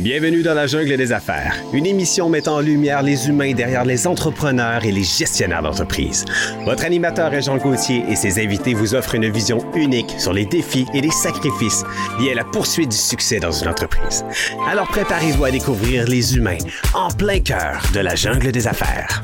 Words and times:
Bienvenue 0.00 0.42
dans 0.42 0.54
la 0.54 0.66
jungle 0.66 0.96
des 0.96 1.12
affaires, 1.12 1.54
une 1.74 1.84
émission 1.84 2.30
mettant 2.30 2.56
en 2.56 2.60
lumière 2.60 3.02
les 3.02 3.28
humains 3.28 3.52
derrière 3.52 3.84
les 3.84 4.06
entrepreneurs 4.06 4.82
et 4.82 4.92
les 4.92 5.02
gestionnaires 5.02 5.60
d'entreprise. 5.60 6.24
Votre 6.64 6.86
animateur 6.86 7.34
est 7.34 7.42
Jean 7.42 7.58
Gauthier 7.58 8.02
et 8.08 8.16
ses 8.16 8.42
invités 8.42 8.72
vous 8.72 8.94
offrent 8.94 9.16
une 9.16 9.30
vision 9.30 9.58
unique 9.74 10.14
sur 10.16 10.32
les 10.32 10.46
défis 10.46 10.86
et 10.94 11.02
les 11.02 11.10
sacrifices 11.10 11.84
liés 12.18 12.32
à 12.32 12.36
la 12.36 12.44
poursuite 12.44 12.88
du 12.88 12.96
succès 12.96 13.40
dans 13.40 13.52
une 13.52 13.68
entreprise. 13.68 14.24
Alors 14.66 14.88
préparez-vous 14.88 15.44
à 15.44 15.50
découvrir 15.50 16.08
les 16.08 16.34
humains 16.34 16.56
en 16.94 17.10
plein 17.10 17.40
cœur 17.40 17.82
de 17.92 18.00
la 18.00 18.14
jungle 18.14 18.52
des 18.52 18.66
affaires. 18.66 19.22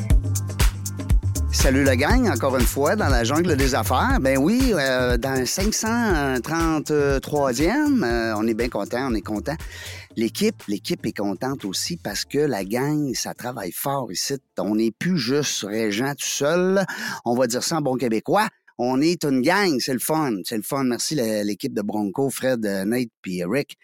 Salut 1.53 1.85
la 1.85 1.97
gang, 1.97 2.29
encore 2.29 2.59
une 2.59 2.67
fois, 2.67 2.97
dans 2.97 3.09
la 3.09 3.25
jungle 3.25 3.57
des 3.57 3.75
affaires. 3.75 4.19
Ben 4.21 4.37
oui, 4.37 4.75
euh, 4.75 5.17
dans 5.17 5.37
le 5.37 5.47
533e, 5.47 8.05
euh, 8.05 8.35
on 8.37 8.47
est 8.47 8.55
bien 8.55 8.69
content, 8.69 9.09
on 9.11 9.15
est 9.15 9.23
content. 9.23 9.57
L'équipe, 10.19 10.63
l'équipe 10.67 11.05
est 11.05 11.17
contente 11.17 11.67
aussi 11.67 11.99
parce 11.99 12.25
que 12.25 12.39
la 12.39 12.65
gang, 12.65 13.13
ça 13.15 13.35
travaille 13.35 13.73
fort 13.73 14.11
ici. 14.11 14.35
On 14.59 14.77
n'est 14.77 14.91
plus 14.91 15.19
juste 15.19 15.63
Régent 15.65 16.15
tout 16.15 16.27
seul. 16.27 16.87
On 17.27 17.35
va 17.35 17.47
dire 17.47 17.63
ça 17.63 17.77
en 17.77 17.83
bon 17.83 17.97
québécois. 17.97 18.49
On 18.79 19.01
est 19.01 19.25
une 19.25 19.41
gang, 19.41 19.79
c'est 19.79 19.95
le 19.95 19.99
fun, 19.99 20.37
c'est 20.45 20.57
le 20.57 20.63
fun. 20.63 20.85
Merci 20.85 21.15
l'équipe 21.15 21.73
de 21.73 21.81
Bronco, 21.81 22.29
Fred, 22.29 22.65
euh, 22.67 22.85
Nate 22.85 23.09
puis 23.23 23.39
Eric. 23.39 23.77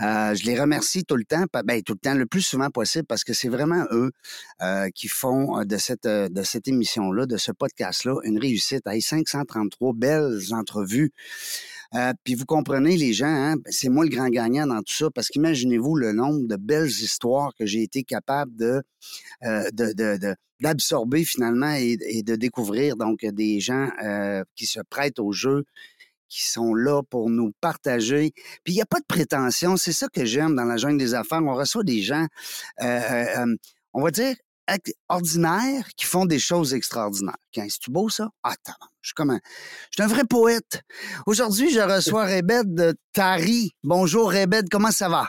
Euh, 0.00 0.34
je 0.34 0.44
les 0.46 0.58
remercie 0.58 1.04
tout 1.04 1.16
le 1.16 1.24
temps, 1.24 1.44
ben, 1.64 1.82
tout 1.82 1.94
le 1.94 1.98
temps, 1.98 2.14
le 2.14 2.26
plus 2.26 2.42
souvent 2.42 2.70
possible, 2.70 3.06
parce 3.06 3.24
que 3.24 3.32
c'est 3.32 3.48
vraiment 3.48 3.84
eux 3.90 4.12
euh, 4.62 4.90
qui 4.94 5.08
font 5.08 5.64
de 5.64 5.76
cette 5.76 6.06
de 6.06 6.42
cette 6.42 6.68
émission-là, 6.68 7.26
de 7.26 7.36
ce 7.36 7.50
podcast-là, 7.50 8.14
une 8.24 8.38
réussite. 8.38 8.86
Hey, 8.86 9.02
533 9.02 9.92
belles 9.94 10.40
entrevues. 10.52 11.12
Euh, 11.94 12.12
puis 12.22 12.34
vous 12.34 12.44
comprenez, 12.44 12.96
les 12.96 13.12
gens, 13.12 13.26
hein, 13.26 13.56
ben, 13.56 13.70
c'est 13.70 13.88
moi 13.88 14.04
le 14.04 14.10
grand 14.10 14.28
gagnant 14.28 14.66
dans 14.66 14.82
tout 14.82 14.94
ça, 14.94 15.10
parce 15.14 15.28
qu'imaginez-vous 15.28 15.94
le 15.96 16.12
nombre 16.12 16.46
de 16.46 16.56
belles 16.56 16.88
histoires 16.88 17.52
que 17.58 17.64
j'ai 17.64 17.82
été 17.82 18.04
capable 18.04 18.54
de, 18.56 18.82
euh, 19.44 19.70
de, 19.72 20.34
d'absorber 20.60 21.24
finalement 21.24 21.72
et, 21.72 22.22
de 22.22 22.36
découvrir. 22.36 22.96
Donc, 22.96 23.24
des 23.24 23.60
gens 23.60 23.88
euh, 24.04 24.44
qui 24.54 24.66
se 24.66 24.80
prêtent 24.90 25.18
au 25.18 25.32
jeu, 25.32 25.64
qui 26.28 26.46
sont 26.46 26.74
là 26.74 27.02
pour 27.08 27.30
nous 27.30 27.52
partager. 27.60 28.32
Puis 28.64 28.74
il 28.74 28.76
n'y 28.76 28.82
a 28.82 28.86
pas 28.86 29.00
de 29.00 29.06
prétention. 29.06 29.78
C'est 29.78 29.92
ça 29.92 30.08
que 30.08 30.26
j'aime 30.26 30.54
dans 30.56 30.64
la 30.64 30.76
jungle 30.76 30.98
des 30.98 31.14
affaires. 31.14 31.40
On 31.42 31.54
reçoit 31.54 31.84
des 31.84 32.02
gens, 32.02 32.26
on 32.80 34.02
va 34.02 34.10
dire, 34.10 34.36
ordinaires 35.08 35.88
qui 35.96 36.06
font 36.06 36.26
des 36.26 36.38
choses 36.38 36.74
extraordinaires. 36.74 37.36
C'est-tu 37.54 37.90
beau, 37.90 38.08
ça? 38.08 38.28
Ah, 38.42 38.54
je 39.00 39.08
suis 39.08 39.14
comme 39.14 39.30
un... 39.30 39.40
Je 39.90 40.02
suis 40.02 40.02
un 40.02 40.14
vrai 40.14 40.24
poète. 40.24 40.82
Aujourd'hui, 41.26 41.70
je 41.70 41.80
reçois 41.80 42.24
Rebed 42.36 42.74
de 42.74 42.94
Tari. 43.12 43.72
Bonjour, 43.82 44.30
Rebed, 44.30 44.68
comment 44.70 44.90
ça 44.90 45.08
va? 45.08 45.28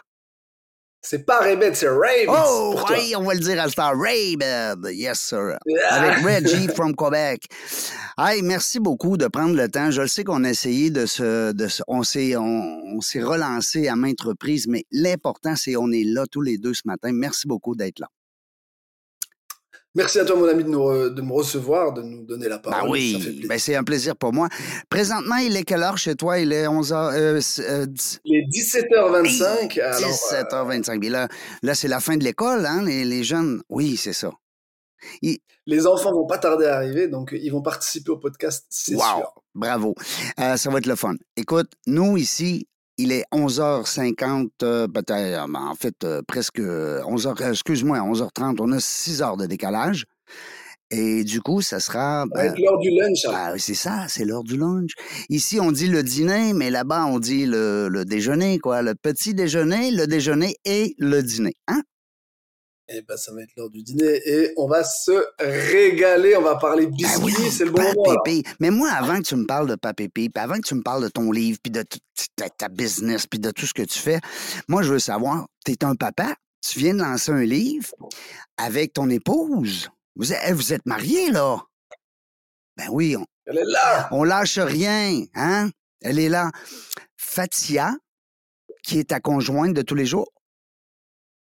C'est 1.02 1.26
pas 1.26 1.40
Rebed, 1.40 1.76
c'est 1.76 1.88
Ray. 1.88 2.26
Oh, 2.28 2.76
oui, 2.90 3.14
on 3.16 3.24
va 3.24 3.34
le 3.34 3.40
dire 3.40 3.54
à 3.54 3.66
l'instant. 3.66 3.92
Rebed, 3.92 4.86
yes, 4.92 5.20
sir. 5.20 5.58
Avec 5.90 6.18
Reggie 6.26 6.68
from 6.68 6.94
Quebec. 6.94 7.46
Hey, 8.18 8.42
merci 8.42 8.82
beaucoup 8.82 9.16
de 9.16 9.28
prendre 9.28 9.56
le 9.56 9.70
temps. 9.70 9.92
Je 9.92 10.02
le 10.02 10.10
sais 10.10 10.26
qu'on 10.26 10.44
a 10.44 10.50
essayé 10.50 10.90
de 10.90 11.06
se... 11.06 11.54
De 11.54 11.68
se 11.70 11.82
on 11.88 12.04
s'est 12.04 12.36
on, 12.36 13.00
s'est 13.00 13.24
relancé 13.24 13.88
à 13.88 13.96
maintes 13.96 14.22
reprises, 14.22 14.68
mais 14.68 14.84
l'important, 14.92 15.56
c'est 15.56 15.74
qu'on 15.74 15.92
est 15.94 16.04
là 16.04 16.26
tous 16.30 16.42
les 16.42 16.58
deux 16.58 16.74
ce 16.74 16.82
matin. 16.84 17.12
Merci 17.14 17.48
beaucoup 17.48 17.76
d'être 17.76 18.00
là. 18.00 18.08
Merci 20.00 20.18
à 20.18 20.24
toi, 20.24 20.38
mon 20.38 20.48
ami, 20.48 20.64
de, 20.64 20.70
nous, 20.70 21.10
de 21.10 21.22
me 21.22 21.34
recevoir, 21.34 21.92
de 21.92 22.02
nous 22.02 22.24
donner 22.24 22.48
la 22.48 22.58
parole. 22.58 22.84
Ben 22.84 22.90
oui, 22.90 23.46
ben, 23.50 23.60
c'est 23.60 23.76
un 23.76 23.84
plaisir 23.84 24.16
pour 24.16 24.32
moi. 24.32 24.48
Présentement, 24.90 25.36
il 25.36 25.58
est 25.58 25.64
quelle 25.64 25.84
heure 25.84 25.98
chez 25.98 26.16
toi? 26.16 26.40
Il 26.40 26.54
est 26.54 26.68
11h... 26.68 26.94
Euh, 26.94 27.42
euh, 27.60 27.86
il 28.24 28.38
est 28.38 28.48
17h25. 28.48 29.78
17h25. 29.78 31.06
Euh, 31.06 31.10
là, 31.10 31.28
là 31.64 31.76
c'est 31.76 31.90
la 31.90 32.00
fin 32.00 32.16
de 32.16 32.24
l'école, 32.24 32.66
hein, 32.66 32.82
les, 32.86 33.04
les, 33.04 33.26
jeunes. 33.26 33.62
Oui, 33.68 33.98
c'est 33.98 34.14
ça. 34.14 34.32
Les 35.66 35.86
enfants 35.86 36.14
vont 36.14 36.28
pas 36.28 36.38
tarder 36.38 36.68
à 36.68 36.78
arriver, 36.78 37.10
donc 37.10 37.38
ils 37.38 37.50
vont 37.50 37.62
participer 37.62 38.12
au 38.12 38.18
podcast, 38.18 38.68
c'est 38.70 38.96
wow, 38.96 39.02
sûr. 39.02 39.34
Bravo. 39.54 39.96
ça 40.38 40.70
va 40.70 40.78
être 40.78 40.88
le 40.88 40.96
fun. 40.96 41.16
Écoute, 41.36 41.74
nous, 41.88 42.16
ici, 42.16 42.70
il 43.00 43.14
est 43.14 43.24
11h50, 43.34 44.50
euh, 44.62 44.88
peut-être, 44.88 45.12
euh, 45.12 45.54
en 45.56 45.74
fait, 45.74 46.04
euh, 46.04 46.22
presque 46.28 46.60
11h, 46.60 47.50
excuse-moi, 47.50 48.00
11h30. 48.00 48.58
On 48.60 48.74
a 48.74 48.80
6 48.80 49.22
heures 49.22 49.38
de 49.38 49.46
décalage. 49.46 50.06
Et 50.92 51.24
du 51.24 51.40
coup, 51.40 51.62
ça 51.62 51.80
sera. 51.80 52.26
Ben, 52.34 52.54
l'heure 52.58 52.80
du 52.80 52.90
lunch. 52.90 53.24
Hein. 53.26 53.32
Ah, 53.34 53.54
c'est 53.58 53.76
ça, 53.76 54.06
c'est 54.10 54.26
l'heure 54.26 54.44
du 54.44 54.58
lunch. 54.58 54.92
Ici, 55.30 55.60
on 55.62 55.72
dit 55.72 55.88
le 55.88 56.04
dîner, 56.04 56.52
mais 56.54 56.72
là-bas, 56.72 57.06
on 57.06 57.20
dit 57.20 57.46
le, 57.46 57.88
le, 57.90 58.04
déjeuner, 58.04 58.60
quoi. 58.60 58.82
Le 58.82 58.96
petit 58.96 59.34
déjeuner, 59.34 59.92
le 59.92 60.06
déjeuner 60.06 60.56
et 60.66 60.96
le 60.98 61.22
dîner. 61.22 61.54
Hein? 61.68 61.84
Eh 62.92 63.04
ben, 63.04 63.18
ça 63.18 63.32
va 63.32 63.44
être 63.44 63.56
l'heure 63.56 63.70
du 63.70 63.84
dîner 63.84 64.20
et 64.26 64.52
on 64.58 64.68
va 64.68 64.84
se 64.84 65.24
régaler. 65.38 66.36
On 66.36 66.42
va 66.42 66.56
parler 66.56 66.88
ben 66.88 66.96
biscuits, 66.96 67.52
c'est 67.52 67.66
le 67.66 67.72
bon 67.72 67.84
moment. 67.84 68.24
Mais 68.60 68.72
moi, 68.72 68.90
avant 68.90 69.18
que 69.18 69.28
tu 69.28 69.36
me 69.36 69.46
parles 69.46 69.70
de 69.70 69.76
Papépi, 69.76 70.30
puis 70.30 70.44
avant 70.44 70.56
que 70.56 70.68
tu 70.68 70.74
me 70.74 70.82
parles 70.82 71.04
de 71.04 71.10
ton 71.10 71.32
livre, 71.32 71.60
puis 71.62 71.72
de 71.72 71.86
ta, 72.58 72.68
business, 72.68 73.28
puis 73.28 73.40
de 73.40 73.52
tout 73.52 73.68
ce 73.68 73.76
que 73.76 73.84
tu 73.84 74.00
fais, 74.00 74.20
moi, 74.68 74.82
je 74.82 74.92
veux 74.92 75.00
savoir, 75.00 75.48
tu 75.64 75.72
es 75.74 75.84
un 75.84 75.94
papa, 75.94 76.36
tu 76.62 76.80
viens 76.80 76.96
de 76.96 77.00
lancer 77.00 77.32
un 77.32 77.44
livre 77.44 77.90
avec 78.58 78.94
ton 78.94 79.08
épouse. 79.12 79.90
Vous 80.16 80.34
êtes, 80.34 80.52
vous 80.54 80.74
êtes 80.74 80.86
mariés, 80.88 81.30
là? 81.30 81.62
Ben 82.76 82.88
oui. 82.90 83.16
On, 83.16 83.26
Elle 83.46 83.60
est 83.60 83.72
là! 83.72 84.10
On 84.12 84.24
lâche 84.24 84.58
rien, 84.58 85.26
hein? 85.36 85.70
Elle 86.02 86.18
est 86.18 86.30
là. 86.30 86.50
Fatia, 87.18 87.94
qui 88.84 88.98
est 88.98 89.10
ta 89.10 89.20
conjointe 89.20 89.76
de 89.76 89.84
tous 89.84 89.96
les 89.96 90.08
jours, 90.08 90.32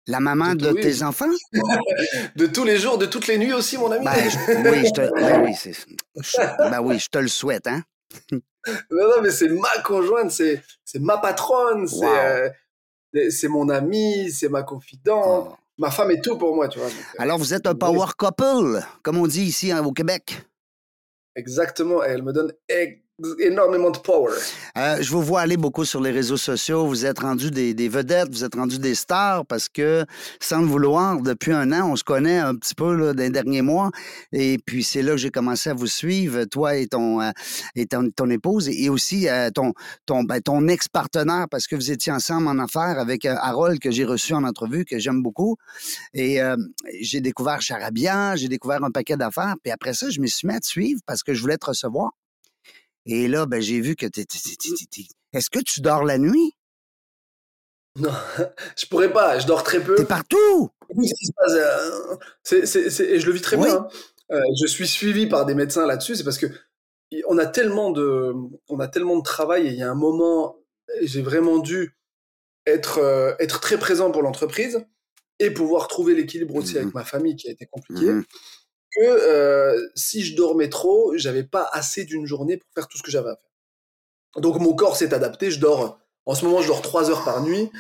la 0.08 0.20
maman 0.20 0.56
de, 0.56 0.72
tes 0.72 1.04
enfants? 1.04 1.26
de 2.36 2.46
tous 2.48 2.64
les 2.64 2.78
jours, 2.78 2.98
de 2.98 3.06
toutes 3.06 3.28
les 3.28 3.38
nuits 3.38 3.54
aussi, 3.54 3.78
mon 3.78 3.92
ami. 3.92 4.06
Ben, 4.06 4.14
oui, 4.16 4.30
je 4.30 4.92
te, 4.92 5.12
ben 5.14 5.44
oui, 5.44 5.54
ben 6.72 6.82
oui, 6.82 7.00
je 7.00 7.08
te 7.08 7.18
le 7.18 7.28
souhaite, 7.28 7.68
hein? 7.68 7.84
non, 8.32 8.40
non, 8.92 9.22
mais 9.22 9.32
c'est 9.32 9.50
ma 9.50 9.82
conjointe, 9.84 10.32
c'est, 10.32 10.64
ma 10.96 11.18
patronne, 11.18 11.88
c'est, 11.88 12.06
euh, 12.06 12.50
c'est 13.30 13.48
mon 13.48 13.70
amie, 13.70 14.32
c'est 14.32 14.50
ma 14.50 14.64
confidente. 14.64 15.50
Oh. 15.52 15.56
Ma 15.78 15.92
femme 15.92 16.10
est 16.10 16.24
tout 16.24 16.38
pour 16.38 16.56
moi, 16.56 16.68
tu 16.68 16.80
vois. 16.80 16.88
Euh, 16.88 17.20
Alors, 17.20 17.38
vous 17.38 17.54
êtes 17.54 17.68
un 17.68 17.76
power 17.76 18.08
couple, 18.18 18.82
comme 19.04 19.18
on 19.18 19.28
dit 19.28 19.44
ici 19.44 19.72
hein, 19.72 19.84
au 19.84 19.92
Québec? 19.92 20.42
Exactement, 21.36 22.02
elle 22.02 22.24
me 22.24 22.34
donne 22.34 22.52
énormément 23.40 23.90
de 23.90 23.98
power. 23.98 24.34
Euh, 24.78 24.98
je 25.02 25.10
vous 25.10 25.24
vois 25.24 25.42
aller 25.42 25.58
beaucoup 25.58 25.86
sur 25.86 26.02
les 26.02 26.12
réseaux 26.12 26.38
sociaux. 26.38 26.86
Vous 26.86 27.06
êtes 27.06 27.20
rendu 27.20 27.50
des, 27.50 27.90
vedettes, 27.90 28.30
vous 28.30 28.44
êtes 28.44 28.56
rendu 28.56 28.78
des 28.78 28.94
stars 28.94 29.46
parce 29.46 29.70
que, 29.70 30.06
sans 30.40 30.62
le 30.62 30.68
vouloir, 30.68 31.20
depuis 31.22 31.52
un 31.52 31.72
an, 31.72 31.90
on 31.92 31.96
se 31.96 32.04
connaît 32.04 32.38
un 32.38 32.54
petit 32.56 32.76
peu 32.76 32.96
là, 32.96 33.14
dans 33.14 33.32
derniers 33.32 33.64
mois. 33.64 33.90
Et 34.32 34.60
puis, 34.64 34.84
c'est 34.84 35.02
là 35.02 35.12
que 35.12 35.18
j'ai 35.18 35.32
commencé 35.32 35.70
à 35.72 35.74
vous 35.74 35.88
suivre, 35.88 36.44
toi 36.46 36.76
et 36.76 36.88
ton, 36.88 37.22
euh, 37.22 37.32
et 37.76 37.88
ton, 37.88 38.30
épouse, 38.30 38.70
et 38.70 38.90
aussi 38.90 39.28
euh, 39.28 39.50
ton, 39.50 39.74
ton, 40.06 40.24
ben, 40.24 40.40
ton 40.40 40.68
ex-partenaire, 40.68 41.48
parce 41.50 41.66
que 41.66 41.76
vous 41.76 41.92
étiez 41.92 42.12
ensemble 42.12 42.48
en 42.48 42.60
affaires 42.60 43.00
avec 43.00 43.26
Harold, 43.26 43.80
que 43.80 43.90
j'ai 43.90 44.06
reçu 44.06 44.34
en 44.34 44.44
entrevue, 44.44 44.86
que 44.86 45.00
j'aime 45.00 45.24
beaucoup. 45.24 45.58
Et 46.14 46.40
j'ai 47.02 47.22
découvert 47.22 47.62
Charabia, 47.62 48.36
j'ai 48.36 48.48
découvert 48.48 48.84
un 48.84 48.92
paquet 48.92 49.18
d'affaires. 49.18 49.56
Puis 49.64 49.72
après 49.72 49.94
ça, 49.94 50.10
je 50.10 50.20
me 50.20 50.28
suis 50.28 50.48
mis 50.48 50.54
à 50.54 50.60
te 50.60 50.68
suivre 50.68 51.02
parce 51.06 51.24
que 51.24 51.34
je 51.34 51.42
voulais 51.42 51.58
te 51.58 51.66
recevoir. 51.66 52.12
Et 53.08 53.28
là, 53.28 53.46
ben, 53.46 53.62
j'ai 53.62 53.80
vu 53.80 53.96
que 53.96 54.06
tu 54.06 54.22
Est-ce 55.34 55.50
que 55.50 55.60
tu 55.60 55.82
dors 55.82 56.04
la 56.04 56.18
nuit? 56.18 56.54
Non, 57.98 58.12
je 58.78 58.86
pourrais 58.86 59.12
pas. 59.12 59.40
Je 59.40 59.48
dors 59.48 59.64
très 59.64 59.84
peu. 59.84 59.96
T'es 59.96 60.06
partout. 60.06 60.70
Euh, 61.50 62.18
et 62.52 63.20
je 63.20 63.26
le 63.26 63.32
vis 63.32 63.42
très 63.42 63.58
bien. 63.58 63.76
Hein. 63.76 63.88
Euh, 64.32 64.42
je 64.62 64.68
suis 64.68 64.88
suivi 64.88 65.28
par 65.28 65.46
des 65.46 65.54
médecins 65.54 65.86
là-dessus. 65.86 66.16
C'est 66.16 66.24
parce 66.24 66.38
que 66.38 66.48
on 67.28 67.38
a 67.38 67.46
tellement 67.46 67.92
de, 67.92 68.34
on 68.70 68.80
a 68.80 68.88
tellement 68.88 69.18
de 69.18 69.24
travail 69.24 69.68
et 69.68 69.72
il 69.72 69.78
y 69.78 69.84
a 69.84 69.92
un 69.92 69.96
moment, 69.96 70.58
j'ai 71.02 71.22
vraiment 71.22 71.60
dû 71.60 71.98
être, 72.66 73.00
euh, 73.00 73.34
être 73.40 73.60
très 73.60 73.78
présent 73.78 74.12
pour 74.12 74.22
l'entreprise 74.22 74.86
et 75.40 75.52
pouvoir 75.52 75.88
trouver 75.88 76.16
l'équilibre 76.16 76.56
aussi 76.56 76.78
avec 76.78 76.90
mmh 76.90 76.98
ma 76.98 77.04
famille 77.04 77.36
qui 77.36 77.50
a 77.50 77.52
été 77.52 77.66
compliqué. 77.66 78.06
Mmh 78.06 78.24
que 78.98 79.04
euh, 79.04 79.90
si 79.96 80.24
je 80.24 80.36
dormais 80.36 80.70
trop, 80.70 81.14
j'avais 81.16 81.44
pas 81.44 81.70
assez 81.72 82.06
d'une 82.06 82.26
journée 82.26 82.58
pour 82.58 82.70
faire 82.74 82.88
tout 82.88 82.98
ce 82.98 83.04
que 83.04 83.12
j'avais 83.12 83.30
à 83.30 83.36
faire. 83.36 84.42
Donc 84.42 84.60
mon 84.60 84.74
corps 84.74 84.96
s'est 84.96 85.14
adapté, 85.14 85.52
je 85.52 85.60
dors, 85.60 86.00
en 86.26 86.36
ce 86.36 86.46
moment 86.46 86.62
je 86.62 86.68
dors 86.68 86.82
trois 86.82 87.10
heures 87.10 87.24
par 87.24 87.42
nuit, 87.42 87.72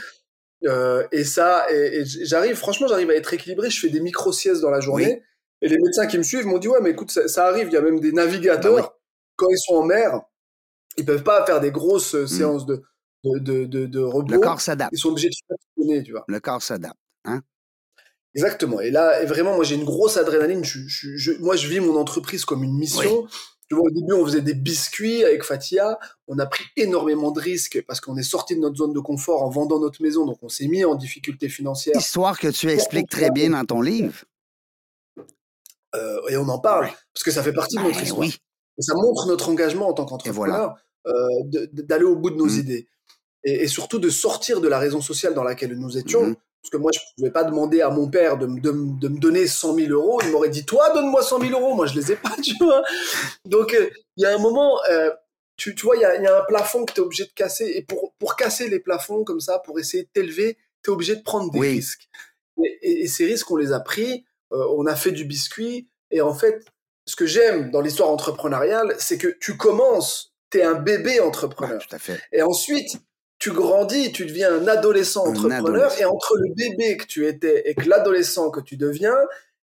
euh, 0.66 1.08
et 1.12 1.24
ça, 1.24 1.72
et, 1.72 2.04
j'arrive, 2.06 2.56
franchement 2.56 2.88
j'arrive 2.88 3.10
à 3.10 3.16
être 3.16 3.34
équilibré, 3.34 3.70
je 3.70 3.80
fais 3.80 3.90
des 3.90 4.00
micro-siestes 4.00 4.62
dans 4.62 4.72
la 4.72 4.80
journée, 4.80 5.24
et 5.62 5.68
les 5.68 5.78
médecins 5.78 6.08
qui 6.08 6.18
me 6.18 6.24
suivent 6.24 6.46
m'ont 6.46 6.58
dit, 6.58 6.68
ouais 6.68 6.80
mais 6.82 6.92
écoute, 6.92 7.12
ça, 7.12 7.48
arrive, 7.48 7.68
il 7.68 7.74
y 7.74 7.78
a 7.78 7.82
même 7.82 8.00
des 8.00 8.12
navigateurs, 8.12 8.76
bah 8.76 8.98
quand 9.36 9.50
ils 9.50 9.60
sont 9.60 9.76
en 9.76 9.84
mer, 9.84 10.22
ils 10.98 11.06
peuvent 11.06 11.24
pas 11.24 11.46
faire 11.46 11.60
des 11.60 11.72
grosses 11.72 12.16
euh, 12.16 12.24
mmh. 12.24 12.28
séances 12.28 12.66
de, 12.66 12.82
de, 13.24 13.66
de, 13.66 13.86
de, 13.86 14.00
repos. 14.00 14.32
Le 14.32 14.40
corps 14.40 14.62
s'adapte. 14.62 14.92
Ils 14.94 15.00
sont 15.00 15.10
obligés 15.10 15.30
de 15.30 15.36
fonctionner, 15.48 16.04
tu 16.04 16.12
vois. 16.12 16.26
Le 16.28 16.40
corps 16.40 16.62
s'adapte. 16.62 16.98
Hein 17.26 17.42
Exactement. 18.38 18.80
Et 18.80 18.92
là, 18.92 19.26
vraiment, 19.26 19.56
moi, 19.56 19.64
j'ai 19.64 19.76
une 19.76 19.84
grosse 19.84 20.16
adrénaline. 20.16 20.64
Je, 20.64 20.80
je, 20.88 21.32
moi, 21.40 21.56
je 21.56 21.68
vis 21.68 21.80
mon 21.80 21.98
entreprise 21.98 22.46
comme 22.46 22.64
une 22.64 22.78
mission. 22.78 23.28
Tu 23.68 23.76
vois, 23.76 23.86
au 23.86 23.90
début, 23.90 24.14
on 24.14 24.24
faisait 24.24 24.42
des 24.42 24.54
biscuits 24.54 25.26
avec 25.26 25.44
Fatia. 25.44 25.98
On 26.28 26.38
a 26.38 26.46
pris 26.46 26.64
énormément 26.76 27.32
de 27.32 27.42
risques 27.42 27.84
parce 27.88 28.00
qu'on 28.00 28.16
est 28.16 28.24
sorti 28.24 28.56
de 28.56 28.62
notre 28.62 28.78
zone 28.78 28.94
de 28.94 29.00
confort 29.00 29.42
en 29.42 29.50
vendant 29.50 29.80
notre 29.80 30.04
maison. 30.04 30.26
Donc, 30.26 30.38
on 30.44 30.50
s'est 30.50 30.68
mis 30.68 30.86
en 30.86 30.94
difficulté 30.94 31.50
financière. 31.50 31.96
Histoire 31.98 32.40
que 32.40 32.48
tu 32.48 32.70
expliques 32.70 33.10
très 33.10 33.32
bien 33.32 33.50
dans 33.50 33.66
ton 33.66 33.82
livre. 33.82 34.24
Euh, 35.96 36.20
et 36.30 36.38
on 36.38 36.48
en 36.48 36.60
parle 36.60 36.90
parce 37.14 37.24
que 37.24 37.32
ça 37.32 37.42
fait 37.42 37.54
partie 37.54 37.78
de 37.78 37.82
notre 37.82 37.96
ben 37.96 38.04
histoire. 38.04 38.20
Oui. 38.20 38.38
Et 38.78 38.82
ça 38.84 38.94
montre 38.94 39.26
notre 39.28 39.50
engagement 39.50 39.90
en 39.90 39.94
tant 39.94 40.06
qu'entrepreneur 40.06 40.76
euh, 41.08 41.64
d'aller 41.74 42.04
au 42.04 42.16
bout 42.16 42.30
de 42.30 42.36
nos 42.36 42.46
mmh. 42.46 42.60
idées. 42.60 42.88
Et, 43.44 43.68
surtout 43.68 43.98
de 43.98 44.10
sortir 44.10 44.62
de 44.62 44.68
la 44.68 44.78
raison 44.78 45.02
sociale 45.02 45.34
dans 45.34 45.44
laquelle 45.44 45.74
nous 45.78 45.98
étions. 45.98 46.28
Mmh. 46.28 46.36
Parce 46.62 46.72
que 46.72 46.78
moi, 46.78 46.92
je 46.94 47.00
ne 47.00 47.16
pouvais 47.16 47.32
pas 47.32 47.44
demander 47.44 47.82
à 47.82 47.90
mon 47.90 48.10
père 48.10 48.38
de, 48.38 48.46
de, 48.46 48.72
de 48.72 49.08
me 49.08 49.20
donner 49.20 49.48
100 49.48 49.76
000 49.76 49.92
euros. 49.92 50.20
Il 50.24 50.32
m'aurait 50.32 50.50
dit, 50.50 50.66
toi, 50.66 50.92
donne-moi 50.94 51.22
100 51.22 51.40
000 51.42 51.52
euros. 51.54 51.76
Moi, 51.76 51.86
je 51.86 51.96
les 51.96 52.12
ai 52.12 52.16
pas, 52.16 52.36
tu 52.44 52.56
vois. 52.60 52.84
Donc, 53.46 53.74
euh, 53.74 53.90
il 54.18 54.24
y 54.24 54.26
a 54.26 54.34
un 54.34 54.38
moment, 54.38 54.80
euh, 54.90 55.10
tu, 55.56 55.76
tu, 55.76 55.86
vois, 55.86 55.96
il 55.96 56.02
y 56.02 56.06
a, 56.06 56.22
y 56.22 56.28
a, 56.28 56.40
un 56.40 56.46
plafond 56.46 56.86
que 56.86 56.94
tu 56.94 57.00
es 57.00 57.04
obligé 57.04 57.26
de 57.26 57.32
casser. 57.34 57.72
Et 57.76 57.84
pour, 57.84 58.14
pour 58.20 58.36
casser 58.36 58.70
les 58.70 58.80
plafonds 58.80 59.24
comme 59.24 59.40
ça, 59.40 59.60
pour 59.60 59.80
essayer 59.80 60.04
de 60.04 60.10
t'élever, 60.12 60.58
tu 60.84 60.92
es 60.92 60.94
obligé 60.94 61.16
de 61.16 61.22
prendre 61.24 61.52
des 61.52 61.60
risques. 61.60 62.10
Et, 62.64 63.04
et, 63.04 63.08
ces 63.08 63.26
risques, 63.26 63.50
on 63.50 63.56
les 63.56 63.72
a 63.72 63.80
pris. 63.80 64.26
Euh, 64.52 64.66
on 64.76 64.86
a 64.86 64.96
fait 64.96 65.12
du 65.12 65.26
biscuit. 65.26 65.90
Et 66.12 66.22
en 66.22 66.34
fait, 66.34 66.66
ce 67.06 67.16
que 67.16 67.26
j'aime 67.26 67.72
dans 67.72 67.82
l'histoire 67.82 68.10
entrepreneuriale, 68.10 68.96
c'est 69.00 69.18
que 69.18 69.28
tu 69.40 69.58
commences, 69.58 70.34
tu 70.52 70.60
es 70.60 70.64
un 70.64 70.76
bébé 70.76 71.20
entrepreneur. 71.20 71.80
tout 71.80 71.96
à 71.96 72.00
fait. 72.00 72.20
Et 72.32 72.42
ensuite, 72.42 72.98
tu 73.40 73.52
grandis, 73.52 74.12
tu 74.12 74.26
deviens 74.26 74.54
un 74.54 74.68
adolescent 74.68 75.28
entrepreneur, 75.28 75.92
et 76.00 76.06
entre 76.06 76.38
le 76.38 76.54
bébé 76.56 76.98
que 76.98 77.06
tu 77.06 77.28
étais 77.28 77.70
et 77.70 77.76
que 77.76 77.88
l'adolescent 77.88 78.50
que 78.50 78.60
tu 78.60 78.78
deviens, 78.78 79.18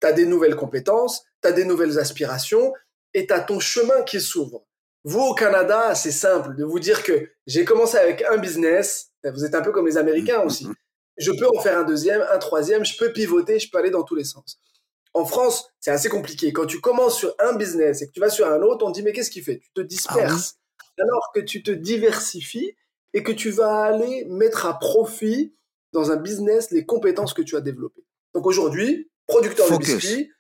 tu 0.02 0.08
as 0.08 0.14
des 0.14 0.26
nouvelles 0.26 0.56
compétences, 0.56 1.24
tu 1.42 1.50
as 1.50 1.52
des 1.52 1.66
nouvelles 1.66 2.00
aspirations, 2.00 2.74
et 3.14 3.28
tu 3.28 3.34
as 3.34 3.42
ton 3.42 3.60
chemin 3.60 4.02
qui 4.04 4.22
s'ouvre. 4.22 4.66
Vous, 5.04 5.22
au 5.22 5.34
Canada, 5.34 5.96
c'est 5.96 6.12
simple 6.12 6.56
de 6.56 6.64
vous 6.64 6.80
dire 6.80 7.04
que 7.04 7.30
j'ai 7.46 7.66
commencé 7.66 7.98
avec 7.98 8.24
un 8.30 8.38
business, 8.38 9.12
vous 9.24 9.46
êtes 9.46 9.56
un 9.56 9.62
peu 9.62 9.72
comme 9.72 9.88
les 9.88 9.98
Américains 9.98 10.42
aussi, 10.42 10.68
je 11.18 11.32
peux 11.32 11.48
en 11.48 11.62
faire 11.62 11.80
un 11.80 11.84
deuxième, 11.84 12.24
un 12.32 12.38
troisième, 12.38 12.86
je 12.86 12.98
peux 12.98 13.12
pivoter, 13.12 13.60
je 13.60 13.70
peux 13.70 13.78
aller 13.78 13.90
dans 13.90 14.04
tous 14.04 14.16
les 14.16 14.24
sens. 14.24 14.60
En 15.14 15.26
France, 15.26 15.70
c'est 15.80 15.92
assez 15.92 16.10
compliqué. 16.10 16.54
Quand 16.54 16.66
tu 16.66 16.80
commences 16.80 17.18
sur 17.18 17.34
un 17.40 17.54
business 17.54 18.02
et 18.02 18.08
que 18.08 18.12
tu 18.12 18.20
vas 18.20 18.30
sur 18.30 18.48
un 18.48 18.62
autre, 18.62 18.86
on 18.86 18.92
te 18.92 19.00
dit 19.00 19.04
mais 19.04 19.14
qu'est-ce 19.14 19.32
qu'il 19.32 19.44
fait? 19.44 19.60
Tu 19.60 19.70
te 19.74 19.82
disperses. 19.82 20.58
Ah 20.80 21.04
Alors 21.04 21.32
que 21.34 21.40
tu 21.40 21.64
te 21.64 21.72
diversifies 21.72 22.76
et 23.14 23.24
que 23.24 23.32
tu 23.32 23.50
vas 23.50 23.84
aller 23.84 24.26
mettre 24.26 24.66
à 24.66 24.78
profit 24.80 25.54
dans 25.94 26.12
un 26.12 26.18
business 26.18 26.72
les 26.72 26.86
compétences 26.86 27.34
que 27.34 27.42
tu 27.42 27.56
as 27.56 27.62
développées. 27.62 28.06
Donc 28.34 28.46
aujourd'hui, 28.46 29.10
producteur 29.26 29.72
de 29.72 29.78
biscuits, 29.78 30.32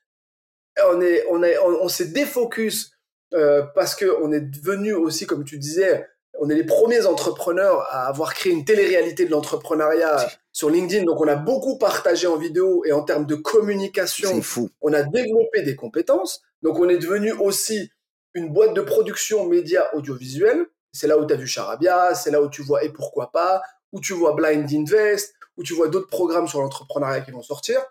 on 0.85 1.01
est, 1.01 1.25
on 1.29 1.43
est, 1.43 1.57
on, 1.57 1.87
s'est 1.87 2.09
défocus 2.09 2.91
euh, 3.33 3.63
parce 3.73 3.95
que 3.95 4.05
on 4.21 4.31
est 4.31 4.41
devenu 4.41 4.93
aussi, 4.93 5.25
comme 5.25 5.43
tu 5.43 5.57
disais, 5.57 6.05
on 6.39 6.49
est 6.49 6.55
les 6.55 6.65
premiers 6.65 7.05
entrepreneurs 7.05 7.81
à 7.89 8.07
avoir 8.07 8.33
créé 8.33 8.53
une 8.53 8.65
télé-réalité 8.65 9.25
de 9.25 9.31
l'entrepreneuriat 9.31 10.29
sur 10.51 10.69
LinkedIn. 10.69 11.05
Donc, 11.05 11.19
on 11.19 11.27
a 11.27 11.35
beaucoup 11.35 11.77
partagé 11.77 12.27
en 12.27 12.37
vidéo 12.37 12.83
et 12.85 12.91
en 12.91 13.03
termes 13.03 13.25
de 13.25 13.35
communication. 13.35 14.41
Fou. 14.41 14.69
On 14.81 14.93
a 14.93 15.03
développé 15.03 15.63
des 15.63 15.75
compétences. 15.75 16.41
Donc, 16.61 16.79
on 16.79 16.89
est 16.89 16.97
devenu 16.97 17.31
aussi 17.31 17.91
une 18.33 18.53
boîte 18.53 18.75
de 18.75 18.81
production 18.81 19.47
média 19.47 19.89
audiovisuel. 19.95 20.67
C'est 20.97 21.07
là 21.07 21.17
où 21.17 21.25
tu 21.25 21.33
as 21.33 21.37
vu 21.37 21.47
Charabia, 21.47 22.15
c'est 22.15 22.31
là 22.31 22.41
où 22.41 22.49
tu 22.49 22.61
vois 22.63 22.83
Et 22.83 22.89
pourquoi 22.89 23.31
pas, 23.31 23.61
où 23.91 24.01
tu 24.01 24.13
vois 24.13 24.33
Blind 24.33 24.67
Invest, 24.71 25.35
où 25.57 25.63
tu 25.63 25.73
vois 25.73 25.87
d'autres 25.87 26.09
programmes 26.09 26.47
sur 26.47 26.61
l'entrepreneuriat 26.61 27.21
qui 27.21 27.31
vont 27.31 27.43
sortir. 27.43 27.81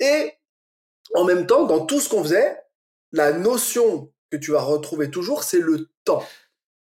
Et 0.00 0.32
en 1.14 1.24
même 1.24 1.46
temps, 1.46 1.64
dans 1.64 1.84
tout 1.84 2.00
ce 2.00 2.08
qu'on 2.08 2.22
faisait, 2.22 2.58
la 3.12 3.32
notion 3.32 4.12
que 4.30 4.36
tu 4.36 4.52
vas 4.52 4.60
retrouver 4.60 5.10
toujours, 5.10 5.42
c'est 5.42 5.60
le 5.60 5.88
temps. 6.04 6.22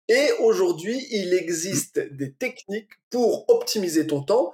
Et 0.08 0.30
aujourd'hui, 0.40 1.06
il 1.12 1.34
existe 1.34 2.00
des 2.00 2.34
techniques 2.34 2.92
pour 3.10 3.50
optimiser 3.50 4.06
ton 4.06 4.22
temps, 4.22 4.54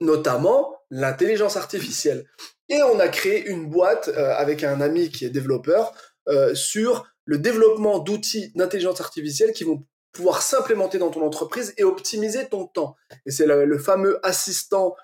notamment 0.00 0.82
l'intelligence 0.90 1.56
artificielle. 1.56 2.26
Et 2.68 2.82
on 2.82 2.98
a 2.98 3.08
créé 3.08 3.46
une 3.46 3.68
boîte 3.68 4.08
euh, 4.08 4.34
avec 4.34 4.64
un 4.64 4.80
ami 4.80 5.10
qui 5.10 5.24
est 5.24 5.30
développeur 5.30 5.92
euh, 6.28 6.54
sur 6.54 7.06
le 7.24 7.38
développement 7.38 7.98
d'outils 7.98 8.52
d'intelligence 8.54 9.00
artificielle 9.00 9.52
qui 9.52 9.64
vont 9.64 9.84
pouvoir 10.18 10.42
s'implémenter 10.42 10.98
dans 10.98 11.10
ton 11.10 11.24
entreprise 11.24 11.74
et 11.76 11.84
optimiser 11.84 12.48
ton 12.48 12.66
temps. 12.66 12.96
Et 13.24 13.30
c'est 13.30 13.46
le, 13.46 13.78
fameux 13.78 14.18
assistant 14.26 14.96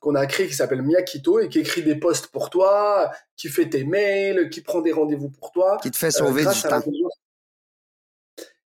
qu'on 0.00 0.14
a 0.14 0.24
créé 0.24 0.48
qui 0.48 0.54
s'appelle 0.54 0.80
Miyakito 0.80 1.40
et 1.40 1.50
qui 1.50 1.58
écrit 1.58 1.82
des 1.82 1.94
posts 1.94 2.28
pour 2.28 2.48
toi, 2.48 3.12
qui 3.36 3.50
fait 3.50 3.68
tes 3.68 3.84
mails, 3.84 4.48
qui 4.48 4.62
prend 4.62 4.80
des 4.80 4.92
rendez-vous 4.92 5.28
pour 5.28 5.52
toi. 5.52 5.76
Qui 5.82 5.90
te 5.90 5.98
fait 5.98 6.10
sauver 6.10 6.46
euh, 6.46 6.52
du 6.52 6.62
temps. 6.62 6.80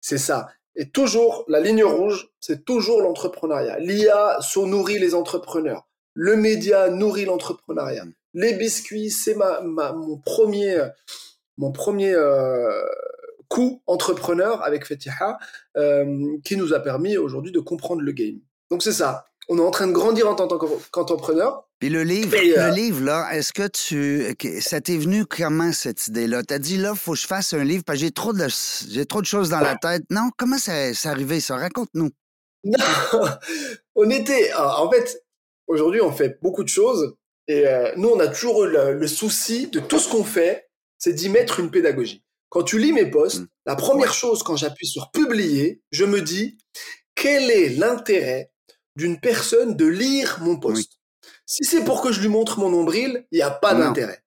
C'est 0.00 0.18
ça. 0.18 0.48
Et 0.74 0.90
toujours, 0.90 1.44
la 1.46 1.60
ligne 1.60 1.84
rouge, 1.84 2.32
c'est 2.40 2.64
toujours 2.64 3.00
l'entrepreneuriat. 3.00 3.78
L'IA 3.78 4.40
nourrit 4.56 4.98
les 4.98 5.14
entrepreneurs. 5.14 5.86
Le 6.14 6.34
média 6.34 6.90
nourrit 6.90 7.26
l'entrepreneuriat. 7.26 8.06
Mm. 8.06 8.12
Les 8.34 8.54
biscuits, 8.54 9.12
c'est 9.12 9.34
ma, 9.34 9.60
mon 9.92 10.18
premier, 10.18 10.84
mon 11.58 11.70
premier 11.70 12.12
euh, 12.12 12.82
coup 13.52 13.82
entrepreneur 13.86 14.64
avec 14.64 14.86
Fetiha 14.86 15.38
euh, 15.76 16.38
qui 16.44 16.56
nous 16.56 16.72
a 16.72 16.80
permis 16.80 17.16
aujourd'hui 17.18 17.52
de 17.52 17.60
comprendre 17.60 18.00
le 18.00 18.12
game. 18.12 18.40
Donc 18.70 18.82
c'est 18.82 18.92
ça 18.92 19.26
on 19.48 19.58
est 19.58 19.62
en 19.62 19.70
train 19.70 19.86
de 19.86 19.92
grandir 19.92 20.28
en 20.28 20.34
tant 20.34 20.48
qu'entrepreneur. 20.90 21.68
Puis 21.78 21.88
le 21.88 22.04
livre, 22.04 22.36
le 22.36 22.58
euh, 22.58 22.70
livre 22.70 23.04
là, 23.04 23.28
est-ce 23.32 23.52
que 23.52 23.66
tu, 23.66 24.36
ça 24.60 24.80
t'est 24.80 24.96
venu 24.96 25.26
comment 25.26 25.72
cette 25.72 26.06
idée-là? 26.06 26.42
T'as 26.44 26.58
dit 26.58 26.78
là, 26.78 26.92
il 26.94 26.98
faut 26.98 27.12
que 27.12 27.18
je 27.18 27.26
fasse 27.26 27.52
un 27.54 27.64
livre 27.64 27.82
parce 27.84 27.98
que 27.98 28.04
j'ai 28.04 28.12
trop 28.12 28.32
de, 28.32 28.46
j'ai 28.88 29.04
trop 29.04 29.20
de 29.20 29.26
choses 29.26 29.50
dans 29.50 29.60
la 29.60 29.74
tête. 29.74 30.04
Non, 30.10 30.30
comment 30.36 30.58
ça, 30.58 30.94
s'est 30.94 31.08
arrivé 31.08 31.40
ça? 31.40 31.56
Raconte-nous. 31.56 32.10
Non, 32.64 32.78
on 33.96 34.08
était, 34.10 34.54
en 34.54 34.88
fait, 34.90 35.24
aujourd'hui, 35.66 36.00
on 36.00 36.12
fait 36.12 36.38
beaucoup 36.40 36.62
de 36.62 36.68
choses 36.68 37.16
et 37.48 37.66
euh, 37.66 37.92
nous, 37.96 38.08
on 38.10 38.20
a 38.20 38.28
toujours 38.28 38.64
le, 38.64 38.94
le 38.94 39.06
souci 39.08 39.66
de 39.66 39.80
tout 39.80 39.98
ce 39.98 40.08
qu'on 40.08 40.24
fait, 40.24 40.68
c'est 40.98 41.12
d'y 41.12 41.28
mettre 41.28 41.58
une 41.58 41.72
pédagogie. 41.72 42.22
Quand 42.52 42.62
tu 42.62 42.78
lis 42.78 42.92
mes 42.92 43.06
posts, 43.06 43.40
mmh. 43.40 43.48
la 43.64 43.76
première 43.76 44.12
chose 44.12 44.42
quand 44.42 44.56
j'appuie 44.56 44.86
sur 44.86 45.10
publier, 45.10 45.80
je 45.90 46.04
me 46.04 46.20
dis 46.20 46.58
quel 47.14 47.50
est 47.50 47.70
l'intérêt 47.70 48.52
d'une 48.94 49.18
personne 49.18 49.74
de 49.74 49.86
lire 49.86 50.36
mon 50.42 50.60
post? 50.60 50.98
Si 51.46 51.64
c'est 51.64 51.82
pour 51.82 52.02
que 52.02 52.12
je 52.12 52.20
lui 52.20 52.28
montre 52.28 52.58
mon 52.58 52.68
nombril, 52.68 53.26
il 53.30 53.36
n'y 53.36 53.42
a 53.42 53.50
pas 53.50 53.74
d'intérêt. 53.74 54.22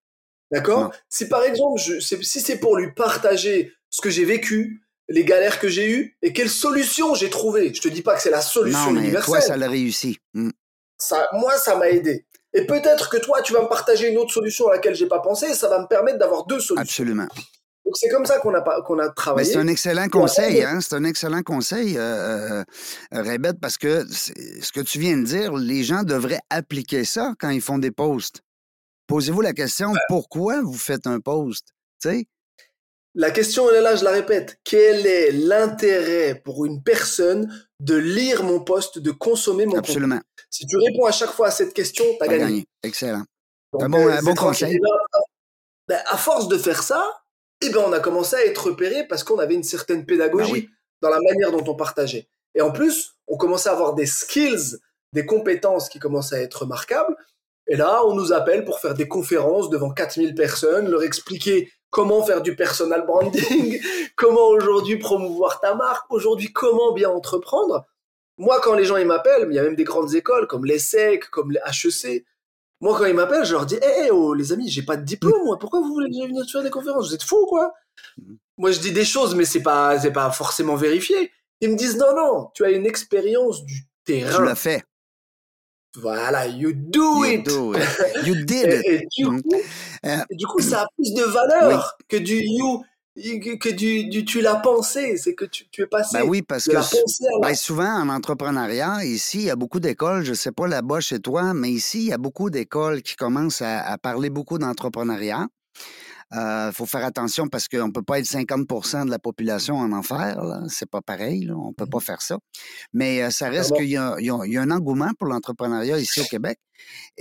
D'accord? 0.52 0.92
Si 1.08 1.28
par 1.28 1.44
exemple, 1.44 1.80
je, 1.80 2.00
si 2.00 2.42
c'est 2.42 2.58
pour 2.58 2.78
lui 2.78 2.92
partager 2.94 3.72
ce 3.92 4.02
que 4.02 4.10
j'ai 4.10 4.26
vécu, 4.26 4.82
les 5.08 5.24
galères 5.24 5.60
que 5.60 5.68
j'ai 5.68 5.88
eues 5.88 6.18
et 6.24 6.34
quelle 6.34 6.50
solution 6.50 7.14
j'ai 7.14 7.30
trouvé, 7.30 7.76
je 7.76 7.82
te 7.82 7.90
dis 7.90 8.02
pas 8.02 8.16
que 8.16 8.24
c'est 8.24 8.32
la 8.32 8.42
solution 8.42 8.88
non, 8.88 8.94
mais 8.94 9.02
universelle. 9.02 9.34
Toi, 9.34 9.42
ça 9.42 9.56
l'a 9.56 9.70
réussi. 9.70 10.18
Ça, 10.98 11.30
moi, 11.34 11.56
ça 11.60 11.76
m'a 11.76 11.90
aidé. 11.90 12.26
Et 12.54 12.66
peut-être 12.66 13.08
que 13.10 13.18
toi, 13.18 13.44
tu 13.44 13.54
vas 13.54 13.62
me 13.62 13.68
partager 13.68 14.10
une 14.10 14.18
autre 14.18 14.34
solution 14.34 14.68
à 14.70 14.74
laquelle 14.74 14.96
j'ai 14.96 15.08
pas 15.08 15.20
pensé 15.20 15.46
et 15.52 15.54
ça 15.54 15.70
va 15.70 15.80
me 15.80 15.88
permettre 15.88 16.18
d'avoir 16.18 16.48
deux 16.48 16.60
solutions. 16.60 16.82
Absolument. 16.82 17.28
Donc 17.86 17.96
c'est 17.98 18.10
comme 18.10 18.26
ça 18.26 18.40
qu'on 18.40 18.54
a, 18.56 18.82
qu'on 18.82 18.98
a 18.98 19.10
travaillé. 19.10 19.52
C'est 19.52 19.60
un 19.60 19.68
excellent 19.68 20.10
conseil, 20.10 20.64
hein? 20.64 20.82
C'est 20.82 20.96
un 20.96 21.04
excellent 21.04 21.44
conseil, 21.44 21.98
euh, 21.98 22.64
euh 23.14 23.54
parce 23.62 23.78
que 23.78 24.06
ce 24.10 24.72
que 24.72 24.82
tu 24.82 24.98
viens 24.98 25.18
de 25.18 25.24
dire, 25.24 25.54
les 25.54 25.84
gens 25.84 26.02
devraient 26.04 26.42
appliquer 26.50 27.06
ça 27.06 27.34
quand 27.40 27.50
ils 27.50 27.62
font 27.62 27.78
des 27.78 27.92
posts. 27.92 28.42
Posez-vous 29.08 29.42
la 29.42 29.54
question, 29.54 29.94
pourquoi 30.10 30.62
vous 30.62 30.74
faites 30.74 31.06
un 31.06 31.20
post? 31.20 31.68
sais? 32.00 32.26
La 33.14 33.32
question, 33.32 33.70
elle 33.70 33.78
est 33.78 33.82
là, 33.82 33.96
je 33.96 34.04
la 34.04 34.12
répète. 34.12 34.60
Quel 34.64 35.06
est 35.08 35.32
l'intérêt 35.32 36.42
pour 36.44 36.66
une 36.66 36.84
personne 36.84 37.50
de 37.80 37.96
lire 37.96 38.44
mon 38.44 38.60
post, 38.60 39.00
de 39.00 39.12
consommer 39.12 39.66
mon 39.66 39.78
Absolument. 39.78 40.20
Si 40.50 40.66
tu 40.66 40.76
réponds 40.78 41.06
à 41.06 41.12
chaque 41.12 41.30
fois 41.30 41.48
à 41.48 41.52
cette 41.52 41.74
question, 41.74 42.04
tu 42.18 42.24
as 42.24 42.28
gagné. 42.28 42.66
Excellent. 42.84 43.24
un 43.80 43.90
bon, 43.90 44.10
euh, 44.10 44.20
bon 44.22 44.36
conseil. 44.36 44.80
Ben, 45.88 46.02
à 46.08 46.18
force 46.18 46.48
de 46.50 46.58
faire 46.58 46.84
ça, 46.84 47.06
eh 47.68 47.74
ben, 47.74 47.84
on 47.88 47.94
a 47.94 48.00
commencé 48.00 48.36
à 48.36 48.46
être 48.46 48.68
repéré 48.68 49.08
parce 49.08 49.24
qu'on 49.24 49.40
avait 49.40 49.56
une 49.56 49.64
certaine 49.64 50.06
pédagogie 50.06 50.64
bah 50.64 50.70
dans 51.02 51.10
la 51.10 51.20
manière 51.22 51.52
dont 51.52 51.64
on 51.70 51.76
partageait. 51.76 52.28
Et 52.56 52.62
en 52.62 52.72
plus, 52.72 53.16
on 53.28 53.38
commençait 53.38 53.70
à 53.70 53.74
avoir 53.74 53.94
des 53.94 54.06
skills, 54.06 54.78
des 55.14 55.26
compétences 55.26 55.90
qui 55.90 56.00
commençaient 56.00 56.38
à 56.38 56.42
être 56.42 56.62
remarquables. 56.62 57.16
Et 57.68 57.76
là, 57.76 58.06
on 58.06 58.16
nous 58.16 58.32
appelle 58.32 58.64
pour 58.64 58.80
faire 58.80 58.94
des 58.94 59.08
conférences 59.08 59.70
devant 59.70 59.92
4000 59.92 60.36
personnes, 60.36 60.90
leur 60.90 61.04
expliquer 61.04 61.72
comment 61.90 62.24
faire 62.24 62.42
du 62.42 62.56
personal 62.56 63.06
branding, 63.06 63.82
comment 64.16 64.48
aujourd'hui 64.48 64.98
promouvoir 64.98 65.60
ta 65.60 65.76
marque, 65.76 66.06
aujourd'hui 66.12 66.52
comment 66.54 66.94
bien 66.94 67.10
entreprendre. 67.10 67.86
Moi, 68.38 68.60
quand 68.62 68.76
les 68.76 68.84
gens 68.84 68.98
ils 68.98 69.08
m'appellent, 69.08 69.48
il 69.50 69.56
y 69.56 69.60
a 69.60 69.64
même 69.64 69.76
des 69.76 69.86
grandes 69.86 70.14
écoles 70.14 70.48
comme 70.48 70.66
l'ESSEC, 70.66 71.30
comme 71.30 71.52
les 71.52 71.60
HEC, 71.66 72.26
moi, 72.82 72.98
quand 72.98 73.06
ils 73.06 73.14
m'appellent, 73.14 73.46
je 73.46 73.54
leur 73.54 73.66
dis, 73.66 73.76
hé, 73.76 74.12
oh, 74.12 74.34
les 74.34 74.52
amis, 74.52 74.70
j'ai 74.70 74.84
pas 74.84 74.98
de 74.98 75.04
diplôme, 75.04 75.46
moi. 75.46 75.58
Pourquoi 75.58 75.80
vous 75.80 75.94
voulez 75.94 76.10
venir 76.10 76.46
faire 76.52 76.64
des 76.64 76.70
conférences? 76.70 77.10
Vous 77.10 77.16
êtes 77.16 77.24
fous, 77.24 77.46
quoi? 77.48 77.74
Moi, 78.58 78.72
je 78.72 78.80
dis 78.80 78.92
des 78.92 79.06
choses, 79.06 79.36
mais 79.36 79.46
c'est 79.46 79.64
pas, 79.64 80.00
c'est 80.00 80.12
pas 80.12 80.30
forcément 80.32 80.76
vérifié. 80.76 81.32
Ils 81.62 81.70
me 81.70 81.76
disent, 81.76 81.98
non, 81.98 82.16
non, 82.16 82.50
tu 82.54 82.66
as 82.66 82.72
une 82.72 82.86
expérience 82.86 83.66
du 83.66 83.86
terrain. 84.04 84.38
Tu 84.38 84.44
l'as 84.44 84.56
fait. 84.56 84.84
Voilà, 85.98 86.48
you 86.48 86.74
do 86.74 87.24
it. 87.24 87.48
You 88.26 88.36
did 88.44 88.68
it. 88.68 88.86
Et, 88.86 89.08
du, 89.18 89.26
coup, 89.26 89.42
euh, 90.06 90.18
du, 90.32 90.46
coup, 90.46 90.60
ça 90.60 90.82
a 90.82 90.88
plus 90.98 91.14
de 91.14 91.24
valeur 91.24 91.98
que 92.10 92.18
du 92.18 92.42
you. 92.42 92.84
Que 93.16 94.22
tu 94.22 94.42
l'as 94.42 94.58
pensé, 94.58 95.18
c'est 95.18 95.36
que 95.36 95.46
tu, 95.46 95.82
es 95.82 95.88
passé. 95.88 96.18
Ben 96.18 96.26
oui, 96.28 96.42
parce 96.42 96.66
que 96.66 97.42
ben 97.42 97.56
souvent 97.56 98.02
en 98.02 98.10
entrepreneuriat, 98.10 99.06
ici, 99.06 99.40
il 99.40 99.46
y 99.46 99.50
a 99.50 99.56
beaucoup 99.56 99.80
d'écoles, 99.80 100.24
je 100.24 100.32
ne 100.32 100.36
sais 100.36 100.52
pas 100.52 100.68
là-bas 100.68 101.00
chez 101.00 101.20
toi, 101.20 101.54
mais 101.54 101.72
ici, 101.72 102.00
il 102.00 102.08
y 102.08 102.14
a 102.14 102.18
beaucoup 102.18 102.50
d'écoles 102.50 103.02
qui 103.02 103.16
commencent 103.16 103.62
à 103.62 103.98
parler 103.98 104.30
beaucoup 104.30 104.58
d'entrepreneuriat. 104.58 105.48
Il 106.32 106.38
euh, 106.40 106.72
faut 106.72 106.88
faire 106.88 107.06
attention 107.06 107.48
parce 107.48 107.68
qu'on 107.68 107.88
ne 107.88 107.92
peut 107.92 108.02
pas 108.02 108.20
être 108.20 108.26
50% 108.26 109.06
de 109.06 109.12
la 109.12 109.20
population 109.20 109.76
en 109.76 109.92
enfer. 109.92 110.42
C'est 110.70 110.90
pas 110.90 111.02
pareil. 111.02 111.50
On 111.52 111.70
ne 111.70 111.74
peut 111.74 111.86
pas 111.86 112.00
mmh 112.00 112.02
faire 112.02 112.22
ça. 112.22 112.40
Mais 112.94 113.24
euh, 113.24 113.30
ça 113.30 113.50
reste 113.50 113.76
qu'il 113.76 113.90
y, 113.90 113.98
a 113.98 114.16
un 114.16 114.72
engouement 114.72 115.12
pour 115.20 115.28
l'entrepreneuriat 115.28 116.00
ici 116.00 116.22
au 116.22 116.26
Québec. 116.26 116.58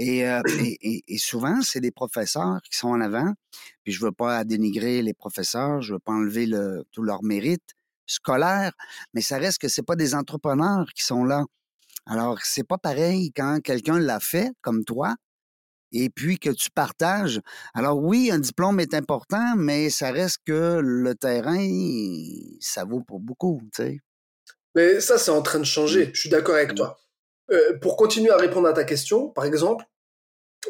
Euh, 0.00 0.42
et, 0.82 1.18
souvent, 1.18 1.60
c'est 1.60 1.80
des 1.80 1.90
professeurs 1.90 2.60
qui 2.62 2.76
sont 2.76 2.88
en 2.88 3.00
avant. 3.00 3.32
Puis 3.84 3.92
je 3.92 4.00
ne 4.00 4.06
veux 4.06 4.12
pas 4.12 4.42
dénigrer 4.44 5.02
les 5.02 5.14
professeurs, 5.14 5.82
je 5.82 5.92
ne 5.92 5.96
veux 5.96 6.00
pas 6.00 6.12
enlever 6.12 6.48
tout 6.90 7.02
leur 7.02 7.22
mérite 7.22 7.74
scolaire, 8.06 8.72
mais 9.14 9.22
ça 9.22 9.38
reste 9.38 9.58
que 9.58 9.68
ce 9.68 9.80
pas 9.80 9.96
des 9.96 10.14
entrepreneurs 10.14 10.86
qui 10.94 11.04
sont 11.04 11.24
là. 11.24 11.44
Alors, 12.06 12.38
c'est 12.42 12.66
pas 12.66 12.78
pareil 12.78 13.32
quand 13.34 13.60
quelqu'un 13.62 13.98
l'a 13.98 14.20
fait, 14.20 14.50
comme 14.60 14.84
toi, 14.84 15.14
et 15.94 16.10
puis 16.10 16.38
que 16.38 16.50
tu 16.50 16.70
partages. 16.70 17.40
Alors 17.72 17.98
oui, 17.98 18.30
un 18.32 18.38
diplôme 18.38 18.80
est 18.80 18.94
important, 18.94 19.54
mais 19.56 19.88
ça 19.90 20.10
reste 20.10 20.38
que 20.44 20.80
le 20.82 21.14
terrain, 21.14 21.66
ça 22.60 22.84
vaut 22.84 23.00
pour 23.00 23.20
beaucoup, 23.20 23.62
tu 23.74 23.82
sais. 23.82 23.98
Mais 24.74 25.00
ça, 25.00 25.18
c'est 25.18 25.30
en 25.30 25.40
train 25.40 25.60
de 25.60 25.64
changer. 25.64 26.06
Mmh. 26.06 26.10
Je 26.12 26.20
suis 26.20 26.30
d'accord 26.30 26.56
avec 26.56 26.72
mmh. 26.72 26.76
toi. 26.76 26.98
Euh, 27.52 27.78
pour 27.78 27.96
continuer 27.96 28.30
à 28.30 28.36
répondre 28.36 28.66
à 28.66 28.72
ta 28.72 28.84
question, 28.84 29.28
par 29.28 29.44
exemple, 29.44 29.84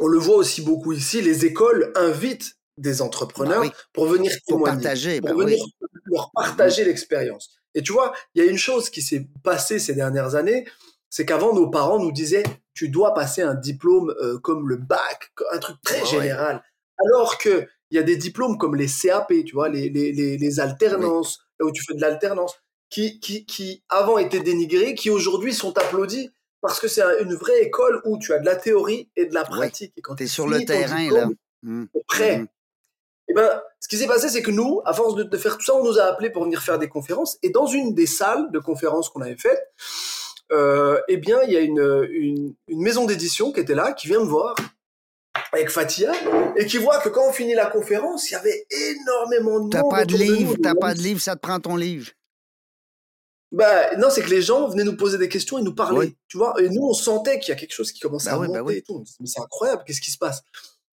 on 0.01 0.07
le 0.07 0.19
voit 0.19 0.37
aussi 0.37 0.61
beaucoup 0.61 0.93
ici, 0.93 1.23
les 1.23 1.47
écoles 1.47 1.93
invitent 1.95 2.57
des 2.77 2.99
bah 2.99 3.05
entrepreneurs 3.05 3.65
pour 3.93 4.07
venir 4.07 4.33
témoigner, 4.47 4.83
partager, 4.83 5.21
pour 5.21 5.31
bah 5.31 5.45
venir 5.45 5.65
leur 6.07 6.27
mmh. 6.27 6.31
partager 6.35 6.85
l'expérience. 6.85 7.57
Et 7.75 7.83
tu 7.83 7.93
vois, 7.93 8.13
il 8.35 8.45
y 8.45 8.47
a 8.47 8.51
une 8.51 8.59
chose 8.59 8.91
qui 8.91 9.03
s'est 9.03 9.27
passée 9.43 9.79
ces 9.79 9.95
dernières 9.95 10.35
années, 10.35 10.67
c'est 11.09 11.25
qu'avant, 11.25 11.55
nos 11.55 11.71
parents 11.71 12.01
nous 12.01 12.13
disaient, 12.13 12.43
tu 12.75 12.89
dois 12.89 13.15
passer 13.15 13.43
un 13.43 13.55
diplôme 13.55 14.15
euh, 14.21 14.39
comme 14.39 14.69
le 14.69 14.77
bac, 14.77 15.33
un 15.53 15.59
truc 15.59 15.77
très 15.83 16.05
général. 16.05 16.63
Alors 16.99 17.39
que 17.39 17.67
il 17.91 17.97
y 17.97 18.01
a 18.01 18.03
des 18.03 18.17
diplômes 18.17 18.59
comme 18.59 18.75
les 18.75 18.89
CAP, 18.89 19.33
tu 19.47 19.55
vois, 19.55 19.69
les, 19.69 19.89
les, 19.89 20.13
les, 20.13 20.61
alternances, 20.61 21.39
là 21.61 21.67
où 21.67 21.71
tu 21.71 21.85
fais 21.85 21.95
de 21.95 22.01
l'alternance, 22.01 22.57
qui, 22.91 23.21
qui, 23.21 23.47
qui 23.47 23.85
avant 23.89 24.19
étaient 24.19 24.41
dénigrés, 24.41 24.95
qui 24.95 25.11
aujourd'hui 25.11 25.55
sont 25.55 25.77
applaudis 25.79 26.31
parce 26.61 26.81
que 26.81 26.89
c'est 26.89 27.03
une 27.21 27.35
vraie 27.35 27.61
école 27.63 28.01
où 28.05 28.19
tu 28.19 28.33
as 28.33 28.39
de 28.39 28.47
la 28.47 28.57
théorie 28.57 29.11
et 29.17 29.27
de 29.27 29.35
la 29.35 29.45
pratique. 29.45 29.93
Et 29.97 30.01
quand 30.01 30.17
tu 30.17 30.25
es 30.25 30.27
sur 30.27 30.49
le 30.49 30.65
terrain, 30.65 31.11
là. 31.11 31.29
Mmh. 31.63 31.85
prêt. 32.09 32.39
Mmh. 32.39 32.49
Et 33.27 33.33
eh 33.33 33.35
ben, 33.35 33.63
ce 33.81 33.89
qui 33.89 33.97
s'est 33.97 34.07
passé, 34.07 34.29
c'est 34.29 34.43
que 34.43 34.51
nous, 34.51 34.83
à 34.85 34.93
force 34.93 35.15
de, 35.15 35.23
de, 35.23 35.37
faire 35.37 35.57
tout 35.57 35.65
ça, 35.65 35.75
on 35.75 35.85
nous 35.85 35.99
a 35.99 36.05
appelés 36.05 36.31
pour 36.31 36.45
venir 36.45 36.63
faire 36.63 36.79
des 36.79 36.89
conférences. 36.89 37.39
Et 37.43 37.51
dans 37.51 37.67
une 37.67 37.95
des 37.95 38.07
salles 38.07 38.51
de 38.51 38.59
conférences 38.59 39.09
qu'on 39.09 39.21
avait 39.21 39.37
faites, 39.37 39.63
euh, 40.53 41.01
eh 41.09 41.17
bien, 41.17 41.43
il 41.43 41.53
y 41.53 41.57
a 41.57 41.61
une, 41.61 42.55
une, 42.69 42.83
maison 42.83 43.07
d'édition 43.07 43.53
qui 43.53 43.61
était 43.61 43.75
là, 43.75 43.93
qui 43.93 44.09
vient 44.09 44.21
me 44.21 44.27
voir 44.27 44.55
avec 45.53 45.71
Fatia 45.71 46.13
et 46.57 46.67
qui 46.67 46.79
voit 46.79 47.01
que 47.01 47.09
quand 47.09 47.29
on 47.29 47.33
finit 47.33 47.55
la 47.55 47.67
conférence, 47.67 48.31
il 48.31 48.35
y 48.35 48.37
avait 48.37 48.67
énormément 48.71 49.61
de 49.61 49.71
T'as 49.71 49.89
pas 49.89 50.05
de 50.05 50.17
livre, 50.17 50.57
t'as 50.63 50.75
pas 50.75 50.95
de 50.95 51.01
livre, 51.01 51.21
ça 51.21 51.37
te 51.37 51.41
prend 51.41 51.59
ton 51.61 51.77
livre. 51.77 52.11
Bah 53.53 53.97
non, 53.97 54.11
c'est 54.11 54.23
que 54.23 54.31
les 54.31 54.43
gens 54.43 54.69
venaient 54.69 54.85
nous 54.85 54.97
poser 54.97 55.17
des 55.17 55.29
questions 55.29 55.59
et 55.59 55.63
nous 55.63 55.75
parler, 55.75 56.17
tu 56.29 56.37
vois. 56.39 56.61
Et 56.61 56.69
nous, 56.69 56.83
on 56.83 56.93
sentait 56.93 57.39
qu'il 57.39 57.51
y 57.51 57.53
a 57.53 57.57
quelque 57.57 57.73
chose 57.73 57.93
qui 57.93 58.01
commençait 58.01 58.31
bah 58.31 58.37
à 58.37 58.49
bah 58.49 58.63
monter 58.63 58.79
et 58.79 58.83
tout. 58.83 59.05
Mais 59.21 59.27
c'est 59.27 59.41
incroyable, 59.41 59.85
qu'est-ce 59.87 60.01
qui 60.01 60.11
se 60.11 60.19
passe? 60.19 60.43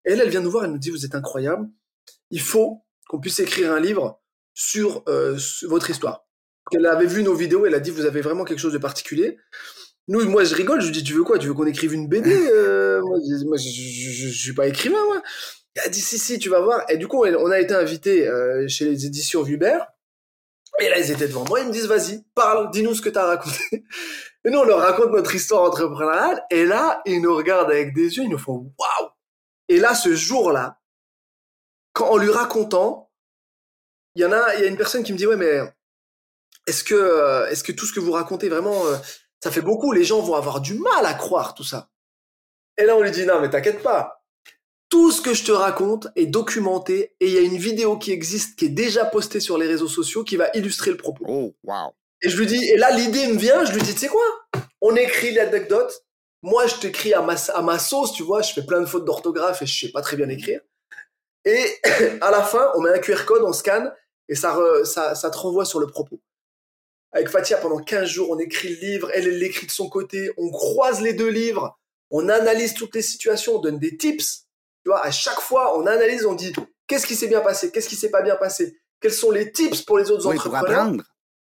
Et 0.04 0.12
elle, 0.12 0.20
elle 0.20 0.28
vient 0.28 0.40
nous 0.40 0.50
voir, 0.50 0.64
elle 0.64 0.72
nous 0.72 0.78
dit, 0.78 0.90
vous 0.90 1.04
êtes 1.04 1.14
incroyable. 1.14 1.68
Il 2.30 2.40
faut 2.40 2.84
qu'on 3.08 3.20
puisse 3.20 3.38
écrire 3.38 3.72
un 3.72 3.80
livre 3.80 4.20
sur 4.54 5.04
euh, 5.08 5.38
votre 5.68 5.88
histoire 5.88 6.27
qu'elle 6.70 6.86
avait 6.86 7.06
vu 7.06 7.22
nos 7.22 7.34
vidéos, 7.34 7.66
elle 7.66 7.74
a 7.74 7.80
dit 7.80 7.90
vous 7.90 8.06
avez 8.06 8.20
vraiment 8.20 8.44
quelque 8.44 8.58
chose 8.58 8.72
de 8.72 8.78
particulier. 8.78 9.38
Nous, 10.08 10.24
moi, 10.28 10.44
je 10.44 10.54
rigole, 10.54 10.80
je 10.80 10.86
lui 10.86 10.92
dis 10.92 11.04
tu 11.04 11.12
veux 11.12 11.22
quoi? 11.22 11.38
Tu 11.38 11.48
veux 11.48 11.54
qu'on 11.54 11.66
écrive 11.66 11.92
une 11.92 12.08
BD 12.08 12.30
euh, 12.52 13.00
Moi, 13.02 13.58
je, 13.58 13.68
je, 13.68 14.28
suis 14.28 14.54
pas 14.54 14.66
écrivain, 14.66 15.04
moi. 15.04 15.22
Elle 15.74 15.82
a 15.82 15.88
dit 15.88 16.00
si 16.00 16.18
si, 16.18 16.38
tu 16.38 16.48
vas 16.48 16.60
voir. 16.60 16.84
Et 16.88 16.96
du 16.96 17.06
coup, 17.06 17.24
on 17.24 17.50
a 17.50 17.60
été 17.60 17.74
invité 17.74 18.26
euh, 18.26 18.66
chez 18.68 18.86
les 18.86 19.06
éditions 19.06 19.42
Vubert. 19.42 19.86
Et 20.80 20.88
là, 20.88 20.98
ils 20.98 21.10
étaient 21.10 21.26
devant 21.26 21.44
moi, 21.44 21.60
ils 21.60 21.66
me 21.66 21.72
disent 21.72 21.86
vas-y, 21.86 22.24
parle, 22.34 22.70
dis-nous 22.70 22.94
ce 22.94 23.02
que 23.02 23.08
tu 23.08 23.18
as 23.18 23.26
raconté. 23.26 23.58
Et 24.44 24.50
nous, 24.50 24.60
on 24.60 24.64
leur 24.64 24.78
raconte 24.78 25.10
notre 25.10 25.34
histoire 25.34 25.62
entrepreneuriale. 25.62 26.42
Et 26.50 26.64
là, 26.64 27.02
ils 27.04 27.20
nous 27.20 27.34
regardent 27.34 27.70
avec 27.70 27.94
des 27.94 28.16
yeux, 28.16 28.22
ils 28.22 28.30
nous 28.30 28.38
font 28.38 28.72
waouh. 28.78 29.10
Et 29.68 29.78
là, 29.78 29.94
ce 29.94 30.14
jour-là, 30.14 30.78
quand 31.92 32.08
en 32.08 32.16
lui 32.16 32.30
racontant, 32.30 33.10
il 34.14 34.22
y 34.22 34.24
en 34.24 34.32
a, 34.32 34.54
il 34.54 34.60
y 34.60 34.64
a 34.64 34.68
une 34.68 34.76
personne 34.76 35.02
qui 35.02 35.12
me 35.12 35.18
dit 35.18 35.26
ouais 35.26 35.36
mais 35.36 35.60
est-ce 36.68 36.84
que, 36.84 36.94
euh, 36.94 37.48
est-ce 37.48 37.64
que 37.64 37.72
tout 37.72 37.86
ce 37.86 37.94
que 37.94 38.00
vous 38.00 38.12
racontez 38.12 38.50
vraiment, 38.50 38.86
euh, 38.86 38.96
ça 39.42 39.50
fait 39.50 39.62
beaucoup? 39.62 39.92
Les 39.92 40.04
gens 40.04 40.20
vont 40.20 40.34
avoir 40.34 40.60
du 40.60 40.74
mal 40.74 41.06
à 41.06 41.14
croire 41.14 41.54
tout 41.54 41.64
ça. 41.64 41.88
Et 42.76 42.84
là, 42.84 42.94
on 42.94 43.00
lui 43.00 43.10
dit 43.10 43.24
non, 43.24 43.40
mais 43.40 43.48
t'inquiète 43.48 43.82
pas. 43.82 44.22
Tout 44.90 45.10
ce 45.10 45.22
que 45.22 45.32
je 45.32 45.44
te 45.44 45.52
raconte 45.52 46.08
est 46.14 46.26
documenté 46.26 47.14
et 47.20 47.26
il 47.26 47.32
y 47.32 47.38
a 47.38 47.40
une 47.40 47.56
vidéo 47.56 47.96
qui 47.96 48.12
existe, 48.12 48.58
qui 48.58 48.66
est 48.66 48.70
déjà 48.70 49.06
postée 49.06 49.40
sur 49.40 49.56
les 49.56 49.66
réseaux 49.66 49.88
sociaux, 49.88 50.24
qui 50.24 50.36
va 50.36 50.50
illustrer 50.54 50.90
le 50.90 50.98
propos. 50.98 51.24
Oh, 51.26 51.54
wow. 51.64 51.92
Et 52.20 52.28
je 52.28 52.36
lui 52.36 52.46
dis, 52.46 52.62
et 52.68 52.76
là, 52.76 52.90
l'idée 52.90 53.26
me 53.28 53.38
vient, 53.38 53.64
je 53.64 53.72
lui 53.72 53.82
dis, 53.82 53.94
tu 53.94 54.00
sais 54.00 54.08
quoi? 54.08 54.24
On 54.80 54.94
écrit 54.94 55.32
l'anecdote. 55.32 56.04
Moi, 56.42 56.66
je 56.66 56.76
t'écris 56.76 57.14
à 57.14 57.22
ma, 57.22 57.34
à 57.54 57.62
ma 57.62 57.78
sauce, 57.78 58.12
tu 58.12 58.22
vois, 58.22 58.42
je 58.42 58.52
fais 58.52 58.64
plein 58.64 58.80
de 58.80 58.86
fautes 58.86 59.04
d'orthographe 59.04 59.62
et 59.62 59.66
je 59.66 59.86
sais 59.86 59.92
pas 59.92 60.02
très 60.02 60.16
bien 60.16 60.28
écrire. 60.28 60.60
Et 61.44 61.64
à 62.20 62.30
la 62.30 62.42
fin, 62.42 62.70
on 62.76 62.80
met 62.80 62.90
un 62.90 62.98
QR 62.98 63.24
code, 63.24 63.42
on 63.42 63.52
scanne 63.52 63.92
et 64.28 64.34
ça, 64.34 64.56
ça, 64.84 65.14
ça 65.14 65.30
te 65.30 65.38
renvoie 65.38 65.64
sur 65.64 65.80
le 65.80 65.86
propos. 65.86 66.20
Avec 67.12 67.28
Fatia, 67.28 67.56
pendant 67.58 67.78
15 67.78 68.08
jours, 68.08 68.30
on 68.30 68.38
écrit 68.38 68.68
le 68.68 68.80
livre, 68.80 69.10
elle, 69.14 69.28
l'écrit 69.38 69.66
de 69.66 69.70
son 69.70 69.88
côté, 69.88 70.30
on 70.36 70.50
croise 70.50 71.00
les 71.00 71.14
deux 71.14 71.28
livres, 71.28 71.78
on 72.10 72.28
analyse 72.28 72.74
toutes 72.74 72.94
les 72.94 73.02
situations, 73.02 73.56
on 73.56 73.60
donne 73.60 73.78
des 73.78 73.96
tips. 73.96 74.46
Tu 74.84 74.90
vois, 74.90 75.02
à 75.02 75.10
chaque 75.10 75.40
fois, 75.40 75.78
on 75.78 75.86
analyse, 75.86 76.26
on 76.26 76.34
dit 76.34 76.52
qu'est-ce 76.86 77.06
qui 77.06 77.14
s'est 77.14 77.28
bien 77.28 77.40
passé, 77.40 77.70
qu'est-ce 77.70 77.88
qui 77.88 77.96
s'est 77.96 78.10
pas 78.10 78.22
bien 78.22 78.36
passé, 78.36 78.78
quels 79.00 79.12
sont 79.12 79.30
les 79.30 79.52
tips 79.52 79.82
pour 79.82 79.98
les 79.98 80.10
autres 80.10 80.26
entrepreneurs? 80.26 80.92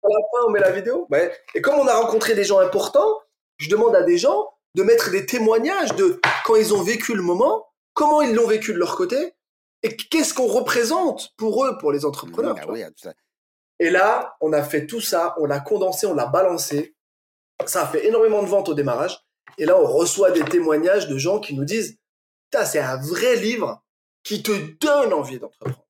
à 0.04 0.08
la 0.08 0.18
fin, 0.32 0.46
on 0.46 0.50
met 0.50 0.60
la 0.60 0.70
vidéo. 0.70 1.08
Et 1.54 1.60
comme 1.60 1.76
on 1.76 1.86
a 1.86 1.94
rencontré 1.94 2.34
des 2.34 2.44
gens 2.44 2.58
importants, 2.58 3.20
je 3.56 3.70
demande 3.70 3.96
à 3.96 4.02
des 4.02 4.18
gens 4.18 4.50
de 4.74 4.82
mettre 4.82 5.10
des 5.10 5.24
témoignages 5.24 5.94
de 5.94 6.20
quand 6.44 6.56
ils 6.56 6.74
ont 6.74 6.82
vécu 6.82 7.14
le 7.14 7.22
moment, 7.22 7.66
comment 7.94 8.20
ils 8.22 8.34
l'ont 8.34 8.46
vécu 8.46 8.72
de 8.72 8.78
leur 8.78 8.96
côté, 8.96 9.32
et 9.82 9.96
qu'est-ce 9.96 10.34
qu'on 10.34 10.46
représente 10.46 11.32
pour 11.36 11.64
eux, 11.64 11.78
pour 11.78 11.92
les 11.92 12.04
entrepreneurs. 12.04 12.54
Bah 12.54 12.62
et 13.78 13.90
là, 13.90 14.36
on 14.40 14.52
a 14.52 14.62
fait 14.62 14.86
tout 14.86 15.00
ça, 15.00 15.34
on 15.38 15.46
l'a 15.46 15.60
condensé, 15.60 16.06
on 16.06 16.14
l'a 16.14 16.26
balancé. 16.26 16.94
Ça 17.66 17.82
a 17.82 17.86
fait 17.86 18.06
énormément 18.06 18.42
de 18.42 18.48
ventes 18.48 18.68
au 18.68 18.74
démarrage. 18.74 19.18
Et 19.58 19.66
là, 19.66 19.78
on 19.78 19.86
reçoit 19.86 20.30
des 20.30 20.44
témoignages 20.44 21.08
de 21.08 21.18
gens 21.18 21.40
qui 21.40 21.54
nous 21.54 21.64
disent, 21.64 21.98
c'est 22.64 22.78
un 22.78 22.96
vrai 22.96 23.36
livre 23.36 23.82
qui 24.22 24.42
te 24.42 24.52
donne 24.80 25.12
envie 25.12 25.38
d'entreprendre. 25.38 25.80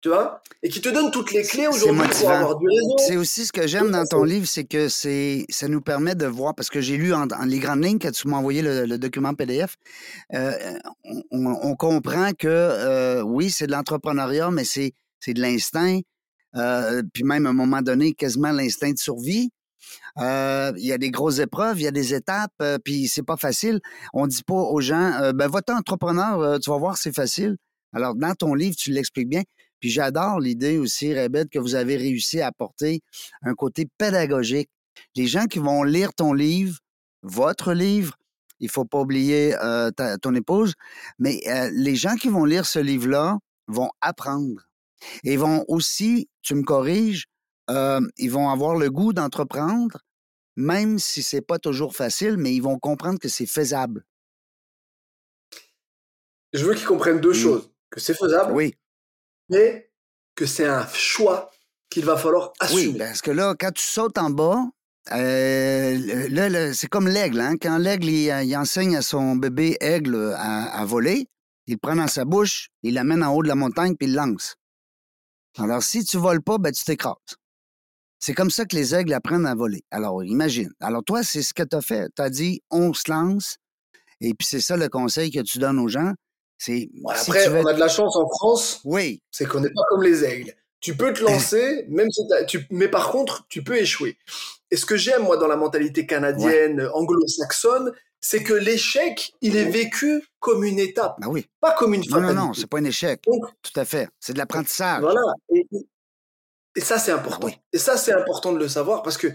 Tu 0.00 0.10
vois? 0.10 0.42
Et 0.62 0.68
qui 0.68 0.80
te 0.80 0.88
donne 0.88 1.10
toutes 1.10 1.32
les 1.32 1.42
clés 1.42 1.66
aujourd'hui 1.66 2.08
pour 2.20 2.30
avoir 2.30 2.56
du 2.56 2.66
réseau. 2.68 2.96
C'est 2.98 3.16
aussi 3.16 3.46
ce 3.46 3.52
que 3.52 3.66
j'aime 3.66 3.90
dans 3.90 4.06
ton 4.06 4.22
livre, 4.22 4.46
c'est 4.46 4.64
que 4.64 4.88
c'est 4.88 5.44
ça 5.48 5.66
nous 5.66 5.80
permet 5.80 6.14
de 6.14 6.26
voir, 6.26 6.54
parce 6.54 6.70
que 6.70 6.80
j'ai 6.80 6.96
lu 6.96 7.12
en, 7.12 7.26
les 7.46 7.58
grandes 7.58 7.84
lignes 7.84 7.98
quand 7.98 8.12
tu 8.12 8.28
m'as 8.28 8.36
envoyé 8.36 8.62
le, 8.62 8.96
document 8.96 9.34
PDF, 9.34 9.74
euh, 10.34 10.52
on, 11.32 11.74
comprend 11.74 12.30
que 12.32 12.46
euh, 12.46 13.22
oui, 13.22 13.50
c'est 13.50 13.66
de 13.66 13.72
l'entrepreneuriat, 13.72 14.52
mais 14.52 14.64
c'est 14.64 14.92
de 15.26 15.40
l'instinct, 15.40 15.98
euh, 16.58 17.02
puis 17.12 17.24
même 17.24 17.46
à 17.46 17.50
un 17.50 17.54
moment 17.54 17.82
donné, 17.82 18.12
quasiment 18.14 18.52
l'instinct 18.52 18.92
de 18.92 18.98
survie. 18.98 19.50
Euh, 20.18 20.72
il 20.76 20.84
y 20.84 20.92
a 20.92 20.98
des 20.98 21.10
grosses 21.10 21.38
épreuves, 21.38 21.80
il 21.80 21.84
y 21.84 21.86
a 21.86 21.92
des 21.92 22.12
étapes, 22.14 22.52
euh, 22.60 22.78
puis 22.84 23.08
c'est 23.08 23.22
pas 23.22 23.36
facile. 23.36 23.80
On 24.12 24.26
dit 24.26 24.42
pas 24.42 24.54
aux 24.54 24.80
gens, 24.80 25.32
ben 25.34 25.48
votre 25.48 25.72
entrepreneur, 25.72 26.58
tu 26.60 26.70
vas 26.70 26.78
voir, 26.78 26.96
c'est 26.96 27.14
facile. 27.14 27.56
Alors 27.92 28.14
dans 28.14 28.34
ton 28.34 28.54
livre, 28.54 28.76
tu 28.76 28.90
l'expliques 28.90 29.28
bien. 29.28 29.42
Puis 29.80 29.90
j'adore 29.90 30.40
l'idée 30.40 30.76
aussi, 30.78 31.14
Rebette, 31.14 31.50
que 31.50 31.58
vous 31.58 31.76
avez 31.76 31.96
réussi 31.96 32.40
à 32.40 32.48
apporter 32.48 33.00
un 33.42 33.54
côté 33.54 33.88
pédagogique. 33.96 34.68
Les 35.14 35.28
gens 35.28 35.46
qui 35.46 35.60
vont 35.60 35.84
lire 35.84 36.12
ton 36.12 36.32
livre, 36.32 36.78
votre 37.22 37.72
livre, 37.72 38.16
il 38.58 38.68
faut 38.68 38.84
pas 38.84 38.98
oublier 38.98 39.54
ton 40.20 40.34
épouse, 40.34 40.74
mais 41.20 41.40
les 41.72 41.94
gens 41.94 42.16
qui 42.16 42.28
vont 42.28 42.44
lire 42.44 42.66
ce 42.66 42.80
livre-là 42.80 43.38
vont 43.68 43.90
apprendre. 44.00 44.67
Et 45.24 45.34
ils 45.34 45.38
vont 45.38 45.64
aussi, 45.68 46.28
tu 46.42 46.54
me 46.54 46.62
corriges, 46.62 47.26
euh, 47.70 48.00
ils 48.16 48.30
vont 48.30 48.48
avoir 48.48 48.76
le 48.76 48.90
goût 48.90 49.12
d'entreprendre, 49.12 50.00
même 50.56 50.98
si 50.98 51.22
c'est 51.22 51.40
pas 51.40 51.58
toujours 51.58 51.94
facile, 51.94 52.36
mais 52.36 52.54
ils 52.54 52.62
vont 52.62 52.78
comprendre 52.78 53.18
que 53.18 53.28
c'est 53.28 53.46
faisable. 53.46 54.04
Je 56.52 56.64
veux 56.64 56.74
qu'ils 56.74 56.86
comprennent 56.86 57.20
deux 57.20 57.30
mmh. 57.30 57.34
choses. 57.34 57.70
Que 57.90 58.00
c'est 58.00 58.14
faisable. 58.14 58.52
Oui. 58.52 58.74
Mais 59.48 59.90
que 60.34 60.46
c'est 60.46 60.66
un 60.66 60.86
choix 60.88 61.50
qu'il 61.90 62.04
va 62.04 62.16
falloir 62.16 62.52
assumer. 62.60 62.86
Oui, 62.88 62.98
parce 62.98 63.22
que 63.22 63.30
là, 63.30 63.54
quand 63.58 63.72
tu 63.72 63.82
sautes 63.82 64.18
en 64.18 64.30
bas, 64.30 64.62
euh, 65.12 66.72
c'est 66.74 66.88
comme 66.88 67.08
l'aigle. 67.08 67.40
Hein? 67.40 67.56
Quand 67.60 67.78
l'aigle, 67.78 68.08
il, 68.08 68.56
enseigne 68.56 68.96
à 68.96 69.02
son 69.02 69.36
bébé 69.36 69.76
aigle 69.80 70.34
à, 70.36 70.80
à 70.80 70.84
voler, 70.84 71.28
il 71.66 71.72
le 71.74 71.78
prend 71.78 71.96
dans 71.96 72.08
sa 72.08 72.24
bouche, 72.24 72.68
il 72.82 72.94
l'amène 72.94 73.22
en 73.22 73.34
haut 73.34 73.42
de 73.42 73.48
la 73.48 73.54
montagne, 73.54 73.94
puis 73.94 74.08
il 74.08 74.14
lance. 74.14 74.56
Alors, 75.58 75.82
si 75.82 76.04
tu 76.04 76.16
voles 76.16 76.42
pas, 76.42 76.58
ben, 76.58 76.72
tu 76.72 76.84
t'écrases. 76.84 77.14
C'est 78.20 78.34
comme 78.34 78.50
ça 78.50 78.64
que 78.64 78.74
les 78.74 78.94
aigles 78.94 79.12
apprennent 79.12 79.46
à 79.46 79.54
voler. 79.54 79.84
Alors, 79.90 80.24
imagine. 80.24 80.70
Alors, 80.80 81.04
toi, 81.04 81.22
c'est 81.22 81.42
ce 81.42 81.54
que 81.54 81.62
tu 81.62 81.76
as 81.76 81.80
fait. 81.80 82.08
Tu 82.16 82.22
as 82.22 82.30
dit, 82.30 82.62
on 82.70 82.92
se 82.92 83.10
lance. 83.10 83.56
Et 84.20 84.34
puis, 84.34 84.46
c'est 84.48 84.60
ça 84.60 84.76
le 84.76 84.88
conseil 84.88 85.30
que 85.30 85.40
tu 85.40 85.58
donnes 85.58 85.78
aux 85.78 85.88
gens. 85.88 86.12
C'est. 86.58 86.90
après, 87.08 87.48
on 87.48 87.66
a 87.66 87.72
de 87.72 87.78
la 87.78 87.88
chance 87.88 88.16
en 88.16 88.28
France. 88.28 88.80
Oui. 88.84 89.22
C'est 89.30 89.46
qu'on 89.46 89.60
n'est 89.60 89.68
pas 89.70 89.82
comme 89.88 90.02
les 90.02 90.24
aigles. 90.24 90.54
Tu 90.80 90.96
peux 90.96 91.12
te 91.12 91.22
lancer, 91.22 91.86
même 91.88 92.10
si 92.10 92.22
tu, 92.46 92.66
mais 92.70 92.88
par 92.88 93.10
contre, 93.10 93.46
tu 93.48 93.62
peux 93.64 93.76
échouer. 93.76 94.16
Et 94.70 94.76
ce 94.76 94.86
que 94.86 94.96
j'aime, 94.96 95.22
moi, 95.22 95.36
dans 95.36 95.48
la 95.48 95.56
mentalité 95.56 96.06
canadienne, 96.06 96.88
anglo-saxonne, 96.94 97.92
c'est 98.20 98.42
que 98.42 98.52
l'échec, 98.52 99.32
il 99.40 99.56
est 99.56 99.70
vécu 99.70 100.24
comme 100.40 100.64
une 100.64 100.78
étape. 100.78 101.16
Ben 101.20 101.28
oui. 101.28 101.46
Pas 101.60 101.74
comme 101.74 101.94
une 101.94 102.04
fatalité. 102.04 102.34
Non, 102.34 102.40
non, 102.40 102.46
non, 102.48 102.54
c'est 102.54 102.66
pas 102.66 102.78
un 102.78 102.84
échec. 102.84 103.22
Tout 103.22 103.80
à 103.80 103.84
fait. 103.84 104.08
C'est 104.20 104.32
de 104.32 104.38
l'apprentissage. 104.38 105.00
Voilà. 105.00 105.20
Et, 106.74 106.80
ça, 106.80 106.98
c'est 106.98 107.12
important. 107.12 107.48
Et 107.72 107.78
ça, 107.78 107.96
c'est 107.96 108.12
important 108.12 108.52
de 108.52 108.58
le 108.58 108.68
savoir 108.68 109.02
parce 109.02 109.16
que, 109.16 109.28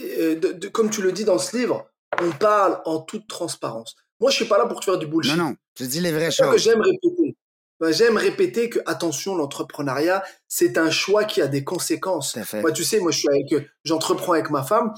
euh, 0.00 0.40
comme 0.72 0.90
tu 0.90 1.02
le 1.02 1.12
dis 1.12 1.24
dans 1.24 1.38
ce 1.38 1.56
livre, 1.56 1.90
on 2.22 2.30
parle 2.32 2.80
en 2.84 3.00
toute 3.00 3.26
transparence. 3.28 3.94
Moi, 4.20 4.30
je 4.30 4.36
suis 4.36 4.46
pas 4.46 4.58
là 4.58 4.66
pour 4.66 4.80
te 4.80 4.84
faire 4.84 4.98
du 4.98 5.06
bullshit. 5.06 5.36
Non, 5.36 5.50
non, 5.50 5.56
je 5.78 5.84
dis 5.84 6.00
les 6.00 6.12
vraies 6.12 6.30
choses. 6.30 6.50
que 6.50 6.58
j'aime 6.58 6.80
répéter. 6.80 7.36
Ben, 7.80 7.92
j'aime 7.92 8.16
répéter 8.16 8.68
que, 8.68 8.80
attention, 8.86 9.36
l'entrepreneuriat, 9.36 10.24
c'est 10.48 10.78
un 10.78 10.90
choix 10.90 11.24
qui 11.24 11.40
a 11.40 11.46
des 11.46 11.62
conséquences. 11.62 12.36
Moi, 12.54 12.72
tu 12.72 12.82
sais, 12.82 12.98
moi, 12.98 13.12
je 13.12 13.18
suis 13.18 13.28
avec, 13.28 13.68
j'entreprends 13.84 14.32
avec 14.32 14.50
ma 14.50 14.64
femme. 14.64 14.92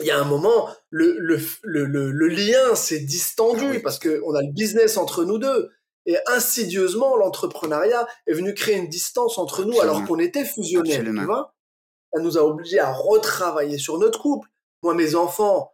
Il 0.00 0.06
y 0.06 0.10
a 0.10 0.20
un 0.20 0.24
moment, 0.24 0.68
le, 0.90 1.16
le, 1.18 1.40
le, 1.62 2.10
le, 2.10 2.28
lien 2.28 2.74
s'est 2.74 3.00
distendu 3.00 3.76
ah 3.76 3.80
parce 3.82 3.98
qu'on 3.98 4.34
a 4.34 4.42
le 4.42 4.52
business 4.52 4.96
entre 4.96 5.24
nous 5.24 5.38
deux. 5.38 5.70
Et 6.04 6.16
insidieusement, 6.26 7.16
l'entrepreneuriat 7.16 8.06
est 8.26 8.34
venu 8.34 8.54
créer 8.54 8.76
une 8.76 8.88
distance 8.88 9.38
entre 9.38 9.64
nous 9.64 9.80
alors 9.80 10.04
qu'on 10.04 10.18
était 10.18 10.44
fusionnels. 10.44 11.04
Tu 11.04 11.24
vois? 11.24 11.54
Ça 12.12 12.20
nous 12.20 12.38
a 12.38 12.42
obligés 12.42 12.78
à 12.78 12.92
retravailler 12.92 13.78
sur 13.78 13.98
notre 13.98 14.20
couple. 14.20 14.48
Moi, 14.82 14.94
mes 14.94 15.14
enfants, 15.14 15.72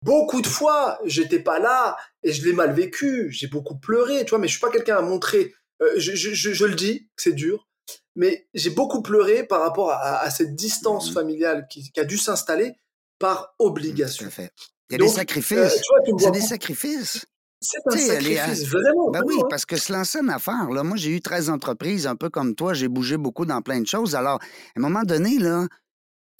beaucoup 0.00 0.40
de 0.40 0.46
fois, 0.46 0.98
j'étais 1.04 1.40
pas 1.40 1.58
là 1.58 1.96
et 2.22 2.32
je 2.32 2.44
l'ai 2.44 2.52
mal 2.54 2.72
vécu. 2.72 3.30
J'ai 3.30 3.48
beaucoup 3.48 3.76
pleuré, 3.76 4.24
tu 4.24 4.30
vois, 4.30 4.38
mais 4.38 4.46
je 4.46 4.52
suis 4.52 4.60
pas 4.60 4.70
quelqu'un 4.70 4.96
à 4.96 5.02
montrer 5.02 5.52
euh, 5.82 5.98
je, 5.98 6.64
le 6.64 6.74
dis, 6.74 7.08
c'est 7.16 7.32
dur, 7.32 7.68
mais 8.14 8.48
j'ai 8.54 8.70
beaucoup 8.70 9.02
pleuré 9.02 9.44
par 9.44 9.60
rapport 9.60 9.90
à, 9.90 10.28
cette 10.30 10.54
distance 10.54 11.10
mmh. 11.10 11.14
familiale 11.14 11.66
qui, 11.68 11.92
a 11.96 12.04
dû 12.04 12.16
s'installer 12.16 12.74
par 13.18 13.54
obligation. 13.58 14.28
Il 14.38 14.92
y 14.92 14.94
a 14.94 14.98
des 14.98 15.08
sacrifices. 15.08 15.58
Euh, 15.58 16.16
c'est 16.18 16.30
des 16.30 16.40
sacrifices. 16.40 17.26
C'est 17.60 17.78
un 17.86 17.96
sacrifice, 17.96 18.66
vraiment. 18.66 19.10
Ben 19.10 19.22
oui, 19.24 19.36
hein. 19.38 19.46
parce 19.48 19.64
que 19.64 19.76
se 19.76 19.92
lancer 19.92 20.18
une 20.18 20.28
affaire, 20.28 20.68
là, 20.70 20.82
moi, 20.82 20.98
j'ai 20.98 21.10
eu 21.10 21.20
13 21.20 21.48
entreprises, 21.48 22.06
un 22.06 22.16
peu 22.16 22.28
comme 22.28 22.54
toi, 22.54 22.74
j'ai 22.74 22.88
bougé 22.88 23.16
beaucoup 23.16 23.46
dans 23.46 23.62
plein 23.62 23.80
de 23.80 23.86
choses. 23.86 24.14
Alors, 24.14 24.38
à 24.38 24.78
un 24.78 24.80
moment 24.82 25.02
donné, 25.02 25.38
là, 25.38 25.66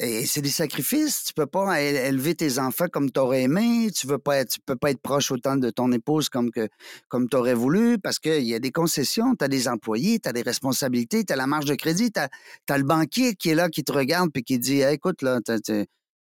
et 0.01 0.27
c'est 0.27 0.43
des 0.43 0.51
sacrifices. 0.51 1.25
Tu 1.25 1.35
peux 1.35 1.47
pas 1.47 1.81
élever 1.81 2.35
tes 2.35 2.59
enfants 2.59 2.89
comme 2.93 3.13
tu 3.13 3.21
aurais 3.21 3.43
aimé. 3.43 3.91
Tu 3.95 4.09
veux 4.09 4.19
pas 4.19 4.45
tu 4.45 4.59
peux 4.61 4.75
pas 4.75 4.91
être 4.91 5.01
proche 5.01 5.31
autant 5.31 5.57
de 5.57 5.71
ton 5.71 5.93
épouse 5.93 6.29
comme 6.29 6.51
que 6.51 6.69
comme 7.09 7.29
tu 7.29 7.37
aurais 7.37 7.55
voulu 7.55 7.99
parce 7.99 8.19
qu'il 8.19 8.43
y 8.43 8.55
a 8.55 8.59
des 8.59 8.73
concessions. 8.73 9.37
Tu 9.37 9.45
as 9.45 9.49
des 9.49 9.69
employés, 9.69 10.19
tu 10.19 10.29
as 10.29 10.33
des 10.33 10.43
responsabilités, 10.43 11.25
tu 11.25 11.33
as 11.33 11.37
la 11.37 11.47
marge 11.47 11.67
de 11.67 11.77
crédit, 11.77 12.11
tu 12.11 12.21
as, 12.21 12.79
le 12.79 12.85
banquier 12.85 13.37
qui 13.37 13.51
est 13.51 13.55
là, 13.55 13.69
qui 13.69 13.85
te 13.85 13.93
regarde 13.93 14.31
puis 14.33 14.43
qui 14.43 14.59
dit 14.59 14.83
écoute, 14.83 15.23
là, 15.23 15.39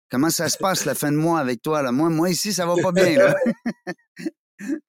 comment 0.09 0.29
ça 0.29 0.49
se 0.49 0.57
passe 0.57 0.85
la 0.85 0.95
fin 0.95 1.11
de 1.11 1.17
mois 1.17 1.39
avec 1.39 1.61
toi? 1.61 1.81
Là? 1.81 1.91
Moi, 1.91 2.09
moi, 2.09 2.29
ici, 2.29 2.53
ça 2.53 2.65
va 2.65 2.75
pas 2.81 2.91
bien. 2.91 3.15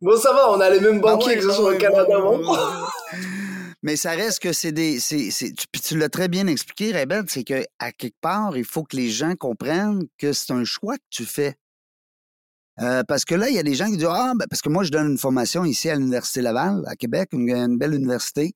bon, 0.00 0.16
ça 0.18 0.32
va, 0.32 0.50
on 0.50 0.60
a 0.60 0.70
les 0.70 0.80
mêmes 0.80 1.00
ah 1.04 1.12
banquiers 1.12 1.36
que 1.36 1.42
ce 1.42 1.50
soit 1.52 1.74
au 1.74 1.78
Canada. 1.78 2.18
Mais 3.82 3.96
ça 3.96 4.10
reste 4.12 4.40
que 4.40 4.52
c'est 4.52 4.72
des. 4.72 4.98
puis 5.00 5.80
tu 5.80 5.96
l'as 5.96 6.08
très 6.08 6.28
bien 6.28 6.46
expliqué, 6.46 6.92
Rebelle, 6.98 7.24
c'est 7.28 7.44
qu'à 7.44 7.92
quelque 7.92 8.18
part, 8.20 8.56
il 8.56 8.64
faut 8.64 8.82
que 8.82 8.96
les 8.96 9.10
gens 9.10 9.34
comprennent 9.36 10.02
que 10.18 10.32
c'est 10.32 10.52
un 10.52 10.64
choix 10.64 10.96
que 10.96 11.04
tu 11.10 11.24
fais. 11.24 11.54
Euh, 12.80 13.02
parce 13.06 13.24
que 13.24 13.34
là, 13.34 13.48
il 13.48 13.54
y 13.54 13.58
a 13.58 13.62
des 13.62 13.74
gens 13.74 13.86
qui 13.86 13.96
disent 13.96 14.08
Ah, 14.10 14.32
ben, 14.36 14.46
parce 14.50 14.60
que 14.60 14.68
moi, 14.68 14.82
je 14.82 14.90
donne 14.90 15.10
une 15.10 15.18
formation 15.18 15.64
ici 15.64 15.88
à 15.88 15.94
l'Université 15.94 16.42
Laval, 16.42 16.82
à 16.86 16.96
Québec, 16.96 17.28
une, 17.32 17.78
belle 17.78 17.94
université, 17.94 18.54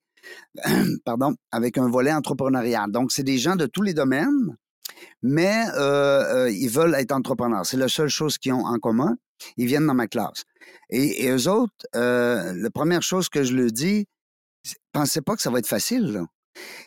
pardon, 1.05 1.33
avec 1.51 1.77
un 1.77 1.89
volet 1.89 2.13
entrepreneurial. 2.13 2.91
Donc, 2.91 3.11
c'est 3.11 3.23
des 3.23 3.37
gens 3.37 3.55
de 3.55 3.65
tous 3.65 3.81
les 3.81 3.93
domaines, 3.93 4.57
mais 5.21 5.65
euh, 5.75 6.45
euh, 6.45 6.51
ils 6.51 6.69
veulent 6.69 6.95
être 6.95 7.11
entrepreneurs. 7.11 7.65
C'est 7.65 7.77
la 7.77 7.87
seule 7.87 8.09
chose 8.09 8.37
qu'ils 8.37 8.53
ont 8.53 8.65
en 8.65 8.79
commun. 8.79 9.17
Ils 9.57 9.67
viennent 9.67 9.87
dans 9.87 9.93
ma 9.93 10.07
classe. 10.07 10.43
Et, 10.89 11.25
et 11.25 11.29
eux 11.29 11.47
autres, 11.47 11.73
la 11.93 12.69
première 12.73 13.01
chose 13.01 13.29
que 13.29 13.43
je 13.43 13.53
leur 13.53 13.71
dis, 13.71 14.05
pensez 14.91 15.21
pas 15.21 15.35
que 15.35 15.41
ça 15.41 15.49
va 15.49 15.59
être 15.59 15.67
facile. 15.67 16.21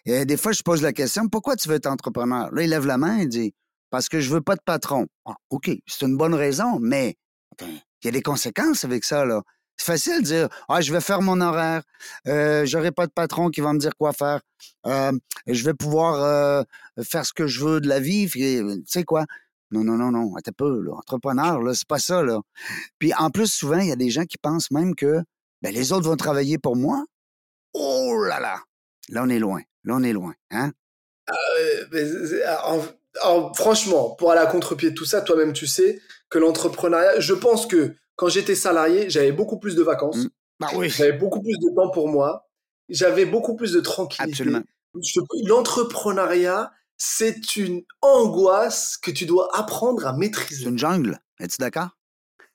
Et 0.04 0.24
des 0.24 0.36
fois, 0.36 0.52
je 0.52 0.62
pose 0.62 0.82
la 0.82 0.92
question 0.92 1.28
pourquoi 1.28 1.56
tu 1.56 1.68
veux 1.68 1.74
être 1.74 1.86
entrepreneur? 1.86 2.52
Là, 2.52 2.62
il 2.62 2.70
lève 2.70 2.86
la 2.86 2.98
main 2.98 3.18
et 3.18 3.26
dit 3.26 3.54
parce 3.90 4.08
que 4.08 4.20
je 4.20 4.30
veux 4.30 4.40
pas 4.40 4.56
de 4.56 4.62
patron. 4.64 5.06
Ah, 5.24 5.36
OK, 5.50 5.70
c'est 5.86 6.06
une 6.06 6.16
bonne 6.16 6.34
raison, 6.34 6.78
mais 6.80 7.16
il 7.60 7.80
y 8.04 8.08
a 8.08 8.10
des 8.10 8.22
conséquences 8.22 8.84
avec 8.84 9.04
ça. 9.04 9.24
là. 9.24 9.42
C'est 9.76 9.86
facile 9.86 10.18
de 10.18 10.26
dire 10.26 10.48
Ah, 10.68 10.80
je 10.80 10.92
vais 10.92 11.00
faire 11.00 11.22
mon 11.22 11.40
horaire, 11.40 11.82
euh, 12.28 12.64
j'aurai 12.66 12.92
pas 12.92 13.06
de 13.06 13.12
patron 13.12 13.50
qui 13.50 13.60
va 13.60 13.72
me 13.72 13.78
dire 13.78 13.96
quoi 13.96 14.12
faire, 14.12 14.40
euh, 14.86 15.12
je 15.46 15.64
vais 15.64 15.74
pouvoir 15.74 16.22
euh, 16.22 16.62
faire 17.02 17.26
ce 17.26 17.32
que 17.32 17.46
je 17.46 17.64
veux 17.64 17.80
de 17.80 17.88
la 17.88 18.00
vie. 18.00 18.28
Tu 18.28 18.82
sais 18.86 19.04
quoi? 19.04 19.24
Non, 19.70 19.82
non, 19.82 19.96
non, 19.96 20.12
non, 20.12 20.34
un 20.36 20.52
peu, 20.56 20.90
entrepreneur, 20.92 21.60
là, 21.60 21.74
c'est 21.74 21.88
pas 21.88 21.98
ça, 21.98 22.22
là. 22.22 22.40
Puis 22.98 23.12
en 23.14 23.30
plus, 23.30 23.52
souvent, 23.52 23.78
il 23.78 23.88
y 23.88 23.92
a 23.92 23.96
des 23.96 24.10
gens 24.10 24.24
qui 24.24 24.38
pensent 24.38 24.70
même 24.70 24.94
que 24.94 25.20
ben, 25.62 25.74
les 25.74 25.92
autres 25.92 26.08
vont 26.08 26.16
travailler 26.16 26.58
pour 26.58 26.76
moi, 26.76 27.04
Oh 27.74 28.24
là 28.28 28.38
là! 28.38 28.60
Là, 29.08 29.22
on 29.24 29.28
est 29.28 29.40
loin. 29.40 29.60
Là, 29.84 29.96
on 29.96 30.02
est 30.02 30.12
loin. 30.12 30.34
Hein? 30.50 30.72
Ah, 31.26 31.34
franchement, 33.54 34.10
pour 34.10 34.30
aller 34.30 34.40
à 34.40 34.46
contre-pied 34.46 34.90
de 34.90 34.94
tout 34.94 35.04
ça, 35.04 35.20
toi-même, 35.20 35.52
tu 35.52 35.66
sais 35.66 36.00
que 36.30 36.38
l'entrepreneuriat, 36.38 37.20
je 37.20 37.34
pense 37.34 37.66
que 37.66 37.96
quand 38.16 38.28
j'étais 38.28 38.54
salarié, 38.54 39.10
j'avais 39.10 39.32
beaucoup 39.32 39.58
plus 39.58 39.74
de 39.74 39.82
vacances. 39.82 40.16
Mmh. 40.16 40.28
Bah 40.60 40.68
oui. 40.74 40.88
J'avais 40.88 41.12
beaucoup 41.12 41.42
plus 41.42 41.58
de 41.58 41.74
temps 41.74 41.90
pour 41.90 42.08
moi. 42.08 42.48
J'avais 42.88 43.24
beaucoup 43.24 43.56
plus 43.56 43.72
de 43.72 43.80
tranquillité. 43.80 44.44
L'entrepreneuriat, 45.46 46.70
c'est 46.96 47.56
une 47.56 47.82
angoisse 48.02 48.96
que 48.96 49.10
tu 49.10 49.26
dois 49.26 49.48
apprendre 49.56 50.06
à 50.06 50.12
maîtriser. 50.12 50.64
C'est 50.64 50.70
une 50.70 50.78
jungle. 50.78 51.18
Es-tu 51.40 51.56
d'accord? 51.58 51.88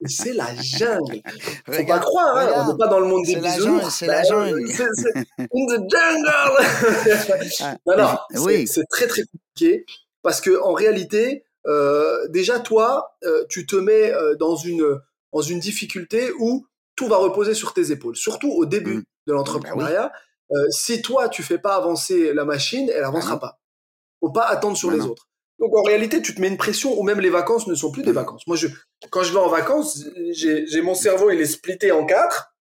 c'est 0.06 0.34
la 0.34 0.56
jungle. 0.56 1.22
Faut 1.66 1.86
pas 1.86 2.00
croire, 2.00 2.38
hein, 2.38 2.54
on 2.56 2.72
n'est 2.72 2.78
pas 2.78 2.88
dans 2.88 3.00
le 3.00 3.06
monde 3.06 3.26
des 3.26 3.36
bisounours. 3.36 3.94
C'est 3.94 4.08
la 4.08 4.24
jungle. 4.24 4.66
C'est 4.68 4.84
in 5.40 5.66
the 5.68 5.82
jungle. 5.90 7.80
Non, 7.86 7.98
non, 7.98 8.18
oui. 8.44 8.68
c'est 8.68 8.86
très 8.90 9.08
très 9.08 9.24
compliqué 9.24 9.86
parce 10.22 10.42
que 10.42 10.62
en 10.62 10.74
réalité, 10.74 11.44
euh, 11.68 12.28
déjà 12.30 12.60
toi, 12.60 13.18
euh, 13.24 13.46
tu 13.50 13.66
te 13.66 13.76
mets 13.76 14.14
euh, 14.14 14.36
dans 14.36 14.56
une 14.56 15.00
dans 15.34 15.42
une 15.42 15.60
difficulté 15.60 16.32
où 16.40 16.66
tout 16.96 17.08
va 17.08 17.18
reposer 17.18 17.54
sur 17.54 17.74
tes 17.74 17.92
épaules, 17.92 18.16
surtout 18.16 18.52
au 18.52 18.66
début 18.66 18.98
mmh. 18.98 19.04
de 19.28 19.34
l'entrepreneuriat. 19.34 20.12
Bah 20.50 20.58
si 20.72 21.02
toi 21.04 21.30
tu 21.30 21.44
fais 21.44 21.60
pas 21.60 21.76
avancer 21.76 22.34
la 22.34 22.44
machine, 22.44 22.90
elle 22.94 23.04
avancera 23.04 23.36
bah 23.36 23.40
pas. 23.40 23.60
Faut 24.20 24.32
pas 24.32 24.46
attendre 24.46 24.76
sur 24.76 24.92
les 24.92 25.02
autres. 25.02 25.30
Donc 25.60 25.76
en 25.76 25.84
réalité, 25.84 26.22
tu 26.22 26.34
te 26.34 26.42
mets 26.42 26.48
une 26.48 26.58
pression 26.58 26.98
où 26.98 27.04
même 27.04 27.20
les 27.20 27.30
vacances 27.30 27.68
ne 27.68 27.76
sont 27.76 27.92
plus 27.92 28.04
des 28.04 28.14
vacances. 28.14 28.48
Moi, 28.48 28.56
je, 28.56 28.68
quand 29.12 29.24
je 29.24 29.34
vais 29.34 29.40
en 29.40 29.50
vacances, 29.50 30.06
j'ai 30.32 30.82
mon 30.82 30.96
cerveau, 30.96 31.30
il 31.32 31.40
est 31.42 31.46
splitté 31.46 31.92
en 31.92 32.06
quatre. 32.06 32.54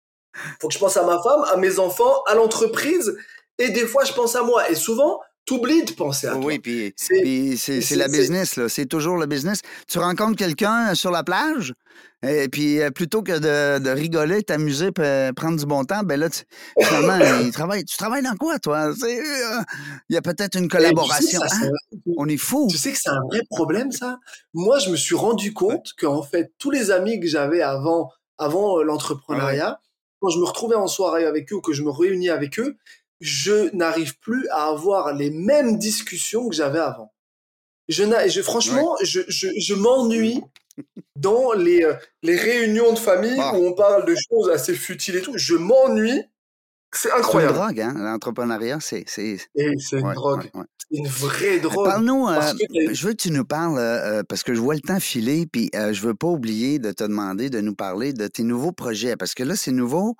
Faut 0.60 0.68
que 0.68 0.74
je 0.74 0.78
pense 0.78 0.96
à 0.96 1.04
ma 1.04 1.22
femme, 1.22 1.44
à 1.52 1.56
mes 1.56 1.78
enfants, 1.78 2.22
à 2.24 2.34
l'entreprise, 2.34 3.16
et 3.58 3.70
des 3.70 3.86
fois, 3.86 4.04
je 4.04 4.12
pense 4.12 4.34
à 4.34 4.42
moi. 4.42 4.68
Et 4.70 4.74
souvent, 4.74 5.20
t'oublies 5.46 5.84
de 5.84 5.92
penser 5.92 6.26
à 6.26 6.32
toi. 6.32 6.44
Oui, 6.44 6.58
puis 6.58 6.92
c'est 6.96 7.96
la 7.96 8.08
business, 8.08 8.56
là. 8.56 8.68
C'est 8.68 8.86
toujours 8.86 9.16
le 9.16 9.26
business. 9.26 9.60
Tu 9.88 9.98
rencontres 9.98 10.36
quelqu'un 10.36 10.94
sur 10.94 11.10
la 11.10 11.22
plage, 11.22 11.72
et 12.22 12.48
puis 12.48 12.80
euh, 12.80 12.90
plutôt 12.90 13.22
que 13.22 13.38
de, 13.78 13.90
rigoler, 13.90 14.42
t'amuser, 14.42 14.90
prendre 14.90 15.58
du 15.58 15.66
bon 15.66 15.84
temps, 15.84 16.02
ben 16.02 16.18
là, 16.18 16.30
tu, 16.30 16.42
finalement, 16.80 17.18
il 17.44 17.52
travaille. 17.52 17.84
Tu 17.84 17.96
travailles 17.96 18.22
dans 18.22 18.36
quoi, 18.36 18.58
toi? 18.58 18.88
Euh, 18.88 19.62
il 20.08 20.14
y 20.14 20.16
a 20.16 20.22
peut-être 20.22 20.58
une 20.58 20.68
collaboration. 20.68 21.40
Hein? 21.42 21.70
On 22.16 22.26
est 22.28 22.36
fou. 22.36 22.68
Tu 22.70 22.78
sais 22.78 22.92
que 22.92 22.98
c'est 23.00 23.10
un 23.10 23.22
vrai 23.30 23.42
problème, 23.50 23.92
ça? 23.92 24.18
Moi, 24.54 24.78
je 24.78 24.90
me 24.90 24.96
suis 24.96 25.14
rendu 25.14 25.52
compte 25.52 25.92
qu'en 25.98 26.22
fait, 26.22 26.52
tous 26.58 26.70
les 26.70 26.90
amis 26.90 27.20
que 27.20 27.26
j'avais 27.26 27.62
avant, 27.62 28.10
avant 28.38 28.78
euh, 28.78 28.82
l'entrepreneuriat, 28.82 29.80
quand 30.20 30.30
je 30.30 30.38
me 30.38 30.44
retrouvais 30.44 30.76
en 30.76 30.88
soirée 30.88 31.26
avec 31.26 31.52
eux 31.52 31.56
ou 31.56 31.60
que 31.60 31.74
je 31.74 31.82
me 31.82 31.90
réunis 31.90 32.30
avec 32.30 32.58
eux, 32.58 32.76
je 33.20 33.74
n'arrive 33.74 34.18
plus 34.18 34.48
à 34.50 34.66
avoir 34.66 35.14
les 35.14 35.30
mêmes 35.30 35.78
discussions 35.78 36.48
que 36.48 36.54
j'avais 36.54 36.78
avant. 36.78 37.12
Je, 37.88 38.04
je 38.28 38.42
franchement, 38.42 38.96
je, 39.02 39.20
je, 39.28 39.48
je 39.58 39.74
m'ennuie 39.74 40.42
dans 41.14 41.52
les, 41.52 41.82
euh, 41.82 41.94
les 42.22 42.36
réunions 42.36 42.92
de 42.92 42.98
famille 42.98 43.38
ah. 43.38 43.54
où 43.54 43.66
on 43.66 43.72
parle 43.72 44.04
de 44.06 44.14
choses 44.14 44.50
assez 44.50 44.74
futiles 44.74 45.16
et 45.16 45.22
tout. 45.22 45.36
Je 45.36 45.54
m'ennuie. 45.54 46.22
C'est 46.96 47.12
incroyable. 47.12 47.54
C'est 47.54 47.60
une 47.60 47.64
drogue, 47.64 47.80
hein? 47.80 47.94
L'entrepreneuriat, 47.96 48.78
c'est. 48.80 49.04
C'est 49.06 49.38
une 49.56 50.12
drogue. 50.14 50.50
une 50.90 51.06
vraie 51.06 51.58
drogue. 51.58 51.84
Parle-nous, 51.84 52.28
euh, 52.28 52.40
je 52.92 53.06
veux 53.06 53.12
que 53.12 53.22
tu 53.22 53.30
nous 53.30 53.44
parles, 53.44 53.78
euh, 53.78 54.22
parce 54.28 54.42
que 54.42 54.54
je 54.54 54.60
vois 54.60 54.74
le 54.74 54.80
temps 54.80 55.00
filer, 55.00 55.46
puis 55.46 55.70
euh, 55.74 55.92
je 55.92 56.00
veux 56.02 56.14
pas 56.14 56.28
oublier 56.28 56.78
de 56.78 56.92
te 56.92 57.04
demander 57.04 57.50
de 57.50 57.60
nous 57.60 57.74
parler 57.74 58.12
de 58.12 58.26
tes 58.28 58.42
nouveaux 58.42 58.72
projets, 58.72 59.16
parce 59.16 59.34
que 59.34 59.42
là, 59.42 59.56
c'est 59.56 59.72
nouveau. 59.72 60.16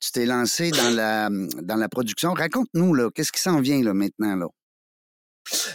Tu 0.00 0.12
t'es 0.12 0.26
lancé 0.26 0.70
dans 0.70 0.94
la, 0.94 1.30
dans 1.62 1.76
la 1.76 1.88
production. 1.88 2.32
Raconte-nous, 2.32 2.94
là, 2.94 3.10
qu'est-ce 3.14 3.32
qui 3.32 3.40
s'en 3.40 3.60
vient, 3.60 3.82
là, 3.82 3.94
maintenant, 3.94 4.36
là? 4.36 4.46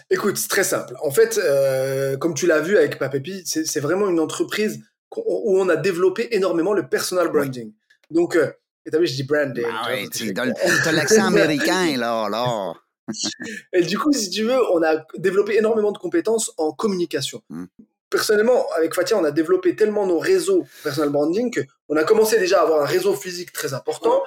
Écoute, 0.10 0.38
c'est 0.38 0.48
très 0.48 0.64
simple. 0.64 0.94
En 1.04 1.12
fait, 1.12 1.40
comme 2.20 2.34
tu 2.34 2.46
l'as 2.46 2.62
vu 2.62 2.78
avec 2.78 3.00
Papépi, 3.00 3.44
c'est 3.46 3.80
vraiment 3.80 4.10
une 4.10 4.20
entreprise 4.20 4.80
où 5.18 5.60
on 5.60 5.70
a 5.70 5.76
développé 5.76 6.36
énormément 6.36 6.74
le 6.74 6.88
personal 6.88 7.30
branding. 7.30 7.74
Donc, 8.12 8.38
et 8.86 8.92
t'as 8.92 9.00
vu, 9.00 9.08
je 9.08 9.16
dis 9.16 9.24
branding. 9.24 9.66
Ah 9.68 9.88
oui, 9.92 10.10
tu 10.10 10.34
as 10.38 10.92
l'accent 10.92 11.26
américain, 11.28 11.98
là, 11.98 12.30
là. 12.30 12.74
Et 13.74 13.82
du 13.82 13.98
coup, 13.98 14.14
si 14.14 14.30
tu 14.30 14.44
veux, 14.44 14.60
on 14.74 14.84
a 14.84 15.04
développé 15.18 15.58
énormément 15.58 15.92
de 15.92 15.98
compétences 15.98 16.52
en 16.58 16.72
communication. 16.72 17.42
Hmm. 17.50 17.66
Personnellement, 18.10 18.66
avec 18.78 18.94
Fatia, 18.94 19.18
on 19.18 19.24
a 19.24 19.32
développé 19.32 19.76
tellement 19.76 20.06
nos 20.06 20.20
réseaux 20.20 20.66
personal 20.84 21.10
branding 21.10 21.54
qu'on 21.54 21.96
a 21.96 22.04
commencé 22.04 22.40
déjà 22.40 22.60
à 22.60 22.64
avoir 22.64 22.82
un 22.82 22.86
réseau 22.86 23.14
physique 23.14 23.52
très 23.52 23.74
important, 23.74 24.22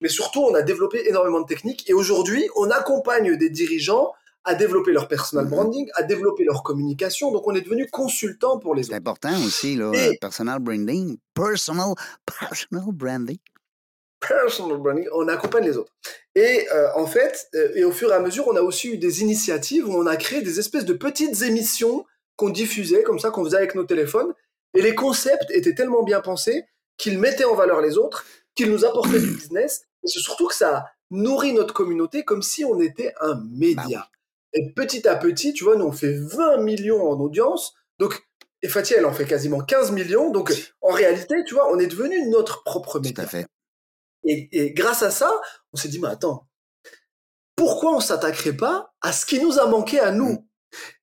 mais 0.00 0.08
surtout, 0.08 0.40
on 0.40 0.54
a 0.54 0.62
développé 0.62 1.08
énormément 1.08 1.40
de 1.40 1.46
techniques. 1.46 1.88
Et 1.88 1.92
aujourd'hui, 1.92 2.48
on 2.56 2.70
accompagne 2.70 3.36
des 3.36 3.50
dirigeants 3.50 4.12
à 4.44 4.54
développer 4.54 4.92
leur 4.92 5.08
personal 5.08 5.46
hmm. 5.46 5.50
branding, 5.50 5.90
à 5.94 6.04
développer 6.04 6.44
leur 6.44 6.62
communication. 6.62 7.32
Donc, 7.32 7.46
on 7.48 7.54
est 7.54 7.62
devenu 7.62 7.88
consultant 7.90 8.58
pour 8.58 8.74
les 8.74 8.82
autres. 8.82 8.90
C'est 8.90 8.96
important 8.96 9.44
aussi, 9.44 9.76
là, 9.76 9.90
personal 10.20 10.60
branding. 10.60 11.16
Personal, 11.34 11.94
personal 12.40 12.84
branding 12.92 13.38
personal 14.28 14.78
branding, 14.78 15.06
on 15.12 15.28
accompagne 15.28 15.64
les 15.64 15.76
autres. 15.76 15.92
Et 16.34 16.66
euh, 16.72 16.88
en 16.96 17.06
fait, 17.06 17.48
euh, 17.54 17.72
et 17.74 17.84
au 17.84 17.92
fur 17.92 18.10
et 18.10 18.14
à 18.14 18.20
mesure, 18.20 18.48
on 18.48 18.56
a 18.56 18.60
aussi 18.60 18.88
eu 18.88 18.98
des 18.98 19.22
initiatives 19.22 19.88
où 19.88 19.92
on 19.92 20.06
a 20.06 20.16
créé 20.16 20.42
des 20.42 20.58
espèces 20.58 20.84
de 20.84 20.94
petites 20.94 21.42
émissions 21.42 22.04
qu'on 22.36 22.50
diffusait 22.50 23.02
comme 23.02 23.18
ça, 23.18 23.30
qu'on 23.30 23.44
faisait 23.44 23.56
avec 23.56 23.74
nos 23.74 23.84
téléphones. 23.84 24.32
Et 24.74 24.82
les 24.82 24.94
concepts 24.94 25.50
étaient 25.50 25.74
tellement 25.74 26.02
bien 26.02 26.20
pensés 26.20 26.64
qu'ils 26.96 27.18
mettaient 27.18 27.44
en 27.44 27.54
valeur 27.54 27.80
les 27.80 27.96
autres, 27.96 28.24
qu'ils 28.54 28.70
nous 28.70 28.84
apportaient 28.84 29.20
du 29.20 29.30
business. 29.30 29.82
Et 30.02 30.08
c'est 30.08 30.20
surtout 30.20 30.48
que 30.48 30.54
ça 30.54 30.86
nourrit 31.10 31.52
notre 31.52 31.74
communauté 31.74 32.24
comme 32.24 32.42
si 32.42 32.64
on 32.64 32.80
était 32.80 33.14
un 33.20 33.40
média. 33.52 34.00
Bah 34.00 34.08
et 34.54 34.70
petit 34.70 35.06
à 35.08 35.16
petit, 35.16 35.52
tu 35.52 35.64
vois, 35.64 35.76
nous 35.76 35.84
on 35.84 35.92
fait 35.92 36.12
20 36.12 36.58
millions 36.58 37.10
en 37.10 37.18
audience. 37.20 37.74
Donc, 37.98 38.22
et 38.62 38.68
Fatih, 38.68 38.94
elle 38.94 39.04
en 39.04 39.12
fait 39.12 39.26
quasiment 39.26 39.60
15 39.60 39.90
millions. 39.90 40.30
Donc, 40.30 40.52
en 40.80 40.92
réalité, 40.92 41.34
tu 41.46 41.54
vois, 41.54 41.70
on 41.72 41.78
est 41.78 41.86
devenu 41.86 42.28
notre 42.28 42.62
propre 42.62 42.98
média. 42.98 43.12
Tout 43.12 43.20
à 43.22 43.26
fait. 43.26 43.46
Et, 44.26 44.72
grâce 44.72 45.02
à 45.02 45.10
ça, 45.10 45.32
on 45.72 45.76
s'est 45.76 45.88
dit, 45.88 45.98
mais 45.98 46.08
attends, 46.08 46.46
pourquoi 47.56 47.94
on 47.94 48.00
s'attaquerait 48.00 48.56
pas 48.56 48.92
à 49.00 49.12
ce 49.12 49.26
qui 49.26 49.40
nous 49.40 49.58
a 49.58 49.66
manqué 49.66 50.00
à 50.00 50.10
nous? 50.10 50.32
Mm. 50.32 50.44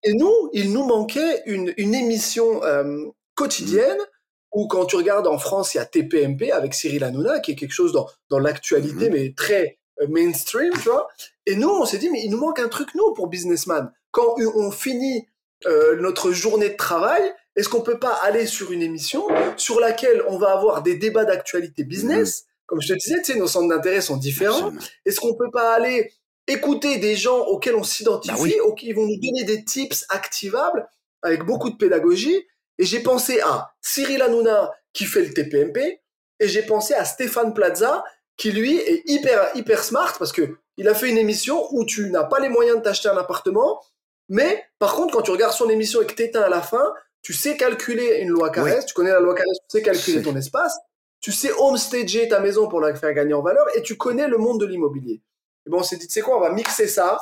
Et 0.04 0.14
nous, 0.14 0.50
il 0.54 0.74
nous 0.74 0.84
manquait 0.84 1.44
une, 1.46 1.74
émission 1.78 2.64
euh, 2.64 3.06
quotidienne 3.36 3.98
mm. 3.98 4.06
où 4.54 4.68
quand 4.68 4.86
tu 4.86 4.96
regardes 4.96 5.28
en 5.28 5.38
France, 5.38 5.74
il 5.74 5.78
y 5.78 5.82
a 5.82 5.86
TPMP 5.86 6.52
avec 6.52 6.74
Cyril 6.74 7.04
Hanouna, 7.04 7.40
qui 7.40 7.52
est 7.52 7.56
quelque 7.56 7.74
chose 7.74 7.94
dans, 7.94 8.08
dans 8.30 8.40
l'actualité, 8.40 9.10
mm. 9.10 9.14
mais 9.14 9.34
très 9.36 9.80
euh, 10.02 10.08
mainstream, 10.10 10.74
tu 10.74 10.90
vois. 10.90 11.08
Et 11.46 11.56
nous, 11.56 11.70
on 11.70 11.86
s'est 11.86 11.98
dit, 11.98 12.10
mais 12.10 12.24
il 12.24 12.32
nous 12.32 12.40
manque 12.40 12.60
un 12.60 12.70
truc, 12.70 12.90
nous, 12.96 13.14
pour 13.14 13.28
businessman. 13.28 13.92
Quand 14.12 14.36
on 14.56 14.72
finit 14.72 15.28
euh, 15.66 15.96
notre 16.02 16.32
journée 16.32 16.70
de 16.70 16.76
travail, 16.76 17.22
est-ce 17.56 17.70
qu'on 17.70 17.82
peut 17.82 18.00
pas 18.00 18.14
aller 18.24 18.46
sur 18.46 18.72
une 18.72 18.82
émission 18.82 19.28
sur 19.58 19.80
laquelle 19.80 20.24
on 20.28 20.38
va 20.38 20.54
avoir 20.54 20.82
des 20.82 20.96
débats 20.96 21.26
d'actualité 21.26 21.84
business 21.84 22.46
comme 22.72 22.82
je 22.82 22.94
te 22.94 22.98
disais, 22.98 23.18
tu 23.18 23.34
sais, 23.34 23.38
nos 23.38 23.48
centres 23.48 23.68
d'intérêt 23.68 24.00
sont 24.00 24.16
différents. 24.16 24.72
Est-ce 25.06 25.20
qu'on 25.20 25.36
peut 25.36 25.52
pas 25.52 25.74
aller 25.74 26.14
écouter 26.48 27.00
des 27.00 27.18
gens 27.18 27.40
auxquels 27.48 27.76
on 27.76 27.84
s'identifie, 27.84 28.56
bah 28.64 28.76
qui 28.78 28.94
vont 28.94 29.06
nous 29.06 29.20
donner 29.20 29.44
des 29.44 29.66
tips 29.66 30.06
activables 30.08 30.88
avec 31.22 31.44
beaucoup 31.44 31.70
de 31.70 31.76
pédagogie? 31.76 32.48
Et 32.78 32.86
j'ai 32.86 33.02
pensé 33.02 33.42
à 33.42 33.74
Cyril 33.82 34.22
Hanouna 34.22 34.72
qui 34.94 35.04
fait 35.04 35.22
le 35.22 35.34
TPMP, 35.34 36.00
et 36.40 36.48
j'ai 36.48 36.62
pensé 36.62 36.94
à 36.94 37.04
Stéphane 37.04 37.54
Plaza 37.54 38.06
qui 38.38 38.54
lui 38.54 38.78
est 38.78 39.04
hyper 39.06 39.50
hyper 39.54 39.84
smart 39.84 40.18
parce 40.18 40.32
que 40.32 40.56
il 40.78 40.88
a 40.88 40.94
fait 40.94 41.10
une 41.10 41.18
émission 41.18 41.68
où 41.72 41.84
tu 41.84 42.10
n'as 42.10 42.24
pas 42.24 42.40
les 42.40 42.48
moyens 42.48 42.78
de 42.78 42.84
t'acheter 42.84 43.10
un 43.10 43.18
appartement, 43.18 43.84
mais 44.30 44.64
par 44.80 44.96
contre 44.96 45.14
quand 45.14 45.24
tu 45.24 45.32
regardes 45.32 45.54
son 45.54 45.70
émission 45.70 46.02
et 46.02 46.06
que 46.06 46.14
t'éteins 46.14 46.44
à 46.44 46.50
la 46.50 46.62
fin, 46.62 46.94
tu 47.22 47.34
sais 47.34 47.58
calculer 47.58 48.20
une 48.22 48.30
loi 48.30 48.50
Carrez, 48.50 48.86
tu 48.86 48.94
connais 48.94 49.12
la 49.12 49.20
loi 49.20 49.36
Carrez, 49.36 49.52
tu 49.70 49.78
sais 49.78 49.82
calculer 49.82 50.22
ton 50.22 50.38
espace, 50.38 50.78
tu 51.22 51.32
sais 51.32 51.52
homestager 51.54 52.28
ta 52.28 52.40
maison 52.40 52.68
pour 52.68 52.82
la 52.82 52.94
faire 52.96 53.14
gagner 53.14 53.34
en 53.34 53.42
valeur 53.42 53.66
et 53.76 53.82
tu 53.84 53.96
connais 53.96 54.28
le 54.28 54.38
monde 54.38 54.60
de 54.60 54.66
l'immobilier. 54.66 55.22
Et 55.66 55.70
bon, 55.70 55.80
on 55.80 55.84
s'est 55.84 55.98
dit, 55.98 56.08
tu 56.08 56.14
sais 56.14 56.22
quoi, 56.22 56.38
on 56.38 56.42
va 56.42 56.52
mixer 56.52 56.88
ça. 56.88 57.22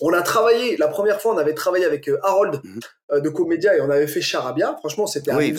On 0.00 0.12
a 0.12 0.22
travaillé, 0.22 0.76
la 0.76 0.88
première 0.88 1.20
fois, 1.20 1.34
on 1.34 1.38
avait 1.38 1.54
travaillé 1.54 1.84
avec 1.84 2.08
euh, 2.08 2.18
Harold 2.22 2.60
mhm. 2.64 2.80
euh, 3.12 3.20
de 3.20 3.28
Comédia 3.28 3.76
et 3.76 3.80
on 3.80 3.90
avait 3.90 4.08
fait 4.08 4.20
Charabia. 4.20 4.76
Franchement, 4.78 5.06
c'était 5.06 5.32
oui, 5.32 5.54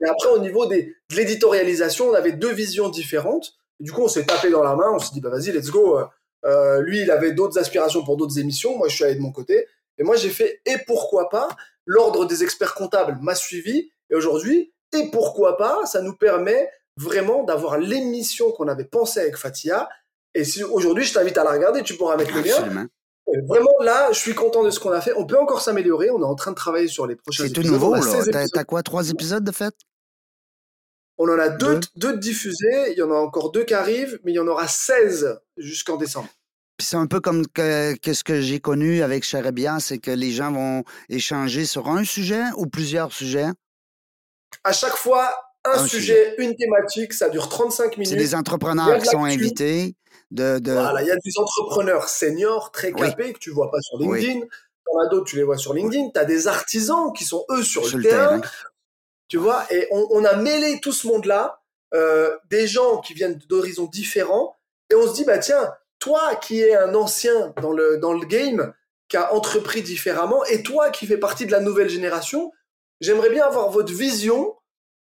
Et 0.00 0.08
après, 0.08 0.28
au 0.30 0.38
niveau 0.38 0.66
des, 0.66 0.94
de 1.10 1.16
l'éditorialisation, 1.16 2.08
on 2.08 2.14
avait 2.14 2.32
deux 2.32 2.52
visions 2.52 2.88
différentes. 2.88 3.54
du 3.78 3.92
coup, 3.92 4.02
on 4.02 4.08
s'est 4.08 4.24
tapé 4.24 4.50
dans 4.50 4.64
la 4.64 4.74
main, 4.74 4.90
on 4.92 4.98
s'est 4.98 5.12
dit, 5.12 5.20
bah 5.20 5.30
vas-y, 5.30 5.52
let's 5.52 5.70
go. 5.70 6.00
Euh, 6.44 6.80
lui, 6.80 7.02
il 7.02 7.10
avait 7.10 7.32
d'autres 7.32 7.58
aspirations 7.58 8.02
pour 8.02 8.16
d'autres 8.16 8.38
émissions. 8.38 8.76
Moi, 8.76 8.88
je 8.88 8.96
suis 8.96 9.04
allé 9.04 9.14
de 9.14 9.20
mon 9.20 9.30
côté. 9.30 9.66
Et 9.98 10.02
moi, 10.02 10.16
j'ai 10.16 10.30
fait, 10.30 10.62
et 10.64 10.78
pourquoi 10.86 11.28
pas, 11.28 11.48
l'ordre 11.84 12.24
des 12.24 12.42
experts 12.42 12.74
comptables 12.74 13.18
m'a 13.20 13.34
suivi. 13.34 13.90
Et 14.08 14.14
aujourd'hui, 14.14 14.72
et 14.92 15.10
pourquoi 15.10 15.56
pas, 15.56 15.86
ça 15.86 16.02
nous 16.02 16.14
permet 16.14 16.68
vraiment 16.96 17.44
d'avoir 17.44 17.78
l'émission 17.78 18.50
qu'on 18.52 18.68
avait 18.68 18.84
pensée 18.84 19.20
avec 19.20 19.36
Fatia. 19.36 19.88
Et 20.34 20.44
si 20.44 20.62
aujourd'hui, 20.62 21.04
je 21.04 21.14
t'invite 21.14 21.38
à 21.38 21.44
la 21.44 21.52
regarder, 21.52 21.82
tu 21.82 21.96
pourras 21.96 22.16
mettre 22.16 22.34
le 22.34 22.42
lien. 22.42 22.88
Vraiment, 23.46 23.70
là, 23.80 24.10
je 24.12 24.18
suis 24.18 24.34
content 24.34 24.64
de 24.64 24.70
ce 24.70 24.80
qu'on 24.80 24.90
a 24.90 25.00
fait. 25.00 25.12
On 25.16 25.24
peut 25.24 25.38
encore 25.38 25.60
s'améliorer. 25.60 26.10
On 26.10 26.20
est 26.20 26.24
en 26.24 26.34
train 26.34 26.50
de 26.50 26.56
travailler 26.56 26.88
sur 26.88 27.06
les 27.06 27.14
prochains 27.14 27.44
épisodes. 27.44 27.64
C'est 27.64 27.68
tout 27.68 27.72
nouveau, 27.72 27.94
là. 27.94 28.46
T'as 28.52 28.64
quoi, 28.64 28.82
trois 28.82 29.08
épisodes 29.10 29.44
de 29.44 29.52
fait? 29.52 29.74
On 31.18 31.28
en 31.28 31.38
a 31.38 31.48
deux, 31.48 31.80
deux, 31.96 32.16
diffusés. 32.16 32.92
Il 32.92 32.98
y 32.98 33.02
en 33.02 33.10
a 33.10 33.14
encore 33.14 33.52
deux 33.52 33.64
qui 33.64 33.74
arrivent, 33.74 34.18
mais 34.24 34.32
il 34.32 34.36
y 34.36 34.38
en 34.38 34.46
aura 34.46 34.66
16 34.66 35.38
jusqu'en 35.58 35.96
décembre. 35.96 36.28
c'est 36.78 36.96
un 36.96 37.06
peu 37.06 37.20
comme 37.20 37.46
que, 37.46 37.94
ce 38.02 38.24
que 38.24 38.40
j'ai 38.40 38.58
connu 38.58 39.02
avec 39.02 39.22
Charabia, 39.22 39.78
c'est 39.80 39.98
que 39.98 40.10
les 40.10 40.30
gens 40.30 40.50
vont 40.50 40.82
échanger 41.10 41.66
sur 41.66 41.88
un 41.88 42.04
sujet 42.04 42.42
ou 42.56 42.66
plusieurs 42.66 43.12
sujets 43.12 43.50
à 44.64 44.72
chaque 44.72 44.96
fois, 44.96 45.34
un, 45.64 45.86
sujet, 45.86 46.34
une 46.38 46.56
thématique, 46.56 47.12
ça 47.12 47.28
dure 47.28 47.48
35 47.48 47.96
minutes. 47.96 48.08
C'est 48.08 48.16
des 48.16 48.34
entrepreneurs 48.34 48.98
qui 48.98 49.06
sont 49.06 49.24
invités. 49.24 49.94
De, 50.30 50.60
Voilà, 50.64 51.02
il 51.02 51.08
y 51.08 51.10
a 51.10 51.16
des 51.16 51.38
entrepreneurs 51.38 52.08
seniors 52.08 52.70
très 52.70 52.92
capés 52.92 53.32
que 53.32 53.38
tu 53.38 53.50
vois 53.50 53.70
pas 53.70 53.80
sur 53.80 53.98
LinkedIn. 53.98 54.40
T'en 54.40 55.00
as 55.00 55.08
d'autres, 55.08 55.26
tu 55.26 55.36
les 55.36 55.42
vois 55.42 55.58
sur 55.58 55.74
LinkedIn. 55.74 56.10
Tu 56.14 56.20
as 56.20 56.24
des 56.24 56.46
artisans 56.46 57.12
qui 57.12 57.24
sont 57.24 57.44
eux 57.50 57.62
sur, 57.62 57.82
le, 57.96 58.02
terrain. 58.02 58.40
Tu 59.28 59.38
vois, 59.38 59.64
et 59.70 59.88
on, 59.90 60.24
a 60.24 60.36
mêlé 60.36 60.80
tout 60.80 60.92
ce 60.92 61.06
monde-là, 61.08 61.62
euh, 61.94 62.36
des 62.48 62.66
gens 62.66 62.98
qui 62.98 63.14
viennent 63.14 63.38
d'horizons 63.48 63.86
différents, 63.86 64.56
et 64.90 64.94
on 64.94 65.06
se 65.06 65.14
dit, 65.14 65.24
bah 65.24 65.38
tiens, 65.38 65.72
toi 65.98 66.34
qui 66.36 66.60
es 66.60 66.74
un 66.74 66.94
ancien 66.94 67.52
dans 67.60 67.72
le, 67.72 67.98
dans 67.98 68.12
le 68.12 68.26
game, 68.26 68.72
qui 69.08 69.16
a 69.16 69.32
entrepris 69.34 69.82
différemment, 69.82 70.44
et 70.44 70.62
toi 70.62 70.90
qui 70.90 71.06
fais 71.06 71.16
partie 71.16 71.46
de 71.46 71.52
la 71.52 71.60
nouvelle 71.60 71.88
génération, 71.88 72.52
J'aimerais 73.00 73.30
bien 73.30 73.46
avoir 73.46 73.70
votre 73.70 73.92
vision 73.92 74.54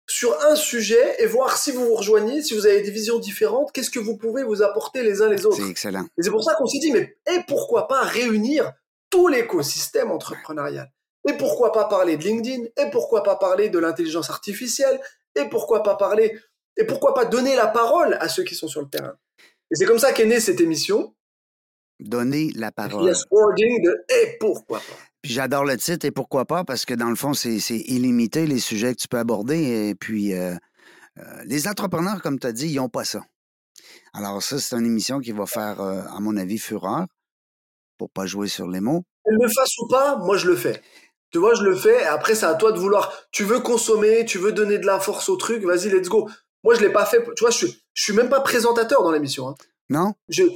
sur 0.07 0.39
un 0.45 0.55
sujet 0.55 1.15
et 1.21 1.25
voir 1.25 1.57
si 1.57 1.71
vous 1.71 1.85
vous 1.85 1.95
rejoignez, 1.95 2.41
si 2.41 2.53
vous 2.53 2.65
avez 2.65 2.81
des 2.81 2.91
visions 2.91 3.19
différentes, 3.19 3.71
qu'est-ce 3.71 3.89
que 3.89 3.99
vous 3.99 4.17
pouvez 4.17 4.43
vous 4.43 4.61
apporter 4.61 5.01
les 5.01 5.21
uns 5.21 5.29
les 5.29 5.45
autres. 5.45 5.57
C'est 5.57 5.69
excellent. 5.69 6.05
Et 6.17 6.23
c'est 6.23 6.29
pour 6.29 6.43
ça 6.43 6.53
qu'on 6.55 6.67
s'est 6.67 6.79
dit, 6.79 6.91
mais 6.91 7.17
et 7.31 7.39
pourquoi 7.47 7.87
pas 7.87 8.03
réunir 8.03 8.71
tout 9.09 9.27
l'écosystème 9.27 10.11
entrepreneurial? 10.11 10.91
Et 11.27 11.33
pourquoi 11.33 11.71
pas 11.71 11.85
parler 11.85 12.17
de 12.17 12.23
LinkedIn? 12.23 12.65
Et 12.77 12.91
pourquoi 12.91 13.23
pas 13.23 13.35
parler 13.35 13.69
de 13.69 13.79
l'intelligence 13.79 14.29
artificielle? 14.29 14.99
Et 15.35 15.45
pourquoi 15.45 15.81
pas 15.81 15.95
parler 15.95 16.39
Et 16.77 16.85
pourquoi 16.85 17.13
pas 17.15 17.25
donner 17.25 17.55
la 17.55 17.67
parole 17.67 18.15
à 18.19 18.29
ceux 18.29 18.43
qui 18.43 18.53
sont 18.53 18.67
sur 18.67 18.81
le 18.81 18.89
terrain? 18.89 19.15
Et 19.71 19.75
c'est 19.75 19.85
comme 19.85 19.99
ça 19.99 20.13
qu'est 20.13 20.25
née 20.25 20.39
cette 20.39 20.61
émission. 20.61 21.15
Donner 21.99 22.51
la 22.55 22.71
parole. 22.71 23.05
Yes, 23.05 23.23
wording 23.31 23.81
de 23.81 24.05
et 24.09 24.37
pourquoi 24.39 24.79
pas 24.79 24.97
j'adore 25.25 25.65
le 25.65 25.77
titre 25.77 26.05
et 26.05 26.11
pourquoi 26.11 26.45
pas, 26.45 26.63
parce 26.63 26.85
que 26.85 26.93
dans 26.93 27.09
le 27.09 27.15
fond, 27.15 27.33
c'est 27.33 27.57
illimité 27.69 28.45
les 28.45 28.59
sujets 28.59 28.93
que 28.95 29.01
tu 29.01 29.07
peux 29.07 29.17
aborder. 29.17 29.89
Et 29.89 29.95
puis, 29.95 30.33
euh, 30.33 30.55
euh, 31.17 31.43
les 31.45 31.67
entrepreneurs, 31.67 32.21
comme 32.21 32.39
tu 32.39 32.47
as 32.47 32.51
dit, 32.51 32.67
ils 32.67 32.75
n'ont 32.75 32.89
pas 32.89 33.05
ça. 33.05 33.21
Alors, 34.13 34.41
ça, 34.41 34.59
c'est 34.59 34.75
une 34.75 34.85
émission 34.85 35.19
qui 35.19 35.31
va 35.31 35.45
faire, 35.45 35.81
euh, 35.81 36.01
à 36.09 36.19
mon 36.19 36.37
avis, 36.37 36.57
fureur, 36.57 37.05
pour 37.97 38.09
pas 38.09 38.25
jouer 38.25 38.47
sur 38.47 38.67
les 38.67 38.79
mots. 38.79 39.03
Elle 39.25 39.37
le 39.41 39.49
fasse 39.49 39.77
ou 39.79 39.87
pas, 39.87 40.17
moi, 40.17 40.37
je 40.37 40.47
le 40.47 40.55
fais. 40.55 40.81
Tu 41.31 41.39
vois, 41.39 41.53
je 41.55 41.63
le 41.63 41.75
fais. 41.75 42.03
Et 42.03 42.05
après, 42.05 42.35
c'est 42.35 42.45
à 42.45 42.55
toi 42.55 42.71
de 42.71 42.79
vouloir. 42.79 43.13
Tu 43.31 43.43
veux 43.43 43.59
consommer, 43.59 44.25
tu 44.25 44.37
veux 44.37 44.51
donner 44.51 44.77
de 44.77 44.85
la 44.85 44.99
force 44.99 45.27
au 45.29 45.35
truc, 45.35 45.63
vas-y, 45.63 45.89
let's 45.89 46.07
go. 46.07 46.29
Moi, 46.63 46.75
je 46.75 46.81
l'ai 46.81 46.91
pas 46.91 47.05
fait. 47.05 47.23
Tu 47.35 47.41
vois, 47.41 47.51
je, 47.51 47.67
je 47.67 48.03
suis 48.03 48.13
même 48.13 48.29
pas 48.29 48.41
présentateur 48.41 49.03
dans 49.03 49.11
l'émission. 49.11 49.49
Hein. 49.49 49.55
Non? 49.89 50.13
J'ai 50.29 50.49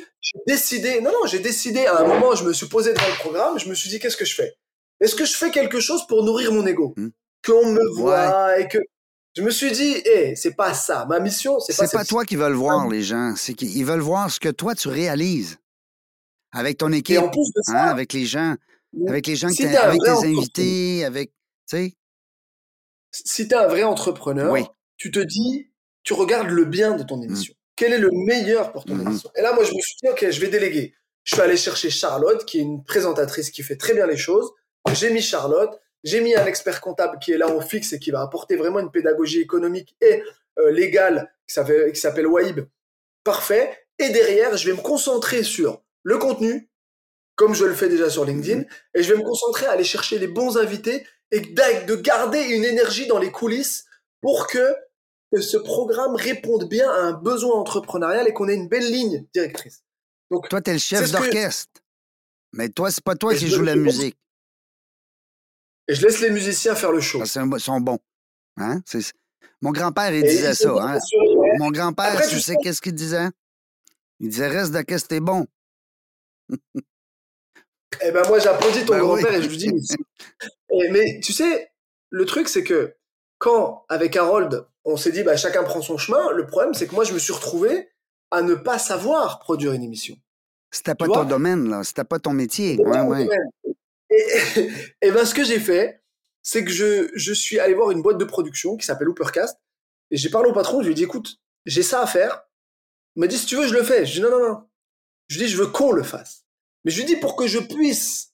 décidé, 0.47 1.01
non, 1.01 1.11
non, 1.11 1.27
j'ai 1.27 1.39
décidé 1.39 1.85
à 1.85 1.99
un 1.99 2.07
moment, 2.07 2.35
je 2.35 2.43
me 2.43 2.53
suis 2.53 2.67
posé 2.67 2.93
devant 2.93 3.07
le 3.07 3.19
programme, 3.19 3.59
je 3.59 3.69
me 3.69 3.75
suis 3.75 3.89
dit, 3.89 3.99
qu'est-ce 3.99 4.17
que 4.17 4.25
je 4.25 4.35
fais? 4.35 4.55
Est-ce 4.99 5.15
que 5.15 5.25
je 5.25 5.35
fais 5.35 5.51
quelque 5.51 5.79
chose 5.79 6.05
pour 6.07 6.23
nourrir 6.23 6.51
mon 6.51 6.65
ego? 6.65 6.93
Hmm. 6.97 7.09
Qu'on 7.45 7.71
me 7.71 7.95
voit 7.95 8.59
et 8.59 8.67
que. 8.67 8.79
Je 9.35 9.43
me 9.43 9.51
suis 9.51 9.71
dit, 9.71 9.95
hé, 10.05 10.35
c'est 10.35 10.55
pas 10.55 10.73
ça. 10.73 11.05
Ma 11.05 11.19
mission, 11.19 11.59
c'est 11.59 11.77
pas 11.77 11.85
C'est 11.87 11.97
pas 11.97 12.03
toi 12.03 12.25
qui 12.25 12.35
veulent 12.35 12.53
voir, 12.53 12.89
les 12.89 13.03
gens. 13.03 13.35
C'est 13.37 13.53
qu'ils 13.53 13.85
veulent 13.85 13.99
voir 13.99 14.29
ce 14.29 14.39
que 14.39 14.49
toi, 14.49 14.75
tu 14.75 14.89
réalises. 14.89 15.57
Avec 16.51 16.79
ton 16.79 16.91
équipe. 16.91 17.15
Et 17.15 17.19
en 17.19 17.29
plus 17.29 17.51
de 17.55 17.61
ça, 17.61 17.85
hein, 17.85 17.87
avec 17.89 18.11
les 18.11 18.25
gens. 18.25 18.55
Avec 19.07 19.27
les 19.27 19.35
gens, 19.35 19.49
que 19.49 19.53
Si 19.53 19.61
t'es 19.61 19.77
un 19.77 19.81
avec 19.81 20.01
tes 20.01 20.09
invités, 20.09 21.05
avec. 21.05 21.29
Tu 21.69 21.77
sais? 21.77 21.93
si 23.11 23.47
tu 23.47 23.53
es 23.53 23.57
un 23.57 23.67
vrai 23.67 23.83
entrepreneur, 23.83 24.51
Oui. 24.51 24.65
tu 24.97 25.11
te 25.11 25.19
dis, 25.19 25.71
tu 26.03 26.13
regardes 26.13 26.49
le 26.49 26.65
bien 26.65 26.95
de 26.95 27.03
ton 27.03 27.21
émission. 27.21 27.53
Quel 27.79 27.93
est 27.93 27.97
le 27.97 28.09
meilleur 28.11 28.73
pour 28.73 28.83
ton 28.83 28.93
Mhm. 28.95 29.07
émission 29.07 29.31
Et 29.37 29.41
là, 29.41 29.53
moi, 29.53 29.63
je 29.63 29.73
me 29.73 29.79
suis 29.79 29.95
dit, 30.03 30.09
OK, 30.09 30.29
je 30.29 30.41
vais 30.41 30.49
déléguer. 30.49 30.93
Je 31.23 31.35
suis 31.35 31.41
allé 31.41 31.55
chercher 31.55 31.89
Charlotte, 31.89 32.43
qui 32.43 32.57
est 32.59 32.61
une 32.61 32.83
présentatrice 32.83 33.51
qui 33.51 33.63
fait 33.63 33.77
très 33.77 33.93
bien 33.93 34.05
les 34.05 34.17
choses. 34.17 34.51
J'ai 34.91 35.11
mis 35.11 35.21
Charlotte. 35.21 35.79
J'ai 36.03 36.19
mis 36.19 36.35
un 36.35 36.45
expert 36.45 36.81
comptable 36.81 37.19
qui 37.19 37.31
est 37.31 37.37
là 37.37 37.47
au 37.47 37.61
fixe 37.61 37.93
et 37.93 37.99
qui 37.99 38.11
va 38.11 38.21
apporter 38.21 38.57
vraiment 38.57 38.79
une 38.79 38.91
pédagogie 38.91 39.39
économique 39.39 39.95
et 40.01 40.23
euh, 40.59 40.71
légale 40.71 41.33
qui 41.47 41.53
s'appelle, 41.53 42.27
Waib. 42.27 42.67
Parfait. 43.23 43.77
Et 43.97 44.09
derrière, 44.09 44.57
je 44.57 44.69
vais 44.69 44.75
me 44.75 44.81
concentrer 44.81 45.43
sur 45.43 45.81
le 46.03 46.17
contenu, 46.17 46.69
comme 47.35 47.53
je 47.55 47.63
le 47.63 47.73
fais 47.73 47.87
déjà 47.87 48.09
sur 48.09 48.25
LinkedIn, 48.25 48.63
et 48.93 49.03
je 49.03 49.13
vais 49.13 49.19
me 49.19 49.23
concentrer 49.25 49.67
à 49.67 49.71
aller 49.71 49.83
chercher 49.85 50.19
les 50.19 50.27
bons 50.27 50.57
invités 50.57 51.05
et 51.31 51.39
de 51.41 51.95
garder 51.95 52.41
une 52.41 52.65
énergie 52.65 53.07
dans 53.07 53.19
les 53.19 53.31
coulisses 53.31 53.85
pour 54.21 54.47
que, 54.47 54.75
que 55.31 55.41
ce 55.41 55.57
programme 55.57 56.15
réponde 56.15 56.67
bien 56.67 56.89
à 56.89 56.95
un 57.01 57.13
besoin 57.13 57.55
entrepreneurial 57.55 58.27
et 58.27 58.33
qu'on 58.33 58.47
ait 58.47 58.55
une 58.55 58.67
belle 58.67 58.89
ligne 58.91 59.25
directrice. 59.33 59.83
Donc, 60.31 60.49
Toi, 60.49 60.61
t'es 60.61 60.73
le 60.73 60.79
C'est 60.79 60.97
chef 60.97 61.07
que- 61.07 61.11
d'orchestre. 61.17 61.81
Mais 62.53 62.69
toi, 62.69 62.89
c'est 62.91 63.03
pas 63.03 63.15
toi 63.15 63.33
Et 63.33 63.37
qui 63.37 63.47
joue 63.47 63.61
la 63.63 63.75
musique. 63.75 64.17
et 65.87 65.93
je 65.95 66.01
laisse 66.05 66.19
les 66.19 66.29
musiciens 66.31 66.73
faire 66.75 66.91
le 66.91 66.99
show. 67.01 67.19
Parce 67.19 67.33
qu'ils 67.33 67.59
sont 67.59 67.79
bons. 67.79 67.99
Hein? 68.57 68.81
Mon 69.61 69.71
grand-père, 69.71 70.13
il 70.13 70.23
Et 70.25 70.27
disait 70.29 70.51
ils 70.51 70.55
ça. 70.55 70.69
Hein? 70.79 70.97
Mon 71.59 71.69
grand-père, 71.69 72.21
tu 72.23 72.35
tu 72.35 72.39
sais 72.41 72.55
qu'est-ce 72.63 72.81
qu'il 72.81 72.93
disait? 72.95 73.27
Il 74.19 74.29
disait 74.29 74.47
reste 74.47 74.71
de 74.71 74.81
qu'est-ce 74.81 75.03
que 75.03 75.09
t'es 75.09 75.19
bon. 75.19 75.45
Eh 78.01 78.11
ben 78.11 78.21
moi 78.27 78.39
j'applaudis 78.39 78.85
ton 78.85 78.93
Ben 78.93 79.01
oui. 79.01 79.21
grand-père 79.21 79.33
et 79.33 79.41
je 79.41 79.49
lui 79.49 79.57
dis 79.57 79.73
mais, 79.73 79.81
Eh, 80.85 80.89
mais 80.91 81.19
tu 81.21 81.33
sais 81.33 81.71
le 82.11 82.25
truc 82.25 82.47
c'est 82.47 82.63
que 82.63 82.95
quand 83.39 83.83
avec 83.89 84.15
Harold 84.15 84.65
on 84.89 84.97
s'est 84.97 85.11
dit 85.11 85.23
bah 85.23 85.37
chacun 85.37 85.63
prend 85.63 85.81
son 85.81 85.97
chemin. 85.97 86.31
Le 86.31 86.45
problème 86.45 86.73
c'est 86.73 86.87
que 86.87 86.95
moi 86.95 87.03
je 87.03 87.13
me 87.13 87.19
suis 87.19 87.33
retrouvé 87.33 87.89
à 88.31 88.41
ne 88.41 88.55
pas 88.55 88.77
savoir 88.77 89.39
produire 89.39 89.73
une 89.73 89.83
émission. 89.83 90.15
C'était 90.71 90.95
pas 90.95 91.05
Tu 91.05 91.11
ton 91.11 91.23
domaine, 91.23 91.67
là. 91.67 91.83
C'était 91.83 92.03
pas 92.03 92.19
ton 92.19 92.31
métier. 92.31 92.77
Ouais, 92.77 92.91
pas 92.91 93.03
ouais. 93.03 93.27
Et, 94.11 94.69
et 95.01 95.11
ben 95.11 95.25
ce 95.25 95.33
que 95.33 95.43
j'ai 95.43 95.59
fait 95.59 96.03
c'est 96.41 96.63
que 96.63 96.71
je, 96.71 97.09
je 97.13 97.33
suis 97.33 97.59
allé 97.59 97.73
voir 97.73 97.91
une 97.91 98.01
boîte 98.01 98.17
de 98.17 98.25
production 98.25 98.77
qui 98.77 98.85
s'appelle 98.85 99.09
Hoopercast. 99.09 99.59
Et 100.11 100.17
j'ai 100.17 100.29
parlé 100.29 100.49
au 100.49 100.53
patron 100.53 100.81
je 100.81 100.87
lui 100.87 100.91
ai 100.93 100.95
dit 100.95 101.03
écoute 101.03 101.37
j'ai 101.65 101.83
ça 101.83 102.01
à 102.01 102.07
faire. 102.07 102.43
Il 103.15 103.21
m'a 103.21 103.27
dit 103.27 103.37
si 103.37 103.45
tu 103.45 103.55
veux 103.55 103.67
je 103.67 103.73
le 103.73 103.83
fais. 103.83 104.05
Je 104.05 104.13
dis 104.13 104.21
non 104.21 104.31
non 104.31 104.47
non. 104.47 104.63
Je 105.27 105.37
lui 105.37 105.45
dis 105.45 105.51
je 105.51 105.57
veux 105.57 105.67
qu'on 105.67 105.91
le 105.91 106.03
fasse. 106.03 106.45
Mais 106.83 106.91
je 106.91 106.97
lui 106.99 107.05
dis 107.05 107.17
pour 107.17 107.35
que 107.35 107.47
je 107.47 107.59
puisse 107.59 108.33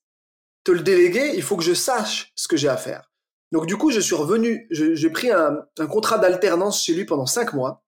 te 0.63 0.71
le 0.71 0.81
déléguer 0.81 1.33
il 1.35 1.43
faut 1.43 1.57
que 1.57 1.63
je 1.63 1.73
sache 1.73 2.31
ce 2.35 2.47
que 2.47 2.57
j'ai 2.57 2.69
à 2.69 2.77
faire 2.77 3.11
donc 3.55 3.67
du 3.67 3.77
coup 3.77 3.89
je 3.89 4.01
suis 4.01 4.15
revenu 4.15 4.67
j'ai 4.69 5.09
pris 5.09 5.31
un, 5.31 5.65
un 5.79 5.87
contrat 5.87 6.17
d'alternance 6.17 6.83
chez 6.83 6.93
lui 6.93 7.05
pendant 7.05 7.25
cinq 7.25 7.53
mois. 7.53 7.85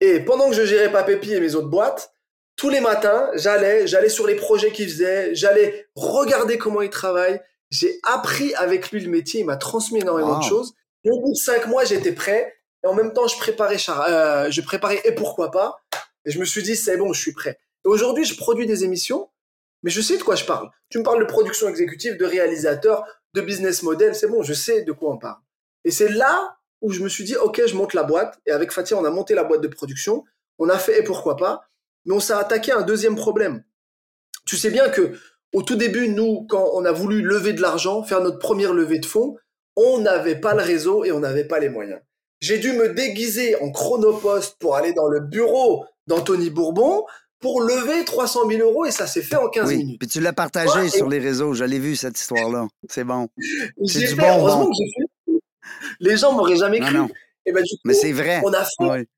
Et 0.00 0.18
pendant 0.18 0.48
que 0.50 0.56
je 0.56 0.64
gérais 0.64 0.90
Papépi 0.90 1.32
et 1.34 1.38
mes 1.40 1.54
autres 1.54 1.68
boîtes 1.68 2.12
tous 2.56 2.68
les 2.68 2.80
matins 2.80 3.30
j'allais 3.34 3.86
j'allais 3.86 4.08
sur 4.08 4.26
les 4.26 4.34
projets 4.34 4.72
qu'il 4.72 4.88
faisait 4.88 5.36
j'allais 5.36 5.86
regarder 5.94 6.58
comment 6.58 6.82
il 6.82 6.90
travaille 6.90 7.40
j'ai 7.70 8.00
appris 8.02 8.52
avec 8.56 8.90
lui 8.90 9.00
le 9.00 9.08
métier 9.08 9.38
il 9.42 9.46
m'a 9.46 9.56
transmis 9.56 10.00
énormément 10.00 10.38
de 10.40 10.42
choses. 10.42 10.74
Et 11.04 11.10
au 11.12 11.20
bout 11.20 11.30
de 11.30 11.36
cinq 11.38 11.68
mois 11.68 11.84
j'étais 11.84 12.10
prêt. 12.10 12.52
Et 12.82 12.88
en 12.88 12.94
même 12.94 13.12
temps 13.12 13.28
je 13.28 13.36
préparais 13.38 13.78
Char- 13.78 14.04
euh, 14.08 14.50
je 14.50 14.60
préparais 14.62 15.00
et 15.04 15.12
pourquoi 15.12 15.52
pas. 15.52 15.76
Et 16.24 16.32
je 16.32 16.40
me 16.40 16.44
suis 16.44 16.64
dit 16.64 16.74
c'est 16.74 16.96
bon 16.96 17.12
je 17.12 17.20
suis 17.20 17.32
prêt. 17.32 17.60
Et 17.84 17.88
aujourd'hui 17.88 18.24
je 18.24 18.36
produis 18.36 18.66
des 18.66 18.82
émissions 18.82 19.30
mais 19.84 19.90
je 19.90 20.00
sais 20.00 20.18
de 20.18 20.24
quoi 20.24 20.34
je 20.34 20.44
parle. 20.44 20.68
Tu 20.88 20.98
me 20.98 21.04
parles 21.04 21.20
de 21.20 21.30
production 21.36 21.68
exécutive 21.68 22.16
de 22.16 22.24
réalisateur 22.24 23.04
de 23.34 23.40
business 23.40 23.82
model 23.82 24.14
c'est 24.14 24.28
bon 24.28 24.42
je 24.42 24.54
sais 24.54 24.82
de 24.82 24.92
quoi 24.92 25.12
on 25.12 25.18
parle. 25.18 25.40
Et 25.84 25.90
c'est 25.90 26.08
là 26.08 26.56
où 26.80 26.92
je 26.92 27.02
me 27.02 27.08
suis 27.08 27.24
dit 27.24 27.36
ok 27.36 27.62
je 27.66 27.74
monte 27.74 27.94
la 27.94 28.02
boîte. 28.02 28.38
Et 28.46 28.50
avec 28.50 28.72
Fatia 28.72 28.96
on 28.96 29.04
a 29.04 29.10
monté 29.10 29.34
la 29.34 29.44
boîte 29.44 29.60
de 29.60 29.68
production. 29.68 30.24
On 30.58 30.68
a 30.68 30.78
fait 30.78 31.00
et 31.00 31.04
pourquoi 31.04 31.36
pas. 31.36 31.64
Mais 32.04 32.14
on 32.14 32.20
s'est 32.20 32.32
attaqué 32.32 32.72
à 32.72 32.78
un 32.78 32.82
deuxième 32.82 33.16
problème. 33.16 33.64
Tu 34.46 34.56
sais 34.56 34.70
bien 34.70 34.88
que 34.88 35.14
au 35.52 35.62
tout 35.62 35.74
début, 35.74 36.08
nous, 36.08 36.46
quand 36.48 36.70
on 36.74 36.84
a 36.84 36.92
voulu 36.92 37.22
lever 37.22 37.52
de 37.52 37.60
l'argent, 37.60 38.04
faire 38.04 38.20
notre 38.20 38.38
première 38.38 38.72
levée 38.72 39.00
de 39.00 39.06
fonds, 39.06 39.36
on 39.74 39.98
n'avait 39.98 40.38
pas 40.38 40.54
le 40.54 40.62
réseau 40.62 41.04
et 41.04 41.10
on 41.10 41.20
n'avait 41.20 41.44
pas 41.44 41.58
les 41.58 41.68
moyens. 41.68 42.00
J'ai 42.40 42.58
dû 42.58 42.72
me 42.72 42.90
déguiser 42.94 43.60
en 43.60 43.70
chronopost 43.70 44.56
pour 44.60 44.76
aller 44.76 44.92
dans 44.92 45.08
le 45.08 45.20
bureau 45.20 45.86
d'Anthony 46.06 46.50
Bourbon 46.50 47.04
pour 47.40 47.62
lever 47.62 48.04
300 48.04 48.48
000 48.48 48.60
euros 48.62 48.84
et 48.84 48.90
ça 48.90 49.06
s'est 49.06 49.22
fait 49.22 49.36
en 49.36 49.48
15 49.48 49.68
Oui. 49.68 49.76
minutes. 49.78 49.98
Puis 49.98 50.08
tu 50.08 50.20
l'as 50.20 50.32
partagé 50.32 50.70
Ouais, 50.72 50.86
et- 50.86 50.90
sur 50.90 51.08
les 51.08 51.18
réseaux. 51.18 51.54
Je 51.54 51.64
l'ai 51.64 51.78
vu, 51.78 51.96
cette 51.96 52.18
histoire-là. 52.18 52.68
C'est 52.88 53.04
bon. 53.04 53.28
J'ai 53.82 54.08
du 54.08 54.14
bonbon. 54.14 54.28
heureusement 54.38 54.66
que 54.66 54.72
j'ai 54.78 54.92
fait. 55.32 55.40
Les 56.00 56.16
gens 56.16 56.32
m'auraient 56.34 56.56
jamais 56.56 56.80
Non, 56.80 56.86
cru. 56.86 56.96
non. 56.96 57.08
Et 57.46 57.52
ben, 57.52 57.62
du 57.62 57.70
Mais 57.84 57.94
c'est 57.94 58.12
vrai. 58.12 58.40
on 58.44 58.52
a 58.52 58.64
fait. 58.64 59.08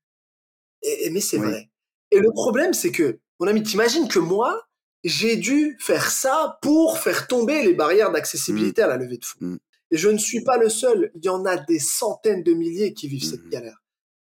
Et- 0.83 1.05
et- 1.05 1.09
mais 1.11 1.19
c'est 1.21 1.37
Oui. 1.37 1.47
vrai. 1.47 1.69
Et 2.11 2.19
le 2.19 2.31
problème, 2.31 2.73
c'est 2.73 2.91
que, 2.91 3.19
mon 3.39 3.47
ami, 3.47 3.63
t'imagines 3.63 4.07
que 4.07 4.19
moi, 4.19 4.61
j'ai 5.03 5.35
dû 5.35 5.75
faire 5.79 6.09
ça 6.09 6.57
pour 6.61 6.97
faire 6.97 7.27
tomber 7.27 7.61
les 7.63 7.73
barrières 7.73 8.11
d'accessibilité 8.11 8.81
à 8.81 8.87
la 8.87 8.97
levée 8.97 9.17
de 9.17 9.25
fonds. 9.25 9.37
Mm. 9.41 9.57
Et 9.91 9.97
je 9.97 10.09
ne 10.09 10.17
suis 10.17 10.43
pas 10.43 10.57
le 10.57 10.69
seul. 10.69 11.11
Il 11.15 11.25
y 11.25 11.29
en 11.29 11.45
a 11.45 11.57
des 11.57 11.79
centaines 11.79 12.43
de 12.43 12.53
milliers 12.53 12.93
qui 12.93 13.07
vivent 13.09 13.23
cette 13.25 13.45
Mm. 13.45 13.49
galère. 13.49 13.77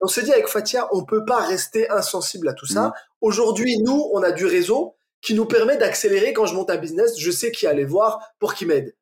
On 0.02 0.08
s'est 0.08 0.22
dit 0.22 0.32
avec 0.32 0.48
Fatia, 0.48 0.88
on 0.92 1.04
peut 1.04 1.26
pas 1.26 1.40
rester 1.46 1.90
insensible 1.90 2.48
à 2.50 2.54
tout 2.54 2.68
ça. 2.68 2.94
Aujourd'hui, 3.22 3.80
nous, 3.80 4.10
on 4.14 4.22
a 4.24 4.32
du 4.32 4.46
réseau 4.46 4.96
qui 5.22 5.34
nous 5.34 5.46
permet 5.46 5.78
d'accélérer 5.78 6.34
quand 6.34 6.46
je 6.46 6.56
monte 6.56 6.70
un 6.70 6.78
business. 6.78 7.18
Je 7.18 7.32
sais 7.32 7.52
qui 7.52 7.68
aller 7.68 7.86
voir 7.86 8.20
pour 8.40 8.54
qu'il 8.54 8.68
m'aide. 8.68 8.96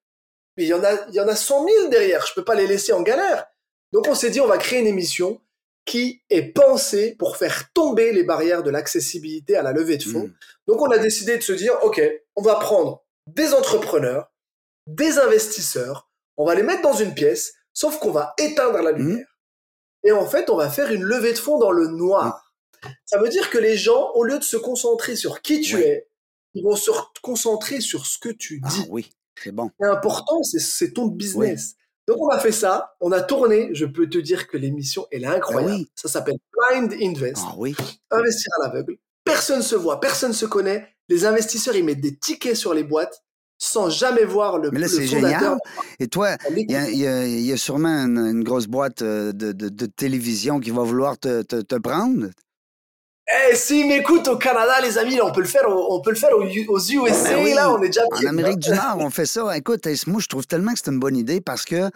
Mais 0.58 0.64
il 0.64 0.68
y 0.68 0.74
en 0.74 0.84
a, 0.84 0.94
il 1.10 1.16
y 1.16 1.20
en 1.20 1.28
a 1.28 1.36
100 1.36 1.66
000 1.68 1.88
derrière. 1.90 2.26
Je 2.26 2.34
peux 2.34 2.46
pas 2.46 2.56
les 2.56 2.68
laisser 2.68 2.94
en 2.94 3.02
galère. 3.02 3.46
Donc 3.92 4.08
on 4.08 4.16
s'est 4.16 4.30
dit, 4.30 4.42
on 4.42 4.48
va 4.48 4.58
créer 4.58 4.80
une 4.80 4.88
émission 4.88 5.42
qui 5.86 6.24
est 6.30 6.54
pensée 6.54 7.16
pour 7.18 7.38
faire 7.38 7.72
tomber 7.74 8.12
les 8.12 8.24
barrières 8.24 8.64
de 8.64 8.72
l'accessibilité 8.72 9.56
à 9.56 9.62
la 9.62 9.72
levée 9.72 9.98
de 9.98 10.04
fonds. 10.04 10.28
Mm. 10.28 10.34
Donc 10.68 10.82
on 10.82 10.90
a 10.90 10.98
décidé 10.98 11.38
de 11.38 11.44
se 11.44 11.54
dire, 11.54 11.78
OK, 11.84 12.02
on 12.36 12.42
va 12.42 12.56
prendre 12.56 13.06
des 13.28 13.54
entrepreneurs, 13.54 14.32
des 14.88 15.20
investisseurs, 15.20 16.10
on 16.38 16.46
va 16.46 16.56
les 16.56 16.64
mettre 16.64 16.82
dans 16.82 16.94
une 16.94 17.14
pièce, 17.14 17.54
sauf 17.74 18.00
qu'on 18.00 18.12
va 18.12 18.34
éteindre 18.38 18.82
la 18.82 18.92
lumière. 18.92 19.28
Et 20.04 20.12
en 20.12 20.26
fait, 20.26 20.50
on 20.50 20.56
va 20.56 20.70
faire 20.70 20.92
une 20.92 21.04
levée 21.04 21.34
de 21.34 21.38
fonds 21.38 21.58
dans 21.58 21.72
le 21.72 21.88
noir. 21.88 22.45
Ça 23.06 23.20
veut 23.20 23.30
dire 23.30 23.50
que 23.50 23.58
les 23.58 23.78
gens, 23.78 24.12
au 24.16 24.24
lieu 24.24 24.38
de 24.40 24.44
se 24.44 24.58
concentrer 24.58 25.16
sur 25.16 25.42
qui 25.42 25.62
tu 25.62 25.76
Oui. 25.76 25.82
es, 25.84 26.08
ils 26.54 26.64
vont 26.64 26.76
se 26.76 26.92
concentrer 27.22 27.82
sur 27.82 28.06
ce 28.06 28.18
que 28.18 28.30
tu 28.30 28.62
Ah 28.64 28.70
dis. 28.70 28.86
oui, 28.90 29.10
c'est 29.42 29.52
bon. 29.52 29.70
C'est 29.80 29.88
important, 29.88 30.42
c'est- 30.44 30.94
ton 30.94 31.08
business. 31.08 31.76
Donc 32.08 32.18
on 32.22 32.30
a 32.30 32.40
fait 32.40 32.52
ça, 32.52 32.96
on 33.02 33.12
a 33.12 33.22
tourné, 33.22 33.70
je 33.74 33.86
peux 33.86 34.08
te 34.08 34.18
dire 34.20 34.48
que 34.48 34.58
l'émission, 34.58 35.08
elle 35.12 35.24
est 35.24 35.28
incroyable. 35.28 35.74
Ben 35.74 35.80
oui. 35.80 35.92
Ça 35.96 36.08
s'appelle 36.08 36.38
Blind 36.54 36.94
Invest, 37.02 37.42
Ah 37.46 37.56
oui. 37.58 37.76
investir 38.12 38.52
à 38.62 38.68
l'aveugle. 38.68 38.98
Personne 39.24 39.64
se 39.64 39.76
voit, 39.76 40.00
personne 40.00 40.34
se 40.34 40.46
connaît. 40.46 40.88
Les 41.10 41.26
investisseurs, 41.26 41.76
ils 41.76 41.84
mettent 41.84 42.02
des 42.02 42.16
tickets 42.16 42.56
sur 42.56 42.74
les 42.76 42.84
boîtes 42.84 43.24
sans 43.58 43.90
jamais 43.90 44.24
voir 44.26 44.60
le, 44.60 44.70
Mais 44.70 44.80
là, 44.80 44.88
c'est 44.88 45.08
génial. 45.08 45.58
Et 46.00 46.08
toi, 46.08 46.36
il 46.56 46.70
y 46.70 46.76
a, 47.08 47.26
y 47.26 47.52
y 47.52 47.58
sûrement 47.58 47.88
une, 48.06 48.18
une 48.20 48.44
grosse 48.44 48.68
boîte 48.68 49.02
euh, 49.02 49.32
de, 49.32 49.52
de- 49.52 49.70
de 49.70 49.86
télévision 49.88 50.60
qui 50.60 50.70
va 50.72 50.84
vouloir 50.84 51.18
te, 51.18 51.42
te- 51.42 51.62
te 51.62 51.76
prendre? 51.76 52.28
Eh, 53.28 53.56
s'ils 53.56 53.88
m'écoutent 53.88 54.28
au 54.28 54.38
Canada, 54.38 54.74
les 54.84 55.00
amis, 55.00 55.16
là, 55.16 55.26
on 55.26 55.32
peut 55.32 55.42
le 55.42 55.48
faire, 55.48 55.64
on 55.68 56.00
peut 56.00 56.12
le 56.12 56.16
faire 56.16 56.30
aux, 56.38 56.44
USA, 56.46 56.94
Ben 57.34 57.44
oui. 57.44 57.54
là, 57.56 57.72
on 57.74 57.82
est 57.82 57.88
déjà 57.88 58.04
En 58.12 58.20
bien. 58.20 58.30
Amérique 58.30 58.60
du 58.60 58.70
Nord, 58.70 58.98
on 59.00 59.10
fait 59.10 59.26
ça. 59.26 59.58
Écoute, 59.58 59.88
eh, 59.88 59.96
moi, 60.06 60.22
je 60.22 60.28
trouve 60.28 60.46
tellement 60.46 60.74
que 60.74 60.78
c'est 60.84 60.92
une 60.92 61.00
bonne 61.00 61.18
idée 61.18 61.42
parce 61.42 61.66
que, 61.66 61.90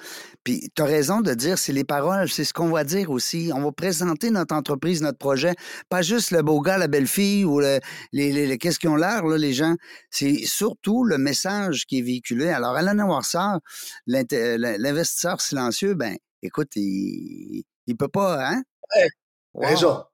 puis 0.43 0.71
tu 0.75 0.81
as 0.81 0.85
raison 0.85 1.21
de 1.21 1.31
dire, 1.35 1.59
c'est 1.59 1.71
les 1.71 1.83
paroles, 1.83 2.29
c'est 2.29 2.43
ce 2.43 2.51
qu'on 2.51 2.69
va 2.69 2.83
dire 2.83 3.11
aussi. 3.11 3.51
On 3.53 3.61
va 3.61 3.71
présenter 3.71 4.31
notre 4.31 4.55
entreprise, 4.55 5.03
notre 5.03 5.19
projet, 5.19 5.53
pas 5.87 6.01
juste 6.01 6.31
le 6.31 6.41
beau 6.41 6.61
gars, 6.61 6.79
la 6.79 6.87
belle 6.87 7.05
fille 7.05 7.45
ou 7.45 7.59
le- 7.59 7.79
les, 8.11 8.31
les- 8.31 8.47
les- 8.47 8.57
qu'est-ce 8.57 8.79
qu'ils 8.79 8.89
ont 8.89 8.95
l'air, 8.95 9.23
là, 9.23 9.37
les 9.37 9.53
gens. 9.53 9.75
C'est 10.09 10.37
surtout 10.45 11.03
le 11.03 11.19
message 11.19 11.85
qui 11.85 11.99
est 11.99 12.03
véhiculé. 12.03 12.49
Alors, 12.49 12.75
Alain 12.75 12.95
Noirceur, 12.95 13.59
l'inté- 14.07 14.57
l'investisseur 14.57 15.41
silencieux, 15.41 15.93
ben, 15.93 16.15
écoute, 16.41 16.69
il, 16.75 17.65
il 17.85 17.95
peut 17.97 18.07
pas, 18.07 18.43
hein? 18.49 18.63
Ouais. 18.95 19.07
Wow. 19.53 19.61
Mais 19.67 19.75
genre, 19.77 19.97
ma- 19.97 20.08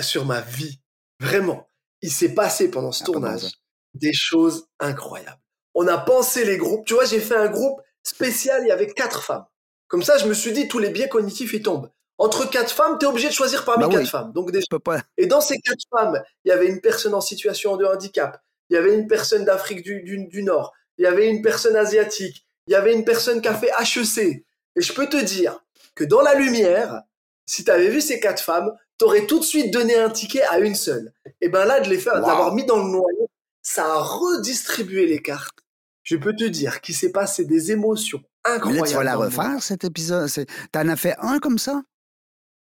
sur 0.00 0.24
ma 0.26 0.40
vie, 0.40 0.80
vraiment, 1.20 1.68
il 2.02 2.10
s'est 2.10 2.34
passé 2.34 2.70
pendant 2.70 2.92
ce 2.92 3.02
Ah, 3.02 3.06
tournage 3.06 3.50
des 3.94 4.12
choses 4.12 4.68
incroyables. 4.78 5.40
On 5.74 5.86
a 5.88 5.98
pensé 5.98 6.44
les 6.44 6.56
groupes. 6.56 6.86
Tu 6.86 6.94
vois, 6.94 7.04
j'ai 7.04 7.20
fait 7.20 7.36
un 7.36 7.48
groupe 7.48 7.80
spécial, 8.02 8.62
il 8.62 8.68
y 8.68 8.72
avait 8.72 8.88
quatre 8.88 9.22
femmes. 9.22 9.44
Comme 9.88 10.02
ça, 10.02 10.18
je 10.18 10.26
me 10.26 10.34
suis 10.34 10.52
dit, 10.52 10.68
tous 10.68 10.78
les 10.78 10.90
biais 10.90 11.08
cognitifs, 11.08 11.52
ils 11.52 11.62
tombent. 11.62 11.90
Entre 12.18 12.48
quatre 12.48 12.70
femmes, 12.72 12.98
tu 12.98 13.04
es 13.04 13.08
obligé 13.08 13.28
de 13.28 13.32
choisir 13.34 13.64
parmi 13.64 13.84
Ben 13.84 13.90
quatre 13.90 14.00
oui. 14.02 14.08
femmes. 14.08 14.32
Donc, 14.32 14.50
des... 14.50 14.60
Je 14.60 14.66
peux 14.70 14.78
pas. 14.78 15.02
Et 15.16 15.26
dans 15.26 15.40
ces 15.40 15.58
quatre 15.60 15.82
femmes, 15.90 16.22
il 16.44 16.48
y 16.48 16.52
avait 16.52 16.68
une 16.68 16.80
personne 16.80 17.14
en 17.14 17.20
situation 17.20 17.76
de 17.76 17.84
handicap, 17.84 18.42
il 18.70 18.74
y 18.74 18.76
avait 18.76 18.94
une 18.94 19.06
personne 19.06 19.44
d'Afrique 19.44 19.82
du, 19.82 20.02
du, 20.02 20.26
du 20.26 20.42
Nord, 20.42 20.72
il 20.98 21.04
y 21.04 21.06
avait 21.06 21.28
une 21.28 21.42
personne 21.42 21.76
asiatique, 21.76 22.46
il 22.66 22.72
y 22.72 22.74
avait 22.74 22.94
une 22.94 23.04
personne 23.04 23.40
qui 23.42 23.48
a 23.48 23.54
fait 23.54 23.70
HEC. 23.78 24.44
Et 24.76 24.80
je 24.80 24.92
peux 24.92 25.08
te 25.08 25.16
dire 25.22 25.62
que 25.94 26.04
dans 26.04 26.22
la 26.22 26.34
lumière, 26.34 27.02
si 27.46 27.64
tu 27.64 27.70
avais 27.70 27.88
vu 27.88 28.00
ces 28.00 28.18
quatre 28.18 28.42
femmes, 28.42 28.72
t'aurais 28.98 29.26
tout 29.26 29.38
de 29.40 29.44
suite 29.44 29.72
donné 29.72 29.96
un 29.96 30.10
ticket 30.10 30.42
à 30.42 30.58
une 30.58 30.74
seule. 30.74 31.12
Et 31.40 31.48
ben 31.48 31.64
là, 31.64 31.80
de 31.80 31.88
les 31.88 31.98
faire, 31.98 32.14
d'avoir 32.14 32.54
mis 32.54 32.64
dans 32.64 32.78
le 32.78 32.90
noyau, 32.90 33.28
ça 33.62 33.84
a 33.84 33.98
redistribué 33.98 35.06
les 35.06 35.20
cartes. 35.20 35.58
Je 36.02 36.16
peux 36.16 36.34
te 36.34 36.44
dire 36.44 36.80
qu'il 36.80 36.94
s'est 36.94 37.10
passé 37.10 37.44
des 37.44 37.72
émotions 37.72 38.22
incroyables. 38.44 38.74
Mais 38.74 38.80
là, 38.80 38.86
tu 38.86 38.94
vas 38.94 39.04
la 39.04 39.16
refaire, 39.16 39.62
cet 39.62 39.84
épisode. 39.84 40.30
T'en 40.70 40.88
as 40.88 40.96
fait 40.96 41.16
un 41.18 41.40
comme 41.40 41.58
ça? 41.58 41.82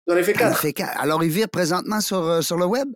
J'en 0.08 0.18
ai 0.18 0.24
fait 0.24 0.34
quatre. 0.34 0.58
Fait 0.58 0.74
quatre. 0.74 1.00
Alors, 1.00 1.24
il 1.24 1.30
vire 1.30 1.48
présentement 1.48 2.02
sur, 2.02 2.18
euh, 2.18 2.42
sur 2.42 2.58
le 2.58 2.66
web? 2.66 2.90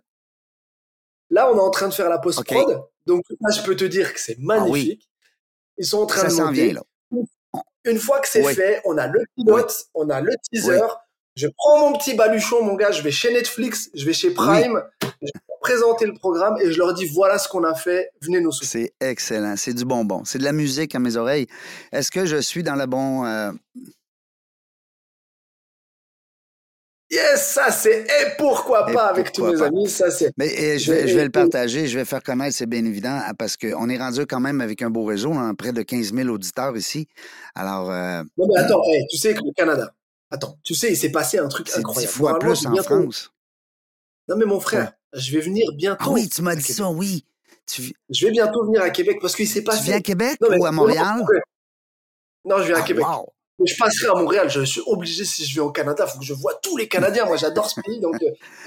Là, 1.30 1.50
on 1.50 1.56
est 1.56 1.60
en 1.60 1.70
train 1.70 1.88
de 1.88 1.94
faire 1.94 2.10
la 2.10 2.18
post-prod. 2.18 2.84
Donc, 3.06 3.24
là, 3.40 3.50
je 3.50 3.62
peux 3.62 3.74
te 3.74 3.84
dire 3.84 4.12
que 4.12 4.20
c'est 4.20 4.36
ah 4.38 4.42
magnifique. 4.42 5.08
Ils 5.78 5.86
sont 5.86 6.02
en 6.02 6.06
train 6.06 6.28
ça 6.28 6.42
de 6.42 6.48
monter. 6.48 6.72
Vient, 6.72 6.74
là. 6.74 6.82
Une 7.84 7.98
fois 7.98 8.20
que 8.20 8.28
c'est 8.28 8.42
fait, 8.54 8.80
on 8.84 8.96
a 8.98 9.06
le 9.06 9.24
pilote, 9.36 9.86
on 9.94 10.08
a 10.10 10.20
le 10.20 10.34
teaser. 10.50 10.80
Je 11.36 11.48
prends 11.56 11.80
mon 11.80 11.98
petit 11.98 12.14
baluchon, 12.14 12.62
mon 12.64 12.74
gars, 12.74 12.92
je 12.92 13.02
vais 13.02 13.10
chez 13.10 13.32
Netflix, 13.32 13.90
je 13.92 14.04
vais 14.04 14.12
chez 14.12 14.30
Prime, 14.30 14.80
je 15.02 15.26
vais 15.26 15.40
présenter 15.60 16.06
le 16.06 16.14
programme 16.14 16.56
et 16.60 16.70
je 16.70 16.78
leur 16.78 16.94
dis 16.94 17.06
voilà 17.06 17.38
ce 17.38 17.48
qu'on 17.48 17.64
a 17.64 17.74
fait, 17.74 18.10
venez 18.20 18.40
nous 18.40 18.52
soutenir. 18.52 18.88
C'est 19.00 19.08
excellent, 19.10 19.54
c'est 19.56 19.74
du 19.74 19.84
bonbon, 19.84 20.24
c'est 20.24 20.38
de 20.38 20.44
la 20.44 20.52
musique 20.52 20.94
à 20.94 21.00
mes 21.00 21.16
oreilles. 21.16 21.48
Est-ce 21.90 22.12
que 22.12 22.24
je 22.24 22.36
suis 22.36 22.62
dans 22.62 22.76
le 22.76 22.86
bon. 22.86 23.24
Euh, 23.24 23.50
Yes, 27.10 27.52
ça 27.52 27.70
c'est 27.70 28.00
et 28.00 28.36
pourquoi 28.38 28.86
pas 28.86 29.06
avec 29.06 29.30
tous 29.30 29.44
mes 29.46 29.60
amis, 29.62 29.88
ça 29.88 30.10
c'est. 30.10 30.32
Mais 30.36 30.78
je 30.78 30.92
vais, 30.92 31.06
je 31.06 31.14
vais 31.14 31.24
le 31.24 31.30
partager, 31.30 31.86
je 31.86 31.98
vais 31.98 32.04
faire 32.04 32.22
connaître, 32.22 32.56
c'est 32.56 32.66
bien 32.66 32.84
évident, 32.84 33.20
hein, 33.24 33.34
parce 33.38 33.56
qu'on 33.56 33.88
est 33.88 33.98
rendu 33.98 34.26
quand 34.26 34.40
même 34.40 34.60
avec 34.60 34.82
un 34.82 34.90
beau 34.90 35.04
réseau, 35.04 35.32
hein, 35.32 35.54
près 35.54 35.72
de 35.72 35.82
15 35.82 36.12
000 36.12 36.28
auditeurs 36.28 36.76
ici. 36.76 37.06
Alors. 37.54 37.90
Euh, 37.90 38.22
non 38.36 38.48
mais 38.48 38.58
attends, 38.58 38.82
tu 39.10 39.16
sais 39.16 39.34
que 39.34 39.40
le 39.44 39.52
Canada, 39.54 39.92
attends, 40.34 40.58
tu 40.62 40.74
sais, 40.74 40.90
il 40.90 40.96
s'est 40.96 41.10
passé 41.10 41.38
un 41.38 41.48
truc 41.48 41.70
incroyable. 41.74 42.12
Dix 42.12 42.18
fois 42.18 42.38
plus 42.38 42.66
en 42.66 42.74
France. 42.82 43.30
Non 44.28 44.36
mais 44.36 44.46
mon 44.46 44.60
frère, 44.60 44.92
je 45.12 45.32
vais 45.32 45.40
venir 45.40 45.66
bientôt. 45.76 46.04
Ah 46.06 46.10
oui, 46.10 46.28
tu 46.28 46.42
m'as 46.42 46.56
dit 46.56 46.62
ça, 46.62 46.88
oui. 46.88 47.24
Je 48.10 48.26
vais 48.26 48.32
bientôt 48.32 48.64
venir 48.64 48.82
à 48.82 48.90
Québec 48.90 49.18
parce 49.20 49.34
qu'il 49.34 49.48
s'est 49.48 49.62
passé. 49.62 49.78
Tu 49.78 49.84
viens 49.86 49.96
à 49.96 50.00
Québec 50.00 50.36
ou 50.40 50.64
à 50.64 50.72
Montréal? 50.72 51.24
Non, 52.44 52.58
je 52.58 52.64
viens 52.64 52.76
à 52.76 52.80
ah, 52.80 52.82
Québec 52.82 53.04
je 53.64 53.74
passerai 53.78 54.08
à 54.08 54.14
Montréal. 54.14 54.50
Je 54.50 54.62
suis 54.62 54.80
obligé 54.86 55.24
si 55.24 55.44
je 55.44 55.54
vais 55.54 55.60
au 55.60 55.70
Canada, 55.70 56.06
faut 56.06 56.18
que 56.18 56.24
je 56.24 56.34
vois 56.34 56.58
tous 56.62 56.76
les 56.76 56.88
Canadiens. 56.88 57.26
Moi, 57.26 57.36
j'adore 57.36 57.70
ce 57.70 57.80
pays, 57.80 58.00
donc 58.00 58.16
euh, 58.22 58.30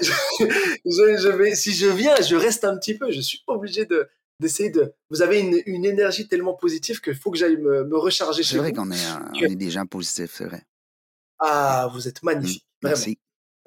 je, 0.84 1.28
vais. 1.28 1.54
Si 1.54 1.72
je 1.74 1.86
viens, 1.86 2.14
je 2.20 2.36
reste 2.36 2.64
un 2.64 2.76
petit 2.76 2.96
peu. 2.96 3.10
Je 3.10 3.20
suis 3.20 3.42
obligé 3.46 3.84
de 3.84 4.08
d'essayer 4.40 4.70
de. 4.70 4.92
Vous 5.10 5.22
avez 5.22 5.40
une, 5.40 5.60
une 5.66 5.84
énergie 5.84 6.28
tellement 6.28 6.54
positive 6.54 7.00
qu'il 7.00 7.14
faut 7.14 7.30
que 7.30 7.38
j'aille 7.38 7.58
me, 7.58 7.84
me, 7.84 7.98
recharger 7.98 8.42
chez 8.42 8.56
vous. 8.56 8.64
C'est 8.64 8.70
vrai 8.70 8.72
qu'on 8.72 8.90
est, 8.90 9.44
est 9.52 9.56
des 9.56 9.70
gens 9.70 9.86
positifs, 9.86 10.32
c'est 10.34 10.44
vrai. 10.44 10.62
Ah, 11.38 11.88
vous 11.92 12.08
êtes 12.08 12.22
magnifique. 12.22 12.64
Mmh, 12.82 12.88
merci. 12.88 13.18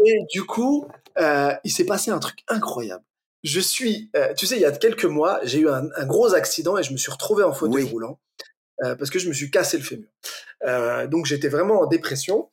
Et 0.06 0.20
du 0.32 0.44
coup, 0.44 0.88
euh, 1.20 1.54
il 1.64 1.72
s'est 1.72 1.86
passé 1.86 2.12
un 2.12 2.20
truc 2.20 2.40
incroyable. 2.48 3.04
Je 3.44 3.60
suis, 3.60 4.10
euh, 4.16 4.34
tu 4.36 4.46
sais, 4.46 4.56
il 4.56 4.62
y 4.62 4.66
a 4.66 4.72
quelques 4.72 5.06
mois, 5.06 5.40
j'ai 5.44 5.60
eu 5.60 5.70
un, 5.70 5.88
un, 5.96 6.06
gros 6.06 6.34
accident 6.34 6.78
et 6.78 6.84
je 6.84 6.92
me 6.92 6.98
suis 6.98 7.12
retrouvé 7.12 7.44
en 7.44 7.54
fauteuil 7.54 7.84
roulant. 7.84 8.20
Euh, 8.84 8.96
parce 8.96 9.12
que 9.12 9.20
je 9.20 9.28
me 9.28 9.34
suis 9.34 9.52
cassé 9.52 9.78
le 9.78 9.84
fémur. 9.84 10.08
Euh, 10.66 11.06
donc 11.06 11.26
j'étais 11.26 11.50
vraiment 11.50 11.82
en 11.82 11.86
dépression. 11.86 12.50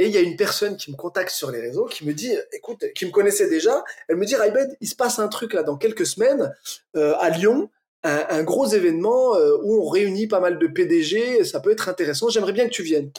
Et 0.00 0.06
il 0.06 0.12
y 0.12 0.16
a 0.16 0.20
une 0.20 0.36
personne 0.36 0.76
qui 0.76 0.92
me 0.92 0.96
contacte 0.96 1.30
sur 1.30 1.50
les 1.50 1.60
réseaux, 1.60 1.86
qui 1.86 2.06
me 2.06 2.12
dit, 2.12 2.32
écoute, 2.52 2.84
qui 2.94 3.04
me 3.04 3.10
connaissait 3.10 3.48
déjà, 3.48 3.82
elle 4.08 4.16
me 4.16 4.24
dit, 4.24 4.36
Raibed, 4.36 4.76
il 4.80 4.88
se 4.88 4.94
passe 4.94 5.18
un 5.18 5.26
truc 5.26 5.54
là 5.54 5.64
dans 5.64 5.76
quelques 5.76 6.06
semaines 6.06 6.54
euh, 6.94 7.16
à 7.18 7.30
Lyon, 7.30 7.68
un, 8.04 8.44
gros 8.44 8.68
événement 8.68 9.32
où 9.64 9.82
on 9.82 9.88
réunit 9.88 10.28
pas 10.28 10.38
mal 10.38 10.60
de 10.60 10.66
PDG, 10.68 11.42
ça 11.42 11.58
peut 11.58 11.72
être 11.72 11.88
intéressant, 11.88 12.28
j'aimerais 12.28 12.52
bien 12.52 12.66
que 12.66 12.72
tu 12.72 12.84
viennes. 12.84 13.10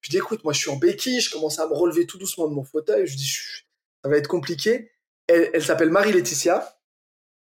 Je 0.00 0.10
dis, 0.10 0.18
écoute, 0.18 0.44
moi 0.44 0.52
je 0.52 0.60
suis 0.60 0.70
en 0.70 0.76
béquille, 0.76 1.20
je 1.20 1.30
commence 1.30 1.58
à 1.58 1.66
me 1.66 1.74
relever 1.74 2.06
tout 2.06 2.18
doucement 2.18 2.48
de 2.48 2.54
mon 2.54 2.64
fauteuil, 2.64 3.06
je 3.06 3.16
dis, 3.16 3.30
ça 4.02 4.08
va 4.08 4.16
être 4.16 4.28
compliqué. 4.28 4.92
Elle, 5.26 5.50
elle 5.52 5.64
s'appelle 5.64 5.90
Marie-Laetitia. 5.90 6.78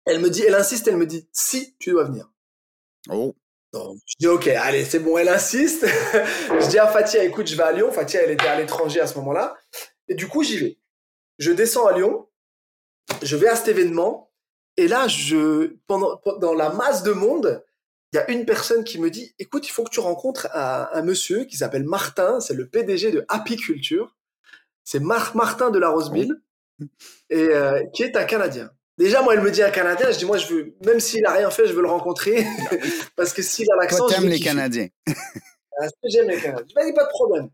Elle 0.05 0.19
me 0.19 0.29
dit, 0.29 0.43
elle 0.43 0.55
insiste, 0.55 0.87
elle 0.87 0.97
me 0.97 1.05
dit, 1.05 1.27
si, 1.31 1.75
tu 1.79 1.91
dois 1.91 2.05
venir. 2.05 2.31
Oh. 3.09 3.35
Donc, 3.73 3.97
je 4.05 4.15
dis 4.19 4.27
ok, 4.27 4.47
allez, 4.47 4.85
c'est 4.85 4.99
bon, 4.99 5.17
elle 5.17 5.27
insiste. 5.27 5.85
je 6.15 6.69
dis 6.69 6.79
à 6.79 6.87
Fatia, 6.87 7.23
écoute, 7.23 7.47
je 7.47 7.55
vais 7.55 7.63
à 7.63 7.71
Lyon. 7.73 7.91
Fatia, 7.91 8.21
elle 8.23 8.31
était 8.31 8.47
à 8.47 8.57
l'étranger 8.57 9.01
à 9.01 9.07
ce 9.07 9.15
moment-là. 9.17 9.57
Et 10.07 10.15
du 10.15 10.27
coup, 10.27 10.43
j'y 10.43 10.57
vais. 10.57 10.77
Je 11.37 11.51
descends 11.51 11.85
à 11.85 11.97
Lyon. 11.97 12.27
Je 13.21 13.35
vais 13.35 13.47
à 13.47 13.55
cet 13.55 13.67
événement. 13.67 14.31
Et 14.77 14.87
là, 14.87 15.07
je, 15.07 15.75
pendant, 15.87 16.19
dans 16.39 16.53
la 16.53 16.69
masse 16.69 17.03
de 17.03 17.11
monde, 17.11 17.63
il 18.13 18.15
y 18.15 18.19
a 18.19 18.31
une 18.31 18.45
personne 18.45 18.83
qui 18.83 18.99
me 18.99 19.09
dit, 19.09 19.33
écoute, 19.37 19.67
il 19.67 19.71
faut 19.71 19.83
que 19.83 19.89
tu 19.89 19.99
rencontres 19.99 20.47
un, 20.53 21.01
monsieur 21.01 21.43
qui 21.43 21.57
s'appelle 21.57 21.83
Martin. 21.83 22.39
C'est 22.39 22.53
le 22.53 22.67
PDG 22.67 23.11
de 23.11 23.25
Happy 23.27 23.57
Culture. 23.57 24.15
C'est 24.83 25.01
Martin 25.01 25.69
de 25.69 25.79
la 25.79 25.89
Roseville. 25.89 26.41
Et 27.29 27.49
euh, 27.49 27.83
qui 27.93 28.03
est 28.03 28.15
un 28.15 28.23
Canadien. 28.23 28.71
Déjà, 28.97 29.21
moi, 29.21 29.33
elle 29.33 29.41
me 29.41 29.51
dit 29.51 29.61
un 29.61 29.69
Canadien, 29.69 30.09
je 30.11 30.17
dis, 30.17 30.25
moi, 30.25 30.37
je 30.37 30.47
veux, 30.47 30.75
même 30.85 30.99
s'il 30.99 31.25
a 31.25 31.31
rien 31.31 31.49
fait, 31.51 31.67
je 31.67 31.73
veux 31.73 31.81
le 31.81 31.89
rencontrer. 31.89 32.45
parce 33.15 33.33
que 33.33 33.41
s'il 33.41 33.69
a 33.71 33.75
l'accent. 33.75 34.07
T'aimes 34.07 34.27
les 34.27 34.39
Canadiens. 34.39 34.87
ah, 35.79 35.87
j'aime 36.05 36.29
les 36.29 36.39
Canadiens? 36.39 36.65
Je 36.69 36.85
dis, 36.85 36.93
pas 36.93 37.03
de 37.03 37.09
problème. 37.09 37.49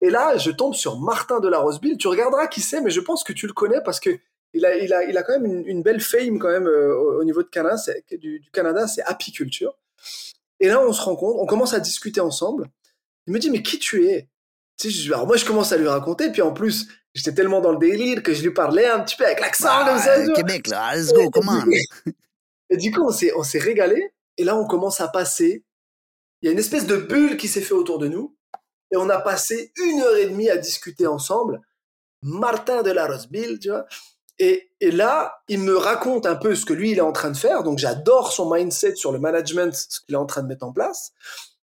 Et 0.00 0.10
là, 0.10 0.36
je 0.36 0.50
tombe 0.50 0.74
sur 0.74 1.00
Martin 1.00 1.40
de 1.40 1.48
la 1.48 1.58
Roseville. 1.58 1.96
Tu 1.96 2.08
regarderas 2.08 2.46
qui 2.46 2.60
c'est, 2.60 2.80
mais 2.80 2.90
je 2.90 3.00
pense 3.00 3.24
que 3.24 3.32
tu 3.32 3.46
le 3.46 3.52
connais 3.52 3.80
parce 3.84 4.00
que 4.00 4.10
il 4.52 4.64
a, 4.66 4.76
il 4.76 4.92
a, 4.92 5.04
il 5.04 5.16
a 5.16 5.22
quand 5.22 5.38
même 5.40 5.64
une, 5.66 5.82
belle 5.82 6.00
fame 6.00 6.38
quand 6.38 6.50
même 6.50 6.68
euh, 6.68 6.94
au, 6.94 7.24
niveau 7.24 7.42
de 7.42 7.48
Canada. 7.48 7.76
Du, 8.10 8.38
du, 8.38 8.50
Canada, 8.52 8.86
c'est 8.86 9.02
apiculture. 9.02 9.76
Et 10.60 10.68
là, 10.68 10.80
on 10.80 10.92
se 10.92 11.02
rencontre, 11.02 11.40
on 11.40 11.46
commence 11.46 11.74
à 11.74 11.80
discuter 11.80 12.20
ensemble. 12.20 12.68
Il 13.26 13.32
me 13.32 13.38
dit, 13.38 13.50
mais 13.50 13.62
qui 13.62 13.78
tu 13.78 14.06
es? 14.06 14.28
Tu 14.78 14.90
sais, 14.90 15.12
Alors 15.12 15.26
moi, 15.26 15.36
je 15.36 15.44
commence 15.44 15.72
à 15.72 15.76
lui 15.76 15.88
raconter, 15.88 16.30
puis 16.30 16.42
en 16.42 16.52
plus, 16.52 16.88
J'étais 17.14 17.32
tellement 17.32 17.60
dans 17.60 17.70
le 17.70 17.78
délire 17.78 18.22
que 18.22 18.34
je 18.34 18.42
lui 18.42 18.52
parlais 18.52 18.86
un 18.86 19.00
petit 19.00 19.14
peu 19.16 19.24
avec 19.24 19.40
l'accent 19.40 19.66
bah, 19.66 19.90
comme 19.90 19.98
ça. 20.00 20.32
Québec, 20.34 20.66
là, 20.66 20.96
let's 20.96 21.12
go, 21.12 21.30
comment 21.30 21.62
Et 22.70 22.76
du 22.76 22.90
coup, 22.90 23.04
on 23.04 23.12
s'est, 23.12 23.32
on 23.36 23.44
s'est 23.44 23.60
régalé. 23.60 24.12
Et 24.36 24.42
là, 24.42 24.56
on 24.56 24.66
commence 24.66 25.00
à 25.00 25.06
passer. 25.06 25.64
Il 26.42 26.46
y 26.46 26.48
a 26.48 26.52
une 26.52 26.58
espèce 26.58 26.86
de 26.86 26.96
bulle 26.96 27.36
qui 27.36 27.46
s'est 27.46 27.60
fait 27.60 27.74
autour 27.74 28.00
de 28.00 28.08
nous. 28.08 28.36
Et 28.90 28.96
on 28.96 29.08
a 29.08 29.20
passé 29.20 29.72
une 29.76 30.00
heure 30.00 30.16
et 30.16 30.26
demie 30.26 30.50
à 30.50 30.56
discuter 30.56 31.06
ensemble. 31.06 31.60
Martin 32.22 32.82
de 32.82 32.90
la 32.90 33.06
Roseville, 33.06 33.60
tu 33.60 33.68
vois. 33.68 33.86
Et, 34.38 34.70
et, 34.80 34.90
là, 34.90 35.36
il 35.48 35.60
me 35.60 35.76
raconte 35.76 36.26
un 36.26 36.34
peu 36.34 36.54
ce 36.54 36.64
que 36.64 36.72
lui, 36.72 36.90
il 36.90 36.98
est 36.98 37.02
en 37.02 37.12
train 37.12 37.30
de 37.30 37.36
faire. 37.36 37.62
Donc, 37.62 37.78
j'adore 37.78 38.32
son 38.32 38.52
mindset 38.52 38.96
sur 38.96 39.12
le 39.12 39.18
management, 39.18 39.72
ce 39.74 40.00
qu'il 40.00 40.14
est 40.14 40.18
en 40.18 40.26
train 40.26 40.42
de 40.42 40.48
mettre 40.48 40.64
en 40.64 40.72
place. 40.72 41.12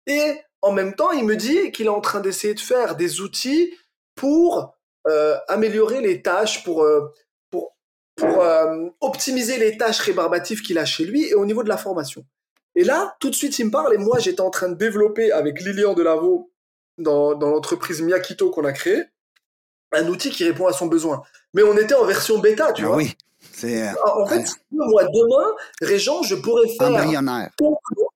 Et 0.07 0.35
en 0.61 0.71
même 0.71 0.95
temps, 0.95 1.11
il 1.11 1.25
me 1.25 1.35
dit 1.35 1.71
qu'il 1.71 1.87
est 1.87 1.89
en 1.89 2.01
train 2.01 2.19
d'essayer 2.19 2.53
de 2.53 2.59
faire 2.59 2.95
des 2.95 3.21
outils 3.21 3.73
pour 4.15 4.75
euh, 5.07 5.37
améliorer 5.47 6.01
les 6.01 6.21
tâches, 6.21 6.63
pour, 6.63 6.83
euh, 6.83 7.11
pour, 7.49 7.75
pour 8.15 8.41
euh, 8.41 8.87
optimiser 8.99 9.57
les 9.57 9.77
tâches 9.77 9.99
rébarbatives 9.99 10.61
qu'il 10.61 10.77
a 10.77 10.85
chez 10.85 11.05
lui 11.05 11.27
et 11.27 11.33
au 11.33 11.45
niveau 11.45 11.63
de 11.63 11.69
la 11.69 11.77
formation. 11.77 12.23
Et 12.75 12.83
là, 12.83 13.15
tout 13.19 13.29
de 13.29 13.35
suite, 13.35 13.57
il 13.59 13.65
me 13.65 13.71
parle 13.71 13.93
et 13.93 13.97
moi, 13.97 14.19
j'étais 14.19 14.41
en 14.41 14.51
train 14.51 14.69
de 14.69 14.75
développer 14.75 15.31
avec 15.31 15.61
Lilian 15.61 15.93
Delavaux 15.93 16.51
dans, 16.97 17.33
dans 17.33 17.49
l'entreprise 17.49 18.01
Miyakito 18.01 18.51
qu'on 18.51 18.65
a 18.65 18.71
créée 18.71 19.03
un 19.91 20.07
outil 20.07 20.29
qui 20.29 20.43
répond 20.43 20.67
à 20.67 20.73
son 20.73 20.87
besoin. 20.87 21.23
Mais 21.53 21.63
on 21.63 21.77
était 21.77 21.95
en 21.95 22.05
version 22.05 22.39
bêta, 22.39 22.71
tu 22.73 22.83
ah 22.83 22.87
vois. 22.87 22.97
Oui. 22.97 23.15
C'est, 23.53 23.89
en 24.05 24.25
fait, 24.25 24.45
moi, 24.71 25.03
demain, 25.03 25.51
Régent, 25.81 26.23
je 26.23 26.35
pourrais 26.35 26.67
faire 26.67 27.53
ton 27.57 27.75
clone. 27.83 28.09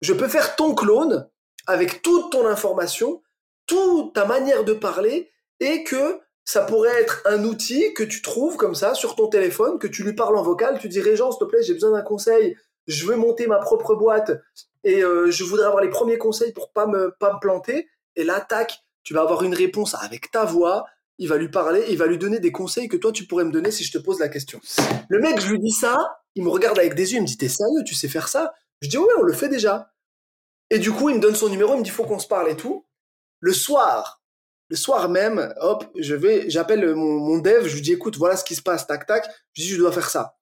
Je 0.00 0.12
peux 0.12 0.28
faire 0.28 0.56
ton 0.56 0.74
clone 0.74 1.28
avec 1.66 2.02
toute 2.02 2.32
ton 2.32 2.46
information, 2.46 3.22
toute 3.66 4.14
ta 4.14 4.24
manière 4.24 4.64
de 4.64 4.72
parler 4.72 5.30
et 5.60 5.84
que 5.84 6.20
ça 6.44 6.62
pourrait 6.62 7.00
être 7.00 7.22
un 7.24 7.44
outil 7.44 7.94
que 7.94 8.02
tu 8.02 8.22
trouves 8.22 8.56
comme 8.56 8.74
ça 8.74 8.94
sur 8.94 9.14
ton 9.14 9.28
téléphone, 9.28 9.78
que 9.78 9.86
tu 9.86 10.02
lui 10.02 10.14
parles 10.14 10.36
en 10.36 10.42
vocal, 10.42 10.78
tu 10.80 10.88
dis 10.88 11.00
Régent, 11.00 11.30
s'il 11.30 11.38
te 11.38 11.44
plaît, 11.44 11.62
j'ai 11.62 11.74
besoin 11.74 11.92
d'un 11.92 12.02
conseil, 12.02 12.56
je 12.86 13.06
veux 13.06 13.16
monter 13.16 13.46
ma 13.46 13.58
propre 13.58 13.94
boîte 13.94 14.32
et 14.82 15.04
euh, 15.04 15.30
je 15.30 15.44
voudrais 15.44 15.66
avoir 15.66 15.82
les 15.82 15.90
premiers 15.90 16.18
conseils 16.18 16.52
pour 16.52 16.72
pas 16.72 16.86
me 16.86 17.14
pas 17.20 17.34
me 17.34 17.38
planter. 17.38 17.88
Et 18.16 18.24
là, 18.24 18.40
tac, 18.40 18.82
tu 19.04 19.14
vas 19.14 19.22
avoir 19.22 19.42
une 19.44 19.54
réponse 19.54 19.94
avec 19.94 20.30
ta 20.30 20.44
voix. 20.44 20.84
Il 21.22 21.28
va 21.28 21.36
lui 21.36 21.48
parler, 21.48 21.84
il 21.88 21.96
va 21.96 22.06
lui 22.06 22.18
donner 22.18 22.40
des 22.40 22.50
conseils 22.50 22.88
que 22.88 22.96
toi 22.96 23.12
tu 23.12 23.28
pourrais 23.28 23.44
me 23.44 23.52
donner 23.52 23.70
si 23.70 23.84
je 23.84 23.92
te 23.92 23.98
pose 23.98 24.18
la 24.18 24.28
question. 24.28 24.60
Le 25.08 25.20
mec, 25.20 25.40
je 25.40 25.48
lui 25.48 25.60
dis 25.60 25.70
ça, 25.70 25.96
il 26.34 26.42
me 26.42 26.50
regarde 26.50 26.78
avec 26.80 26.96
des 26.96 27.12
yeux, 27.12 27.18
il 27.18 27.22
me 27.22 27.26
dit 27.26 27.38
t'es 27.38 27.48
sérieux, 27.48 27.84
tu 27.86 27.94
sais 27.94 28.08
faire 28.08 28.26
ça? 28.26 28.52
Je 28.80 28.88
dis 28.88 28.98
ouais, 28.98 29.14
on 29.20 29.22
le 29.22 29.32
fait 29.32 29.48
déjà. 29.48 29.92
Et 30.70 30.80
du 30.80 30.90
coup, 30.90 31.10
il 31.10 31.16
me 31.16 31.20
donne 31.20 31.36
son 31.36 31.48
numéro, 31.48 31.74
il 31.74 31.78
me 31.78 31.84
dit 31.84 31.90
faut 31.90 32.04
qu'on 32.04 32.18
se 32.18 32.26
parle 32.26 32.50
et 32.50 32.56
tout. 32.56 32.86
Le 33.38 33.52
soir, 33.52 34.22
le 34.72 34.76
soir 34.76 35.10
même, 35.10 35.52
hop, 35.60 35.84
je 35.98 36.14
vais, 36.14 36.48
j'appelle 36.48 36.94
mon, 36.94 37.36
dev, 37.36 37.66
je 37.66 37.74
lui 37.74 37.82
dis, 37.82 37.92
écoute, 37.92 38.16
voilà 38.16 38.36
ce 38.36 38.42
qui 38.42 38.54
se 38.54 38.62
passe, 38.62 38.86
tac, 38.86 39.06
tac. 39.06 39.26
Je 39.52 39.60
lui 39.60 39.68
dis, 39.68 39.74
je 39.74 39.78
dois 39.78 39.92
faire 39.92 40.08
ça. 40.08 40.38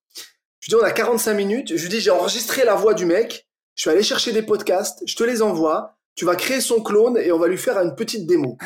Je 0.60 0.66
lui 0.66 0.68
dis, 0.68 0.74
on 0.76 0.84
a 0.84 0.92
45 0.92 1.34
minutes. 1.34 1.76
Je 1.76 1.82
lui 1.82 1.88
dis, 1.88 2.00
j'ai 2.00 2.12
enregistré 2.12 2.64
la 2.64 2.76
voix 2.76 2.94
du 2.94 3.06
mec. 3.06 3.48
Je 3.74 3.82
suis 3.82 3.90
allé 3.90 4.04
chercher 4.04 4.30
des 4.30 4.42
podcasts. 4.42 5.02
Je 5.04 5.16
te 5.16 5.24
les 5.24 5.42
envoie. 5.42 5.96
Tu 6.14 6.24
vas 6.24 6.36
créer 6.36 6.60
son 6.60 6.80
clone 6.80 7.18
et 7.18 7.32
on 7.32 7.38
va 7.38 7.48
lui 7.48 7.58
faire 7.58 7.76
une 7.78 7.96
petite 7.96 8.24
démo. 8.28 8.56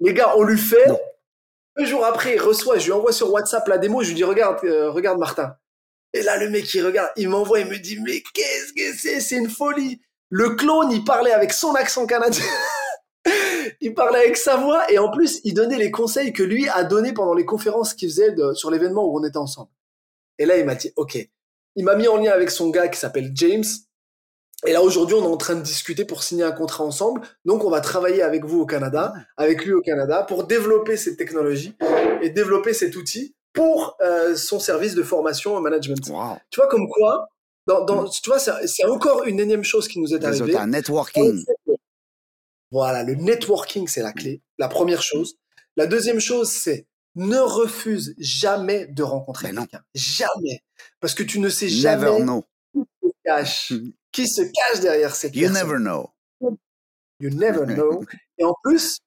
Les 0.00 0.12
gars, 0.12 0.34
on 0.36 0.42
lui 0.42 0.58
fait. 0.58 0.90
Un 1.76 1.84
jour 1.84 2.04
après, 2.04 2.36
reçoit, 2.36 2.78
je 2.78 2.86
lui 2.86 2.92
envoie 2.92 3.12
sur 3.12 3.32
WhatsApp 3.32 3.66
la 3.66 3.78
démo. 3.78 4.02
Je 4.02 4.08
lui 4.08 4.14
dis, 4.14 4.24
regarde, 4.24 4.64
euh, 4.64 4.90
regarde 4.90 5.18
Martin. 5.18 5.56
Et 6.12 6.22
là, 6.22 6.36
le 6.38 6.48
mec, 6.48 6.72
il 6.72 6.86
regarde, 6.86 7.10
il 7.16 7.28
m'envoie, 7.28 7.60
il 7.60 7.66
me 7.66 7.78
dit, 7.78 7.98
mais 8.00 8.22
qu'est-ce 8.32 8.72
que 8.72 8.96
c'est? 8.96 9.20
C'est 9.20 9.36
une 9.36 9.50
folie. 9.50 10.00
Le 10.28 10.50
clone, 10.50 10.92
il 10.92 11.04
parlait 11.04 11.32
avec 11.32 11.52
son 11.52 11.74
accent 11.74 12.06
canadien. 12.06 12.44
il 13.80 13.94
parlait 13.94 14.20
avec 14.20 14.36
sa 14.36 14.56
voix 14.56 14.90
et 14.90 14.98
en 14.98 15.10
plus, 15.10 15.40
il 15.42 15.54
donnait 15.54 15.78
les 15.78 15.90
conseils 15.90 16.32
que 16.32 16.44
lui 16.44 16.68
a 16.68 16.84
donnés 16.84 17.12
pendant 17.12 17.34
les 17.34 17.44
conférences 17.44 17.94
qu'il 17.94 18.08
faisait 18.08 18.34
sur 18.54 18.70
l'événement 18.70 19.04
où 19.04 19.18
on 19.18 19.24
était 19.24 19.36
ensemble. 19.36 19.70
Et 20.38 20.46
là, 20.46 20.56
il 20.56 20.64
m'a 20.64 20.76
dit, 20.76 20.92
OK. 20.96 21.18
Il 21.76 21.84
m'a 21.84 21.96
mis 21.96 22.06
en 22.06 22.16
lien 22.16 22.30
avec 22.30 22.50
son 22.50 22.70
gars 22.70 22.86
qui 22.86 22.98
s'appelle 22.98 23.32
James. 23.34 23.64
Et 24.66 24.72
là, 24.72 24.82
aujourd'hui, 24.82 25.14
on 25.14 25.22
est 25.24 25.32
en 25.32 25.36
train 25.36 25.56
de 25.56 25.62
discuter 25.62 26.04
pour 26.04 26.22
signer 26.22 26.44
un 26.44 26.52
contrat 26.52 26.84
ensemble. 26.84 27.20
Donc, 27.44 27.64
on 27.64 27.70
va 27.70 27.80
travailler 27.80 28.22
avec 28.22 28.44
vous 28.44 28.60
au 28.60 28.66
Canada, 28.66 29.12
avec 29.36 29.64
lui 29.64 29.74
au 29.74 29.82
Canada, 29.82 30.22
pour 30.22 30.44
développer 30.44 30.96
cette 30.96 31.18
technologie 31.18 31.76
et 32.22 32.30
développer 32.30 32.72
cet 32.72 32.96
outil 32.96 33.34
pour 33.52 33.96
euh, 34.00 34.34
son 34.36 34.58
service 34.58 34.94
de 34.94 35.02
formation 35.02 35.56
au 35.56 35.60
management. 35.60 36.00
Tu 36.02 36.60
vois, 36.60 36.68
comme 36.68 36.88
quoi, 36.88 37.28
dans, 37.66 37.84
dans, 37.84 38.02
mm. 38.04 38.10
tu 38.22 38.30
vois, 38.30 38.38
c'est 38.38 38.84
encore 38.86 39.24
une 39.24 39.38
énième 39.38 39.64
chose 39.64 39.86
qui 39.86 40.00
nous 40.00 40.14
est 40.14 40.24
arrivée. 40.24 40.56
Un 40.56 40.68
networking. 40.68 41.44
Voilà, 42.70 43.02
le 43.02 43.14
networking, 43.14 43.86
c'est 43.86 44.02
la 44.02 44.12
clé. 44.12 44.42
La 44.58 44.68
première 44.68 45.02
chose. 45.02 45.36
La 45.76 45.86
deuxième 45.86 46.20
chose, 46.20 46.50
c'est 46.50 46.86
ne 47.16 47.38
refuse 47.38 48.14
jamais 48.18 48.86
de 48.86 49.02
rencontrer 49.02 49.52
ben 49.52 49.60
quelqu'un. 49.60 49.84
Jamais. 49.94 50.64
Parce 51.00 51.14
que 51.14 51.22
tu 51.22 51.38
ne 51.38 51.48
sais 51.48 51.68
jamais 51.68 52.24
Qui, 52.72 52.80
se 52.80 53.08
cache, 53.24 53.70
mm. 53.70 53.90
Qui 54.14 54.28
se 54.28 54.42
cache 54.42 54.80
derrière 54.80 55.14
ces 55.14 55.28
You 55.30 55.50
never 55.50 55.78
know. 55.78 56.08
You 57.20 57.30
never 57.30 57.66
know. 57.66 58.04
Et 58.38 58.44
en 58.44 58.54
plus, 58.62 59.00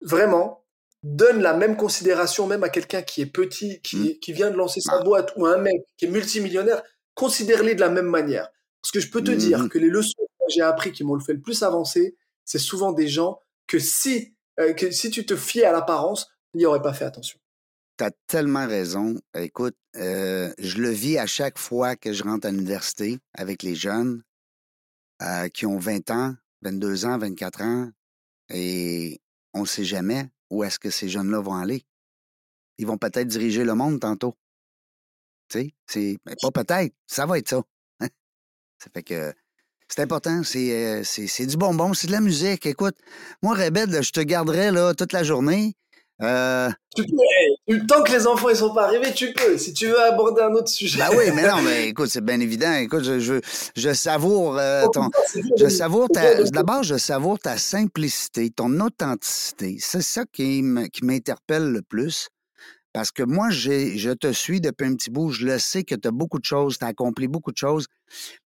vraiment, 0.00 0.64
donne 1.02 1.42
la 1.42 1.52
même 1.52 1.76
considération 1.76 2.46
même 2.46 2.64
à 2.64 2.70
quelqu'un 2.70 3.02
qui 3.02 3.20
est 3.20 3.26
petit, 3.26 3.80
qui, 3.82 3.96
mm. 3.96 4.18
qui 4.20 4.32
vient 4.32 4.50
de 4.50 4.56
lancer 4.56 4.80
sa 4.80 4.98
bah. 4.98 5.04
boîte, 5.04 5.32
ou 5.36 5.46
à 5.46 5.54
un 5.54 5.58
mec 5.58 5.76
qui 5.98 6.06
est 6.06 6.10
multimillionnaire. 6.10 6.82
Considère-les 7.14 7.74
de 7.74 7.80
la 7.80 7.90
même 7.90 8.06
manière. 8.06 8.48
Parce 8.82 8.90
que 8.90 9.00
je 9.00 9.10
peux 9.10 9.22
te 9.22 9.30
dire 9.30 9.60
mm. 9.60 9.68
que 9.68 9.78
les 9.78 9.88
leçons 9.88 10.14
que 10.18 10.52
j'ai 10.52 10.62
appris 10.62 10.90
qui 10.90 11.04
m'ont 11.04 11.14
le 11.14 11.22
fait 11.22 11.34
le 11.34 11.40
plus 11.40 11.62
avancer, 11.62 12.16
c'est 12.44 12.58
souvent 12.58 12.92
des 12.92 13.08
gens 13.08 13.40
que 13.66 13.78
si, 13.78 14.34
euh, 14.58 14.72
que 14.72 14.90
si 14.90 15.10
tu 15.10 15.26
te 15.26 15.36
fiais 15.36 15.64
à 15.64 15.72
l'apparence, 15.72 16.28
n'y 16.54 16.64
aurait 16.66 16.82
pas 16.82 16.94
fait 16.94 17.04
attention. 17.04 17.38
Tu 17.96 18.04
as 18.04 18.10
tellement 18.26 18.66
raison. 18.66 19.14
Écoute, 19.34 19.76
euh, 19.96 20.52
je 20.58 20.78
le 20.78 20.90
vis 20.90 21.18
à 21.18 21.26
chaque 21.26 21.58
fois 21.58 21.96
que 21.96 22.12
je 22.12 22.24
rentre 22.24 22.46
à 22.46 22.50
l'université 22.50 23.18
avec 23.34 23.62
les 23.62 23.74
jeunes 23.74 24.22
euh, 25.22 25.48
qui 25.48 25.66
ont 25.66 25.78
20 25.78 26.10
ans, 26.10 26.34
22 26.62 27.06
ans, 27.06 27.18
24 27.18 27.62
ans, 27.62 27.90
et 28.48 29.20
on 29.52 29.60
ne 29.60 29.66
sait 29.66 29.84
jamais 29.84 30.28
où 30.50 30.64
est-ce 30.64 30.78
que 30.78 30.90
ces 30.90 31.08
jeunes-là 31.08 31.40
vont 31.40 31.54
aller. 31.54 31.84
Ils 32.78 32.86
vont 32.86 32.98
peut-être 32.98 33.28
diriger 33.28 33.64
le 33.64 33.74
monde 33.74 34.00
tantôt. 34.00 34.34
Tu 35.48 35.72
sais, 35.86 36.18
ben, 36.24 36.34
pas 36.40 36.50
peut-être, 36.50 36.94
ça 37.06 37.26
va 37.26 37.38
être 37.38 37.48
ça. 37.48 37.62
ça 38.00 38.90
fait 38.92 39.02
que 39.04 39.32
c'est 39.88 40.02
important, 40.02 40.42
euh, 40.56 41.02
c'est, 41.04 41.46
du 41.46 41.56
bonbon, 41.56 41.94
c'est 41.94 42.08
de 42.08 42.12
la 42.12 42.20
musique. 42.20 42.66
Écoute, 42.66 42.96
moi, 43.42 43.54
Rebed, 43.54 44.02
je 44.02 44.10
te 44.10 44.20
garderai 44.20 44.70
là, 44.70 44.94
toute 44.94 45.12
la 45.12 45.22
journée. 45.22 45.76
Euh... 46.22 46.70
Tu 46.94 47.02
peux, 47.04 47.86
tant 47.86 48.02
que 48.04 48.12
les 48.12 48.26
enfants 48.26 48.48
ne 48.48 48.54
sont 48.54 48.72
pas 48.72 48.84
arrivés, 48.84 49.12
tu 49.12 49.32
peux. 49.32 49.58
Si 49.58 49.72
tu 49.72 49.86
veux 49.86 50.00
aborder 50.00 50.42
un 50.42 50.52
autre 50.52 50.68
sujet. 50.68 50.98
Ben 50.98 51.10
oui, 51.16 51.24
mais 51.34 51.48
non, 51.48 51.60
mais 51.64 51.88
écoute, 51.88 52.08
c'est 52.08 52.24
bien 52.24 52.38
évident. 52.38 52.72
Écoute, 52.74 53.02
je, 53.02 53.18
je, 53.18 53.34
je 53.74 53.92
savoure 53.92 54.56
euh, 54.58 54.86
ton. 54.92 55.10
Je 55.56 55.68
savoure 55.68 56.08
ta. 56.08 56.42
D'abord, 56.44 56.84
je 56.84 56.96
savoure 56.96 57.38
ta 57.38 57.58
simplicité, 57.58 58.50
ton 58.50 58.80
authenticité. 58.80 59.76
C'est 59.80 60.02
ça 60.02 60.24
qui 60.32 60.62
m'interpelle 60.62 61.70
le 61.70 61.82
plus. 61.82 62.28
Parce 62.92 63.10
que 63.10 63.24
moi, 63.24 63.50
je 63.50 64.12
te 64.12 64.32
suis 64.32 64.60
depuis 64.60 64.86
un 64.86 64.94
petit 64.94 65.10
bout. 65.10 65.32
Je 65.32 65.46
le 65.46 65.58
sais 65.58 65.82
que 65.82 65.96
tu 65.96 66.06
as 66.06 66.12
beaucoup 66.12 66.38
de 66.38 66.44
choses, 66.44 66.78
tu 66.78 66.84
as 66.84 66.88
accompli 66.88 67.26
beaucoup 67.26 67.50
de 67.50 67.56
choses, 67.56 67.88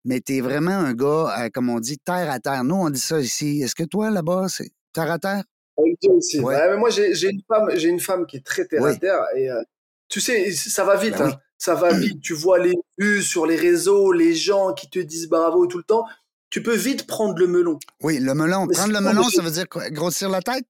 mais 0.06 0.22
tu 0.22 0.36
es 0.36 0.40
vraiment 0.40 0.70
un 0.70 0.94
gars, 0.94 1.34
euh, 1.38 1.48
comme 1.52 1.68
on 1.68 1.80
dit, 1.80 1.98
terre 1.98 2.30
à 2.30 2.40
terre. 2.40 2.64
Nous, 2.64 2.74
on 2.74 2.88
dit 2.88 2.98
ça 2.98 3.20
ici. 3.20 3.60
Est-ce 3.60 3.74
que 3.74 3.84
toi, 3.84 4.08
là-bas, 4.08 4.46
c'est 4.48 4.70
terre 4.94 5.10
à 5.10 5.18
terre? 5.18 5.44
Oui, 5.78 5.96
aussi. 6.08 6.40
mais 6.40 6.76
moi, 6.76 6.90
j'ai 6.90 7.28
une, 7.28 7.42
femme, 7.46 7.70
une 7.70 8.00
femme 8.00 8.26
qui 8.26 8.36
est 8.36 8.44
très 8.44 8.66
terre 8.66 8.84
à 8.84 8.94
terre. 8.96 9.24
Et 9.36 9.48
euh, 9.48 9.62
tu 10.08 10.20
sais, 10.20 10.50
ça 10.52 10.84
va 10.84 10.96
vite. 10.96 11.16
Ben 11.16 11.28
hein. 11.28 11.40
Ça 11.56 11.74
va 11.74 11.92
vite. 11.92 12.20
Tu 12.20 12.34
vois 12.34 12.58
les 12.58 12.74
vues 12.98 13.22
sur 13.22 13.46
les 13.46 13.56
réseaux, 13.56 14.12
les 14.12 14.34
gens 14.34 14.74
qui 14.74 14.90
te 14.90 14.98
disent 14.98 15.28
bravo 15.28 15.66
tout 15.66 15.78
le 15.78 15.84
temps. 15.84 16.04
Tu 16.50 16.62
peux 16.62 16.74
vite 16.74 17.06
prendre 17.06 17.38
le 17.38 17.46
melon. 17.46 17.78
Oui, 18.02 18.18
le 18.18 18.34
melon. 18.34 18.66
prendre 18.66 18.92
le 18.92 19.00
melon, 19.00 19.24
ça 19.24 19.42
veut 19.42 19.50
dire 19.50 19.66
grossir 19.68 20.28
la 20.30 20.40
tête? 20.40 20.66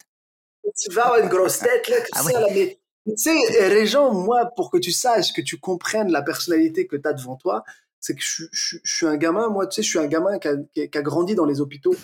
Tu 0.78 0.92
vas 0.92 1.06
avoir 1.06 1.20
une 1.20 1.28
grosse 1.28 1.60
tête, 1.60 1.88
là, 1.88 1.96
ah, 2.12 2.22
ça, 2.22 2.40
là, 2.40 2.46
mais 2.52 2.78
tu 3.06 3.16
sais, 3.16 3.68
Régent, 3.68 4.12
moi, 4.12 4.50
pour 4.54 4.70
que 4.70 4.76
tu 4.76 4.92
saches, 4.92 5.32
que 5.32 5.40
tu 5.40 5.58
comprennes 5.58 6.10
la 6.10 6.20
personnalité 6.20 6.86
que 6.86 6.96
tu 6.96 7.08
as 7.08 7.14
devant 7.14 7.36
toi, 7.36 7.64
c'est 8.00 8.14
que 8.14 8.20
je, 8.22 8.76
suis 8.84 9.06
un 9.06 9.16
gamin, 9.16 9.48
moi, 9.48 9.66
tu 9.66 9.76
sais, 9.76 9.82
je 9.82 9.88
suis 9.88 9.98
un 9.98 10.06
gamin 10.06 10.38
qui 10.38 10.48
a, 10.48 11.02
grandi 11.02 11.34
dans 11.34 11.46
les 11.46 11.60
hôpitaux. 11.60 11.94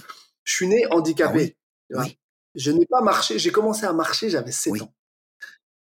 Je 0.44 0.55
suis 0.55 0.66
né 0.66 0.86
handicapé. 0.90 1.57
Ah 1.94 2.05
je 2.55 2.70
n'ai 2.70 2.86
pas 2.86 3.00
marché, 3.00 3.38
j'ai 3.38 3.50
commencé 3.50 3.84
à 3.84 3.92
marcher, 3.92 4.30
j'avais 4.30 4.52
7 4.52 4.82
ans. 4.82 4.94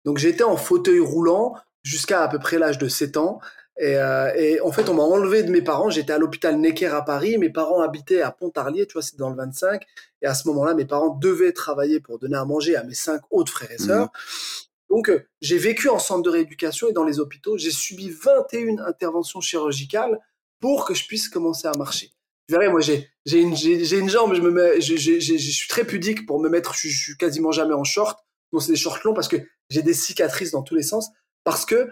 Donc 0.04 0.18
j'étais 0.18 0.44
en 0.44 0.56
fauteuil 0.56 1.00
roulant 1.00 1.54
jusqu'à 1.82 2.22
à 2.22 2.28
peu 2.28 2.38
près 2.38 2.58
l'âge 2.58 2.78
de 2.78 2.88
7 2.88 3.16
ans. 3.16 3.40
Et, 3.76 3.96
euh, 3.96 4.32
et, 4.36 4.60
en 4.60 4.70
fait, 4.70 4.88
on 4.88 4.94
m'a 4.94 5.02
enlevé 5.02 5.42
de 5.42 5.50
mes 5.50 5.62
parents. 5.62 5.90
J'étais 5.90 6.12
à 6.12 6.18
l'hôpital 6.18 6.56
Necker 6.58 6.86
à 6.86 7.02
Paris. 7.02 7.38
Mes 7.38 7.50
parents 7.50 7.80
habitaient 7.80 8.22
à 8.22 8.30
Pontarlier, 8.30 8.86
tu 8.86 8.92
vois, 8.92 9.02
c'est 9.02 9.16
dans 9.16 9.30
le 9.30 9.36
25. 9.36 9.82
Et 10.22 10.26
à 10.26 10.34
ce 10.34 10.46
moment-là, 10.48 10.74
mes 10.74 10.84
parents 10.84 11.10
devaient 11.10 11.52
travailler 11.52 11.98
pour 11.98 12.20
donner 12.20 12.36
à 12.36 12.44
manger 12.44 12.76
à 12.76 12.84
mes 12.84 12.94
cinq 12.94 13.22
autres 13.30 13.50
frères 13.50 13.72
et 13.72 13.78
sœurs. 13.78 14.06
Mmh. 14.06 14.94
Donc, 14.94 15.10
euh, 15.10 15.26
j'ai 15.40 15.58
vécu 15.58 15.88
en 15.88 15.98
centre 15.98 16.22
de 16.22 16.30
rééducation 16.30 16.88
et 16.88 16.92
dans 16.92 17.02
les 17.02 17.18
hôpitaux. 17.18 17.58
J'ai 17.58 17.72
subi 17.72 18.10
21 18.10 18.78
interventions 18.84 19.40
chirurgicales 19.40 20.20
pour 20.60 20.84
que 20.84 20.94
je 20.94 21.04
puisse 21.06 21.28
commencer 21.28 21.66
à 21.66 21.76
marcher. 21.76 22.13
Vous 22.48 22.54
verrez, 22.54 22.68
moi, 22.68 22.80
j'ai 22.80 23.08
une, 23.26 23.54
une 23.54 24.08
jambe, 24.08 24.34
je, 24.34 24.40
me 24.40 24.50
mets, 24.50 24.80
je, 24.80 24.96
je, 24.96 25.18
je, 25.18 25.36
suis 25.36 25.68
très 25.68 25.84
pudique 25.84 26.26
pour 26.26 26.40
me 26.40 26.48
mettre, 26.48 26.74
je, 26.74 26.88
suis 26.88 27.16
quasiment 27.16 27.52
jamais 27.52 27.74
en 27.74 27.84
short. 27.84 28.18
Donc, 28.52 28.62
c'est 28.62 28.72
des 28.72 28.76
shorts 28.76 29.00
longs 29.04 29.14
parce 29.14 29.28
que 29.28 29.36
j'ai 29.70 29.82
des 29.82 29.94
cicatrices 29.94 30.50
dans 30.50 30.62
tous 30.62 30.74
les 30.74 30.82
sens. 30.82 31.08
Parce 31.44 31.64
que 31.64 31.90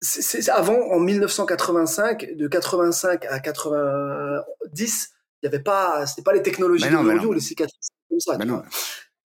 c'est 0.00 0.48
avant, 0.50 0.78
en 0.90 1.00
1985, 1.00 2.34
de 2.34 2.48
85 2.48 3.24
à 3.26 3.40
90, 3.40 5.10
il 5.42 5.48
n'y 5.48 5.54
avait 5.54 5.62
pas, 5.62 6.06
c'était 6.06 6.22
pas 6.22 6.32
les 6.32 6.42
technologies 6.42 6.88
d'aujourd'hui 6.88 7.26
ou 7.26 7.32
les 7.32 7.40
cicatrices 7.40 7.88
comme 8.08 8.20
ça. 8.20 8.38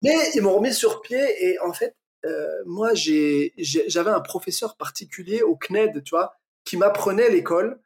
Mais 0.02 0.16
ils 0.34 0.42
m'ont 0.42 0.56
remis 0.56 0.74
sur 0.74 1.00
pied 1.02 1.22
et 1.40 1.58
en 1.60 1.72
fait, 1.72 1.94
euh, 2.24 2.62
moi, 2.66 2.90
j'avais 2.94 4.10
un 4.10 4.20
professeur 4.20 4.76
particulier 4.76 5.42
au 5.42 5.56
CNED, 5.56 6.02
tu 6.02 6.10
vois, 6.10 6.34
qui 6.64 6.76
m'apprenait 6.76 7.30
l'école. 7.30 7.80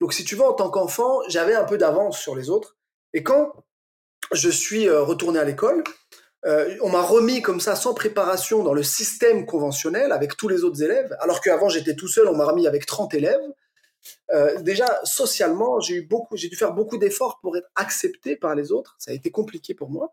Donc, 0.00 0.12
si 0.12 0.24
tu 0.24 0.34
veux, 0.34 0.44
en 0.44 0.52
tant 0.52 0.70
qu'enfant, 0.70 1.20
j'avais 1.28 1.54
un 1.54 1.64
peu 1.64 1.78
d'avance 1.78 2.18
sur 2.18 2.36
les 2.36 2.50
autres. 2.50 2.76
Et 3.12 3.22
quand 3.22 3.52
je 4.32 4.50
suis 4.50 4.88
euh, 4.88 5.02
retourné 5.02 5.38
à 5.38 5.44
l'école, 5.44 5.84
euh, 6.44 6.76
on 6.82 6.90
m'a 6.90 7.02
remis 7.02 7.42
comme 7.42 7.60
ça, 7.60 7.74
sans 7.74 7.94
préparation, 7.94 8.62
dans 8.62 8.74
le 8.74 8.82
système 8.82 9.46
conventionnel, 9.46 10.12
avec 10.12 10.36
tous 10.36 10.48
les 10.48 10.64
autres 10.64 10.82
élèves, 10.82 11.16
alors 11.20 11.40
qu'avant 11.40 11.68
j'étais 11.68 11.96
tout 11.96 12.08
seul, 12.08 12.28
on 12.28 12.36
m'a 12.36 12.44
remis 12.44 12.66
avec 12.66 12.86
30 12.86 13.14
élèves. 13.14 13.40
Euh, 14.30 14.60
déjà, 14.60 15.00
socialement, 15.02 15.80
j'ai 15.80 15.94
eu 15.96 16.02
beaucoup, 16.02 16.36
j'ai 16.36 16.48
dû 16.48 16.54
faire 16.54 16.72
beaucoup 16.72 16.98
d'efforts 16.98 17.40
pour 17.40 17.56
être 17.56 17.68
accepté 17.74 18.36
par 18.36 18.54
les 18.54 18.70
autres. 18.70 18.94
Ça 18.98 19.10
a 19.10 19.14
été 19.14 19.30
compliqué 19.30 19.74
pour 19.74 19.90
moi. 19.90 20.12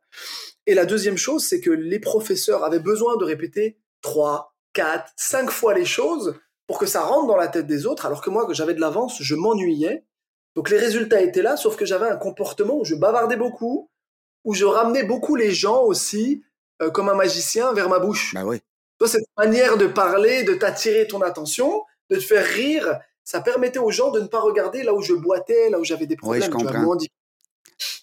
Et 0.66 0.74
la 0.74 0.86
deuxième 0.86 1.18
chose, 1.18 1.46
c'est 1.46 1.62
que 1.62 1.70
les 1.70 2.00
professeurs 2.00 2.64
avaient 2.64 2.80
besoin 2.80 3.18
de 3.18 3.26
répéter 3.26 3.78
trois, 4.02 4.56
quatre, 4.74 5.12
cinq 5.16 5.52
fois 5.52 5.76
les 5.76 5.86
choses 5.86 6.36
pour 6.68 6.78
que 6.80 6.86
ça 6.86 7.01
rentre 7.01 7.28
dans 7.28 7.36
la 7.36 7.47
tête 7.47 7.68
des 7.68 7.86
autres, 7.86 8.05
alors 8.05 8.22
que 8.22 8.30
moi, 8.30 8.45
que 8.45 8.53
j'avais 8.53 8.74
de 8.74 8.82
l'avance, 8.82 9.22
je 9.22 9.36
m'ennuyais. 9.36 10.05
Donc 10.55 10.70
les 10.70 10.78
résultats 10.78 11.22
étaient 11.22 11.41
là, 11.41 11.57
sauf 11.57 11.76
que 11.76 11.86
j'avais 11.86 12.07
un 12.07 12.16
comportement 12.16 12.78
où 12.78 12.86
je 12.86 12.95
bavardais 12.95 13.38
beaucoup, 13.38 13.89
où 14.43 14.53
je 14.53 14.66
ramenais 14.66 15.03
beaucoup 15.03 15.36
les 15.36 15.51
gens 15.51 15.82
aussi, 15.84 16.43
euh, 16.82 16.91
comme 16.91 17.09
un 17.09 17.16
magicien, 17.16 17.74
vers 17.74 17.89
ma 17.89 17.99
bouche. 17.99 18.34
Bah 18.34 18.45
oui. 18.45 18.61
Toi, 18.99 19.07
cette 19.07 19.28
manière 19.38 19.78
de 19.78 19.88
parler, 19.88 20.43
de 20.43 20.53
t'attirer 20.53 21.07
ton 21.07 21.22
attention, 21.22 21.84
de 22.09 22.16
te 22.18 22.22
faire 22.22 22.45
rire, 22.45 22.99
ça 23.24 23.41
permettait 23.41 23.80
aux 23.80 23.91
gens 23.91 24.11
de 24.11 24.20
ne 24.20 24.28
pas 24.28 24.39
regarder 24.39 24.84
là 24.84 24.93
où 24.93 25.01
je 25.01 25.14
boitais, 25.14 25.70
là 25.70 25.80
où 25.80 25.84
j'avais 25.84 26.05
des 26.05 26.16
problèmes. 26.16 26.41
Oui, 26.41 26.47
je 26.47 26.51
comprends. 26.51 26.97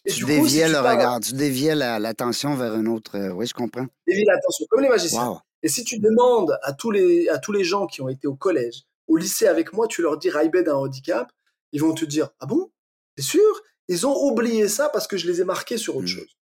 tu 0.06 0.24
déviais 0.24 0.68
le 0.68 0.78
regard, 0.78 1.20
tu 1.20 1.34
déviais 1.34 1.74
l'attention 1.74 2.54
vers 2.54 2.72
un 2.72 2.86
autre. 2.86 3.16
Euh, 3.16 3.30
oui, 3.30 3.46
je 3.46 3.54
comprends. 3.54 3.86
Déviais 4.06 4.24
l'attention, 4.26 4.66
comme 4.68 4.82
les 4.82 4.88
magiciens. 4.88 5.40
Et 5.62 5.68
si 5.68 5.84
tu 5.84 5.98
demandes 5.98 6.58
à 6.62 6.72
tous, 6.72 6.90
les, 6.90 7.28
à 7.28 7.38
tous 7.38 7.52
les 7.52 7.64
gens 7.64 7.86
qui 7.86 8.00
ont 8.00 8.08
été 8.08 8.26
au 8.26 8.34
collège, 8.34 8.84
au 9.08 9.16
lycée 9.16 9.46
avec 9.46 9.72
moi, 9.72 9.86
tu 9.88 10.02
leur 10.02 10.16
dis 10.16 10.30
Raibed 10.30 10.68
a 10.68 10.72
un 10.72 10.76
handicap, 10.76 11.30
ils 11.72 11.80
vont 11.80 11.94
te 11.94 12.04
dire 12.04 12.30
Ah 12.40 12.46
bon? 12.46 12.70
C'est 13.16 13.24
sûr 13.24 13.62
Ils 13.88 14.06
ont 14.06 14.16
oublié 14.24 14.68
ça 14.68 14.88
parce 14.88 15.06
que 15.06 15.16
je 15.16 15.26
les 15.26 15.40
ai 15.40 15.44
marqués 15.44 15.76
sur 15.76 15.96
autre 15.96 16.04
hmm. 16.04 16.18
chose. 16.18 16.36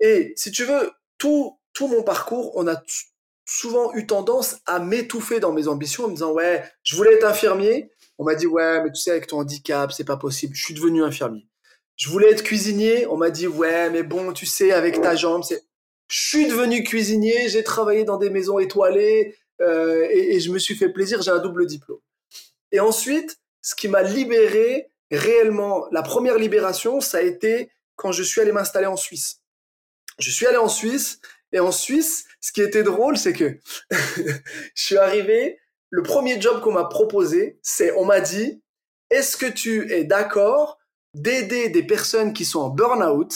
Et 0.00 0.32
si 0.36 0.50
tu 0.50 0.64
veux, 0.64 0.90
tout, 1.18 1.58
tout 1.72 1.88
mon 1.88 2.02
parcours, 2.02 2.52
on 2.56 2.66
a 2.66 2.82
souvent 3.44 3.94
eu 3.94 4.06
tendance 4.06 4.56
à 4.66 4.78
m'étouffer 4.78 5.40
dans 5.40 5.52
mes 5.52 5.68
ambitions 5.68 6.04
en 6.04 6.08
me 6.08 6.14
disant 6.14 6.32
Ouais, 6.32 6.64
je 6.82 6.96
voulais 6.96 7.14
être 7.14 7.24
infirmier, 7.24 7.90
on 8.18 8.24
m'a 8.24 8.34
dit 8.34 8.46
ouais, 8.46 8.82
mais 8.82 8.90
tu 8.90 9.00
sais 9.00 9.10
avec 9.10 9.26
ton 9.26 9.40
handicap, 9.40 9.92
c'est 9.92 10.04
pas 10.04 10.16
possible. 10.16 10.54
Je 10.54 10.64
suis 10.64 10.74
devenu 10.74 11.02
infirmier. 11.02 11.46
Je 11.96 12.08
voulais 12.08 12.30
être 12.30 12.42
cuisinier, 12.42 13.06
on 13.06 13.16
m'a 13.16 13.30
dit 13.30 13.46
ouais, 13.46 13.90
mais 13.90 14.02
bon, 14.02 14.32
tu 14.32 14.46
sais 14.46 14.72
avec 14.72 15.00
ta 15.00 15.16
jambe, 15.16 15.42
c'est. 15.44 15.64
Je 16.08 16.28
suis 16.28 16.46
devenu 16.46 16.82
cuisinier, 16.84 17.48
j'ai 17.48 17.64
travaillé 17.64 18.04
dans 18.04 18.16
des 18.16 18.30
maisons 18.30 18.58
étoilées 18.58 19.36
euh, 19.60 20.06
et, 20.10 20.38
je 20.40 20.50
me 20.50 20.58
suis 20.58 20.76
fait 20.76 20.90
plaisir. 20.90 21.22
J'ai 21.22 21.30
un 21.30 21.38
double 21.38 21.66
diplôme. 21.66 22.00
Et 22.72 22.80
ensuite, 22.80 23.38
ce 23.62 23.74
qui 23.74 23.88
m'a 23.88 24.02
libéré 24.02 24.90
réellement, 25.10 25.86
la 25.92 26.02
première 26.02 26.38
libération, 26.38 27.00
ça 27.00 27.18
a 27.18 27.22
été 27.22 27.70
quand 27.96 28.12
je 28.12 28.22
suis 28.22 28.40
allé 28.40 28.52
m'installer 28.52 28.86
en 28.86 28.96
Suisse. 28.96 29.40
je 30.18 30.30
suis 30.30 30.46
allé 30.46 30.58
en 30.58 30.68
Suisse. 30.68 31.20
Et 31.52 31.60
en 31.60 31.72
Suisse, 31.72 32.26
ce 32.40 32.52
qui 32.52 32.60
était 32.60 32.82
drôle, 32.82 33.16
c'est 33.16 33.32
que 33.32 33.58
je 33.90 34.40
suis 34.74 34.98
arrivé. 34.98 35.58
Le 35.90 36.02
premier 36.02 36.40
job 36.40 36.60
qu'on 36.60 36.72
m'a 36.72 36.84
proposé, 36.84 37.58
c'est 37.62 37.92
on 37.92 38.04
m'a 38.04 38.20
dit 38.20 38.60
est-ce 39.10 39.36
que 39.36 39.46
tu 39.46 39.92
es 39.92 40.04
d'accord 40.04 40.78
d'aider 41.14 41.68
des 41.68 41.84
personnes 41.84 42.32
qui 42.32 42.44
sont 42.44 42.60
en 42.60 42.68
burn-out 42.68 43.32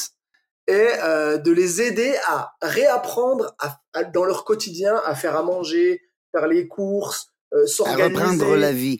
et 0.71 0.89
euh, 1.03 1.37
de 1.37 1.51
les 1.51 1.83
aider 1.83 2.15
à 2.27 2.53
réapprendre 2.63 3.57
dans 4.15 4.25
leur 4.25 4.45
quotidien 4.45 5.01
à 5.05 5.17
faire 5.17 5.37
à 5.37 5.43
manger, 5.43 6.01
faire 6.33 6.47
les 6.47 6.69
courses, 6.69 7.27
euh, 7.53 7.67
s'organiser. 7.67 8.03
À 8.03 8.07
reprendre 8.07 8.57
la 8.57 8.73
vie. 8.73 8.99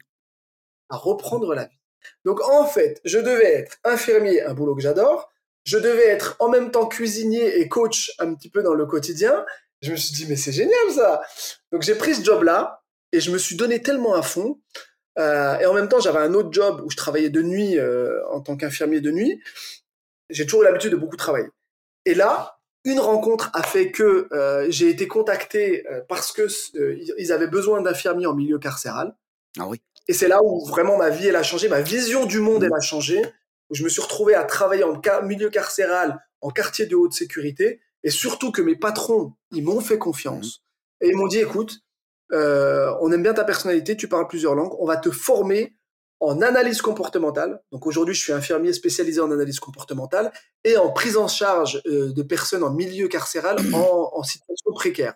À 0.89 0.97
reprendre 0.97 1.55
la 1.55 1.65
vie. 1.65 1.79
Donc 2.25 2.41
en 2.41 2.67
fait, 2.67 3.01
je 3.05 3.19
devais 3.19 3.55
être 3.55 3.77
infirmier, 3.85 4.43
un 4.43 4.53
boulot 4.53 4.75
que 4.75 4.83
j'adore. 4.83 5.31
Je 5.63 5.79
devais 5.79 6.09
être 6.09 6.37
en 6.41 6.49
même 6.49 6.73
temps 6.73 6.87
cuisinier 6.87 7.61
et 7.61 7.69
coach 7.69 8.11
un 8.19 8.35
petit 8.35 8.51
peu 8.51 8.63
dans 8.63 8.75
le 8.75 8.87
quotidien. 8.87 9.45
Je 9.81 9.93
me 9.93 9.97
suis 9.97 10.13
dit, 10.13 10.27
mais 10.29 10.37
c'est 10.37 10.53
génial 10.53 10.91
ça. 10.93 11.23
Donc 11.71 11.83
j'ai 11.83 11.95
pris 11.95 12.17
ce 12.17 12.25
job-là 12.25 12.83
et 13.13 13.21
je 13.21 13.31
me 13.31 13.39
suis 13.39 13.55
donné 13.55 13.81
tellement 13.81 14.15
à 14.15 14.23
fond. 14.23 14.59
Euh, 15.19 15.59
et 15.59 15.67
en 15.67 15.75
même 15.75 15.89
temps, 15.89 16.01
j'avais 16.01 16.19
un 16.19 16.35
autre 16.35 16.53
job 16.53 16.83
où 16.85 16.91
je 16.91 16.97
travaillais 16.97 17.31
de 17.31 17.43
nuit 17.43 17.79
euh, 17.79 18.27
en 18.31 18.41
tant 18.41 18.57
qu'infirmier 18.57 19.01
de 19.01 19.11
nuit. 19.11 19.41
J'ai 20.31 20.47
toujours 20.47 20.63
l'habitude 20.63 20.93
de 20.93 20.97
beaucoup 20.97 21.17
travailler. 21.17 21.49
Et 22.07 22.15
là, 22.15 22.61
une 22.85 23.01
rencontre 23.01 23.51
a 23.53 23.63
fait 23.63 23.91
que 23.91 24.29
euh, 24.33 24.67
j'ai 24.71 24.89
été 24.89 25.07
contacté 25.07 25.87
euh, 25.89 26.01
parce 26.09 26.33
que 26.33 26.43
euh, 26.77 26.99
ils 27.19 27.33
avaient 27.33 27.47
besoin 27.47 27.83
d'infirmiers 27.83 28.27
en 28.27 28.35
milieu 28.35 28.59
carcéral. 28.59 29.15
Ah 29.59 29.67
oui. 29.67 29.81
Et 30.09 30.15
c'est 30.15 30.29
là 30.29 30.43
où 30.43 30.65
vraiment 30.67 30.97
ma 30.97 31.11
vie 31.11 31.29
elle 31.29 31.37
a 31.37 31.43
changé, 31.43 31.69
ma 31.69 31.83
vision 31.83 32.25
du 32.25 32.41
monde 32.41 32.65
elle 32.65 32.75
a 32.75 32.81
changé. 32.81 33.23
Où 33.69 33.77
je 33.77 33.85
me 33.85 33.89
suis 33.89 34.03
retrouvé 34.03 34.35
à 34.35 34.43
travailler 34.43 34.83
en 34.83 35.01
milieu 35.23 35.49
carcéral, 35.49 36.19
en 36.41 36.51
quartier 36.51 36.87
de 36.87 36.97
haute 36.97 37.13
sécurité, 37.13 37.81
et 38.03 38.11
surtout 38.11 38.51
que 38.51 38.63
mes 38.63 38.75
patrons 38.75 39.35
ils 39.53 39.63
m'ont 39.63 39.81
fait 39.81 39.99
confiance 39.99 40.65
et 41.01 41.11
ils 41.11 41.17
m'ont 41.17 41.29
dit 41.29 41.39
écoute, 41.39 41.79
on 42.33 43.13
aime 43.13 43.23
bien 43.23 43.33
ta 43.33 43.45
personnalité, 43.45 43.97
tu 43.97 44.09
parles 44.09 44.27
plusieurs 44.27 44.57
langues, 44.57 44.75
on 44.81 44.87
va 44.87 44.97
te 44.97 45.13
former 45.13 45.77
en 46.21 46.43
analyse 46.43 46.83
comportementale. 46.83 47.61
Donc 47.73 47.87
aujourd'hui, 47.87 48.15
je 48.15 48.21
suis 48.21 48.33
infirmier 48.33 48.73
spécialisé 48.73 49.21
en 49.21 49.31
analyse 49.31 49.59
comportementale 49.59 50.33
et 50.65 50.77
en 50.77 50.91
prise 50.91 51.17
en 51.17 51.29
charge 51.29 51.83
euh, 51.87 52.13
de 52.13 52.23
personnes 52.23 52.63
en 52.63 52.71
milieu 52.71 53.09
carcéral 53.09 53.57
en, 53.75 54.11
en, 54.13 54.23
situation 54.23 54.73
précaire. 54.73 55.15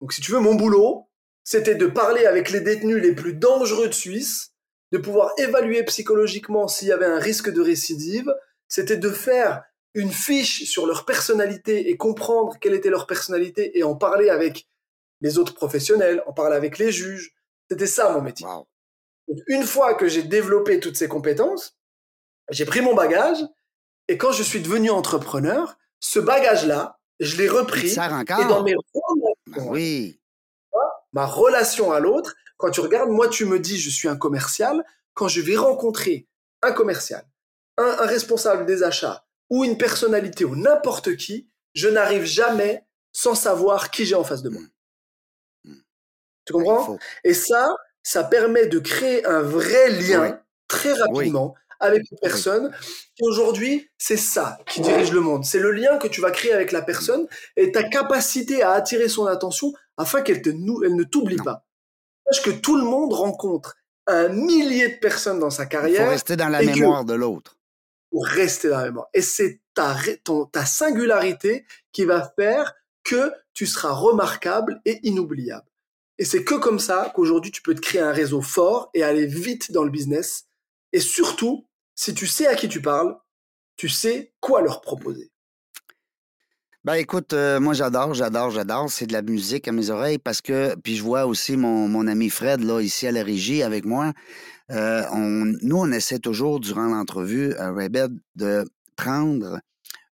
Donc 0.00 0.12
si 0.12 0.20
tu 0.20 0.30
veux, 0.32 0.40
mon 0.40 0.54
boulot, 0.54 1.08
c'était 1.42 1.74
de 1.74 1.86
parler 1.86 2.26
avec 2.26 2.50
les 2.50 2.60
détenus 2.60 3.02
les 3.02 3.14
plus 3.14 3.34
dangereux 3.34 3.88
de 3.88 3.94
Suisse, 3.94 4.52
de 4.92 4.98
pouvoir 4.98 5.32
évaluer 5.38 5.82
psychologiquement 5.84 6.68
s'il 6.68 6.88
y 6.88 6.92
avait 6.92 7.06
un 7.06 7.18
risque 7.18 7.50
de 7.50 7.62
récidive, 7.62 8.32
c'était 8.68 8.98
de 8.98 9.10
faire 9.10 9.64
une 9.94 10.12
fiche 10.12 10.64
sur 10.64 10.86
leur 10.86 11.04
personnalité 11.04 11.90
et 11.90 11.96
comprendre 11.96 12.56
quelle 12.60 12.74
était 12.74 12.90
leur 12.90 13.06
personnalité 13.06 13.78
et 13.78 13.82
en 13.82 13.94
parler 13.94 14.30
avec 14.30 14.68
les 15.20 15.38
autres 15.38 15.54
professionnels, 15.54 16.22
en 16.26 16.32
parler 16.32 16.56
avec 16.56 16.78
les 16.78 16.92
juges. 16.92 17.34
C'était 17.70 17.86
ça 17.86 18.12
mon 18.12 18.22
métier 18.22 18.46
une 19.46 19.64
fois 19.64 19.94
que 19.94 20.08
j'ai 20.08 20.22
développé 20.22 20.80
toutes 20.80 20.96
ces 20.96 21.08
compétences, 21.08 21.76
j'ai 22.50 22.64
pris 22.64 22.80
mon 22.80 22.94
bagage 22.94 23.38
et 24.08 24.18
quand 24.18 24.32
je 24.32 24.42
suis 24.42 24.60
devenu 24.60 24.90
entrepreneur, 24.90 25.78
ce 26.00 26.18
bagage-là, 26.18 26.98
je 27.20 27.36
l'ai 27.36 27.48
repris 27.48 27.92
et 27.92 28.44
dans 28.48 28.62
mes 28.62 28.74
ben 29.46 29.64
oui. 29.68 30.20
ma 31.12 31.26
relation 31.26 31.92
à 31.92 32.00
l'autre, 32.00 32.34
quand 32.56 32.70
tu 32.70 32.80
regardes, 32.80 33.10
moi 33.10 33.28
tu 33.28 33.44
me 33.44 33.60
dis 33.60 33.78
je 33.78 33.90
suis 33.90 34.08
un 34.08 34.16
commercial, 34.16 34.84
quand 35.14 35.28
je 35.28 35.40
vais 35.40 35.56
rencontrer 35.56 36.26
un 36.62 36.72
commercial, 36.72 37.24
un, 37.78 37.96
un 38.00 38.06
responsable 38.06 38.66
des 38.66 38.82
achats 38.82 39.24
ou 39.50 39.64
une 39.64 39.76
personnalité 39.76 40.44
ou 40.44 40.56
n'importe 40.56 41.16
qui, 41.16 41.48
je 41.74 41.88
n'arrive 41.88 42.24
jamais 42.24 42.86
sans 43.12 43.34
savoir 43.34 43.90
qui 43.90 44.06
j'ai 44.06 44.14
en 44.14 44.24
face 44.24 44.42
de 44.42 44.48
moi. 44.48 44.62
Mm. 45.64 45.72
Mm. 45.72 45.82
Tu 46.46 46.52
comprends? 46.52 46.98
Et 47.24 47.34
ça, 47.34 47.68
ça 48.02 48.24
permet 48.24 48.66
de 48.66 48.78
créer 48.78 49.24
un 49.26 49.42
vrai 49.42 49.90
lien 49.90 50.40
très 50.68 50.92
rapidement 50.92 51.54
avec 51.80 52.02
une 52.10 52.18
personne. 52.18 52.72
Aujourd'hui, 53.20 53.90
c'est 53.98 54.16
ça 54.16 54.58
qui 54.66 54.80
dirige 54.80 55.12
le 55.12 55.20
monde. 55.20 55.44
C'est 55.44 55.58
le 55.58 55.72
lien 55.72 55.98
que 55.98 56.08
tu 56.08 56.20
vas 56.20 56.30
créer 56.30 56.52
avec 56.52 56.72
la 56.72 56.82
personne 56.82 57.26
et 57.56 57.72
ta 57.72 57.82
capacité 57.82 58.62
à 58.62 58.72
attirer 58.72 59.08
son 59.08 59.26
attention 59.26 59.72
afin 59.96 60.22
qu'elle 60.22 60.42
elle 60.44 60.96
ne 60.96 61.04
t'oublie 61.04 61.36
pas. 61.36 61.66
Sache 62.30 62.42
que 62.42 62.50
tout 62.50 62.76
le 62.76 62.84
monde 62.84 63.12
rencontre 63.12 63.76
un 64.06 64.28
millier 64.28 64.88
de 64.88 64.98
personnes 64.98 65.38
dans 65.38 65.50
sa 65.50 65.66
carrière. 65.66 66.02
Pour 66.04 66.10
rester 66.10 66.36
dans 66.36 66.48
la 66.48 66.62
mémoire 66.62 67.04
de 67.04 67.14
l'autre. 67.14 67.58
Pour 68.10 68.26
rester 68.26 68.68
dans 68.68 68.78
la 68.78 68.84
mémoire. 68.84 69.08
Et 69.12 69.22
c'est 69.22 69.60
ta, 69.74 69.96
ta 70.52 70.64
singularité 70.64 71.66
qui 71.92 72.04
va 72.04 72.32
faire 72.38 72.74
que 73.04 73.32
tu 73.54 73.66
seras 73.66 73.92
remarquable 73.92 74.80
et 74.84 75.00
inoubliable. 75.02 75.66
Et 76.22 76.24
c'est 76.24 76.44
que 76.44 76.54
comme 76.54 76.78
ça 76.78 77.10
qu'aujourd'hui, 77.16 77.50
tu 77.50 77.62
peux 77.62 77.74
te 77.74 77.80
créer 77.80 78.00
un 78.00 78.12
réseau 78.12 78.42
fort 78.42 78.90
et 78.94 79.02
aller 79.02 79.26
vite 79.26 79.72
dans 79.72 79.82
le 79.82 79.90
business. 79.90 80.44
Et 80.92 81.00
surtout, 81.00 81.66
si 81.96 82.14
tu 82.14 82.28
sais 82.28 82.46
à 82.46 82.54
qui 82.54 82.68
tu 82.68 82.80
parles, 82.80 83.16
tu 83.74 83.88
sais 83.88 84.32
quoi 84.38 84.62
leur 84.62 84.82
proposer. 84.82 85.32
Ben 86.84 86.94
écoute, 86.94 87.32
euh, 87.32 87.58
moi 87.58 87.74
j'adore, 87.74 88.14
j'adore, 88.14 88.52
j'adore. 88.52 88.88
C'est 88.88 89.08
de 89.08 89.12
la 89.12 89.22
musique 89.22 89.66
à 89.66 89.72
mes 89.72 89.90
oreilles 89.90 90.18
parce 90.18 90.40
que, 90.40 90.76
puis 90.76 90.94
je 90.94 91.02
vois 91.02 91.26
aussi 91.26 91.56
mon, 91.56 91.88
mon 91.88 92.06
ami 92.06 92.30
Fred 92.30 92.62
là 92.62 92.80
ici 92.80 93.08
à 93.08 93.10
la 93.10 93.24
régie 93.24 93.64
avec 93.64 93.84
moi. 93.84 94.12
Euh, 94.70 95.02
nous, 95.12 95.76
on 95.76 95.90
essaie 95.90 96.20
toujours 96.20 96.60
durant 96.60 96.86
l'entrevue 96.86 97.52
à 97.54 97.72
Rebed 97.72 98.16
de 98.36 98.64
prendre 98.94 99.58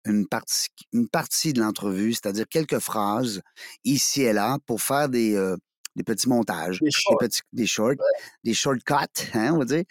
une 0.05 0.25
partie, 0.25 0.69
une 0.93 1.09
partie 1.09 1.51
de 1.51 1.59
l'entrevue, 1.59 2.13
c'est-à-dire 2.13 2.47
quelques 2.49 2.79
phrases 2.79 3.41
ici 3.83 4.21
et 4.21 4.31
là 4.31 4.57
pour 4.65 4.81
faire 4.81 5.09
des, 5.09 5.35
euh, 5.35 5.57
des 5.97 6.03
petits 6.03 6.29
montages, 6.29 6.79
des, 6.79 6.89
petits, 7.19 7.41
des 7.51 7.65
shorts, 7.65 7.95
des 8.43 8.53
shortcuts, 8.53 8.93
hein, 9.33 9.51
on 9.53 9.57
va 9.57 9.65
dire, 9.65 9.83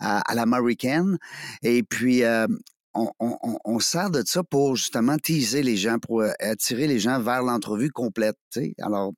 à, 0.00 0.34
l'américaine. 0.34 1.16
Et 1.62 1.82
puis, 1.82 2.24
euh, 2.24 2.46
on, 2.92 3.10
on, 3.20 3.58
on, 3.64 3.78
sert 3.78 4.10
de 4.10 4.22
ça 4.26 4.42
pour 4.42 4.76
justement 4.76 5.16
teaser 5.16 5.62
les 5.62 5.76
gens, 5.76 5.98
pour 5.98 6.20
euh, 6.22 6.30
attirer 6.40 6.86
les 6.86 6.98
gens 6.98 7.20
vers 7.20 7.42
l'entrevue 7.42 7.90
complète. 7.90 8.36
Alors, 8.80 9.12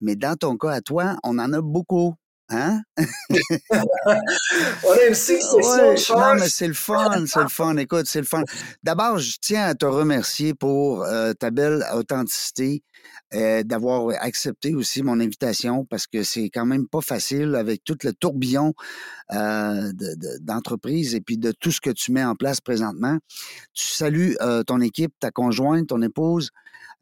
mais 0.00 0.16
dans 0.16 0.36
ton 0.36 0.56
cas 0.56 0.70
à 0.70 0.80
toi, 0.80 1.16
on 1.24 1.38
en 1.38 1.52
a 1.52 1.60
beaucoup. 1.60 2.14
Hein? 2.48 2.82
on 2.98 4.92
a 4.92 5.06
une 5.08 5.14
six 5.14 5.42
ouais, 5.54 5.94
Non, 6.10 6.34
mais 6.34 6.48
c'est 6.48 6.68
le 6.68 6.74
fun, 6.74 7.24
c'est 7.26 7.42
le 7.42 7.48
fun. 7.48 7.76
Écoute, 7.76 8.06
c'est 8.06 8.20
le 8.20 8.26
fun. 8.26 8.42
D'abord, 8.82 9.18
je 9.18 9.36
tiens 9.40 9.64
à 9.64 9.74
te 9.74 9.86
remercier 9.86 10.52
pour 10.52 11.02
euh, 11.04 11.32
ta 11.32 11.50
belle 11.50 11.84
authenticité, 11.94 12.82
euh, 13.34 13.62
d'avoir 13.62 14.10
accepté 14.20 14.74
aussi 14.74 15.02
mon 15.02 15.18
invitation 15.20 15.86
parce 15.86 16.06
que 16.06 16.22
c'est 16.22 16.50
quand 16.50 16.66
même 16.66 16.86
pas 16.88 17.00
facile 17.00 17.54
avec 17.54 17.84
tout 17.84 17.96
le 18.02 18.12
tourbillon 18.12 18.74
euh, 19.32 19.90
d'entreprise 20.40 21.14
et 21.14 21.20
puis 21.20 21.38
de 21.38 21.52
tout 21.52 21.70
ce 21.70 21.80
que 21.80 21.90
tu 21.90 22.12
mets 22.12 22.24
en 22.24 22.34
place 22.34 22.60
présentement. 22.60 23.18
Tu 23.72 23.86
salues 23.86 24.36
ton 24.66 24.80
équipe, 24.80 25.14
ta 25.20 25.30
conjointe, 25.30 25.88
ton 25.88 26.02
épouse. 26.02 26.50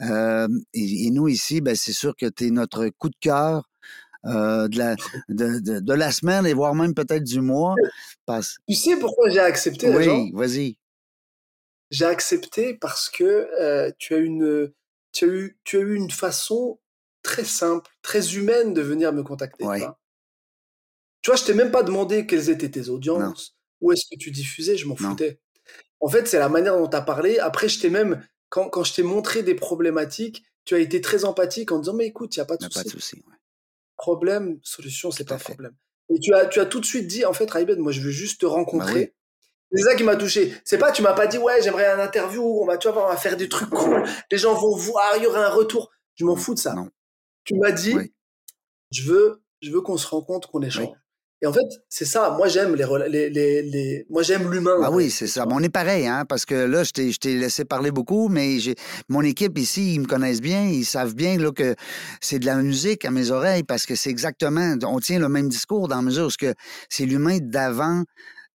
Et, 0.01 1.11
nous 1.11 1.29
ici, 1.29 1.61
ben, 1.61 1.75
c'est 1.75 1.93
sûr 1.93 2.15
que 2.17 2.27
tu 2.27 2.47
es 2.47 2.51
notre 2.51 2.89
coup 2.99 3.09
de 3.09 3.17
cœur. 3.21 3.70
Euh, 4.27 4.69
de, 4.69 4.77
la, 4.77 4.97
de, 5.31 5.81
de, 5.81 5.93
la 5.95 6.13
semaine 6.13 6.47
et 6.47 6.53
voire 6.53 6.75
même 6.75 6.93
peut-être 6.95 7.25
du 7.25 7.41
mois. 7.41 7.75
Parce... 8.27 8.59
Tu 8.69 8.75
sais 8.75 8.99
pourquoi 8.99 9.31
j'ai 9.31 9.41
accepté 9.41 9.89
Oui, 9.89 10.31
vas-y. 10.35 10.77
J'ai 11.91 12.05
accepté 12.05 12.75
parce 12.75 13.09
que 13.09 13.25
euh, 13.25 13.91
tu 13.99 14.15
as 14.15 14.19
une 14.19 14.73
tu 15.13 15.25
as 15.25 15.29
eu, 15.29 15.59
tu 15.65 15.79
as 15.79 15.81
eu 15.81 15.95
une 15.95 16.11
façon 16.11 16.79
très 17.23 17.45
simple, 17.45 17.91
très 18.03 18.37
humaine 18.37 18.75
de 18.75 18.83
venir 18.83 19.13
me 19.13 19.23
contacter. 19.23 19.65
Tu 21.23 21.31
vois, 21.31 21.37
je 21.37 21.45
t'ai 21.45 21.55
même 21.55 21.71
pas 21.71 21.83
demandé 21.83 22.27
quelles 22.27 22.51
étaient 22.51 22.71
tes 22.71 22.89
audiences, 22.89 23.57
où 23.81 23.91
est-ce 23.91 24.05
que 24.11 24.19
tu 24.19 24.31
diffusais, 24.31 24.77
je 24.77 24.87
m'en 24.87 24.97
foutais. 24.97 25.41
En 26.01 26.09
fait, 26.09 26.29
c'est 26.29 26.39
la 26.39 26.49
manière 26.49 26.79
dont 26.79 26.89
tu 26.89 26.97
as 26.97 27.03
parlé. 27.03 27.39
Après, 27.39 27.69
je 27.69 27.81
t'ai 27.81 27.91
même, 27.91 28.25
quand, 28.49 28.69
quand 28.69 28.85
je 28.85 28.95
t'ai 28.95 29.03
montré 29.03 29.43
des 29.43 29.55
problématiques, 29.55 30.45
tu 30.65 30.75
as 30.75 30.79
été 30.79 31.01
très 31.01 31.25
empathique 31.25 31.73
en 31.73 31.79
disant, 31.79 31.95
mais 31.95 32.07
écoute, 32.07 32.37
il 32.37 32.39
n'y 32.39 32.43
a 32.43 32.47
pas 32.47 32.57
de 32.57 32.63
souci. 32.63 32.75
Pas 32.75 32.85
de 32.85 32.89
souci 32.89 33.23
Problème, 34.01 34.59
solution, 34.63 35.11
c'est 35.11 35.29
pas 35.29 35.35
un 35.35 35.39
problème. 35.39 35.75
Et 36.09 36.19
tu 36.19 36.35
as, 36.35 36.47
tu 36.47 36.59
as 36.59 36.67
tout 36.67 36.81
de 36.81 36.87
suite 36.87 37.07
dit, 37.07 37.25
en 37.27 37.35
fait, 37.35 37.51
Raibed, 37.51 37.79
moi, 37.79 37.93
je 37.93 38.01
veux 38.01 38.11
juste 38.11 38.41
te 38.41 38.47
bah 38.47 38.53
rencontrer. 38.53 39.15
C'est 39.73 39.83
ça 39.83 39.95
qui 39.95 40.03
m'a 40.03 40.17
touché. 40.17 40.55
C'est 40.65 40.79
pas, 40.79 40.91
tu 40.91 41.03
m'as 41.03 41.13
pas 41.13 41.27
dit, 41.27 41.39
ouais, 41.39 41.63
j'aimerais 41.63 41.87
un 41.87 42.01
interview, 42.01 42.43
on 42.43 42.67
va, 42.67 42.79
tu 42.79 42.89
vois, 42.89 43.05
on 43.05 43.09
va 43.09 43.17
faire 43.17 43.37
des 43.37 43.49
trucs 43.49 43.71
cool, 43.71 44.03
les 44.31 44.39
gens 44.39 44.55
vont 44.55 44.75
voir, 44.75 45.17
il 45.17 45.23
y 45.23 45.27
aura 45.27 45.45
un 45.47 45.51
retour. 45.51 45.91
Je 46.15 46.25
m'en 46.25 46.35
fous 46.35 46.55
de 46.55 46.59
ça. 46.59 46.75
Tu 47.45 47.55
m'as 47.55 47.71
dit, 47.71 47.95
je 48.91 49.03
veux, 49.03 49.43
je 49.61 49.71
veux 49.71 49.81
qu'on 49.81 49.97
se 49.97 50.07
rencontre, 50.07 50.51
qu'on 50.51 50.63
échange. 50.63 50.97
Et 51.43 51.47
en 51.47 51.53
fait, 51.53 51.67
c'est 51.89 52.05
ça. 52.05 52.35
Moi, 52.37 52.49
j'aime 52.49 52.75
les, 52.75 52.85
les, 53.09 53.31
les, 53.31 53.63
les, 53.63 54.07
moi, 54.11 54.23
j'aime 54.23 54.51
l'humain. 54.51 54.77
Ah 54.83 54.91
oui, 54.91 55.11
c'est 55.11 55.27
ça. 55.27 55.47
Mais 55.47 55.55
on 55.55 55.61
est 55.61 55.71
pareil, 55.71 56.07
hein, 56.07 56.25
parce 56.29 56.45
que 56.45 56.55
là, 56.55 56.83
je 56.85 56.93
t'ai, 56.93 57.35
laissé 57.39 57.65
parler 57.65 57.91
beaucoup, 57.91 58.29
mais 58.29 58.59
mon 59.09 59.23
équipe 59.23 59.57
ici, 59.59 59.95
ils 59.95 60.01
me 60.01 60.07
connaissent 60.07 60.43
bien, 60.43 60.67
ils 60.67 60.85
savent 60.85 61.15
bien 61.15 61.39
là, 61.39 61.51
que 61.51 61.75
c'est 62.21 62.39
de 62.39 62.47
la 62.47 62.57
musique 62.57 63.05
à 63.07 63.11
mes 63.11 63.31
oreilles, 63.31 63.63
parce 63.63 63.87
que 63.87 63.95
c'est 63.95 64.11
exactement, 64.11 64.77
on 64.85 65.01
tient 65.01 65.19
le 65.19 65.29
même 65.29 65.49
discours 65.49 65.89
dans 65.89 65.97
la 65.97 66.03
mesure 66.03 66.27
où 66.27 66.31
que 66.39 66.55
c'est 66.89 67.07
l'humain 67.07 67.39
d'avant 67.41 68.05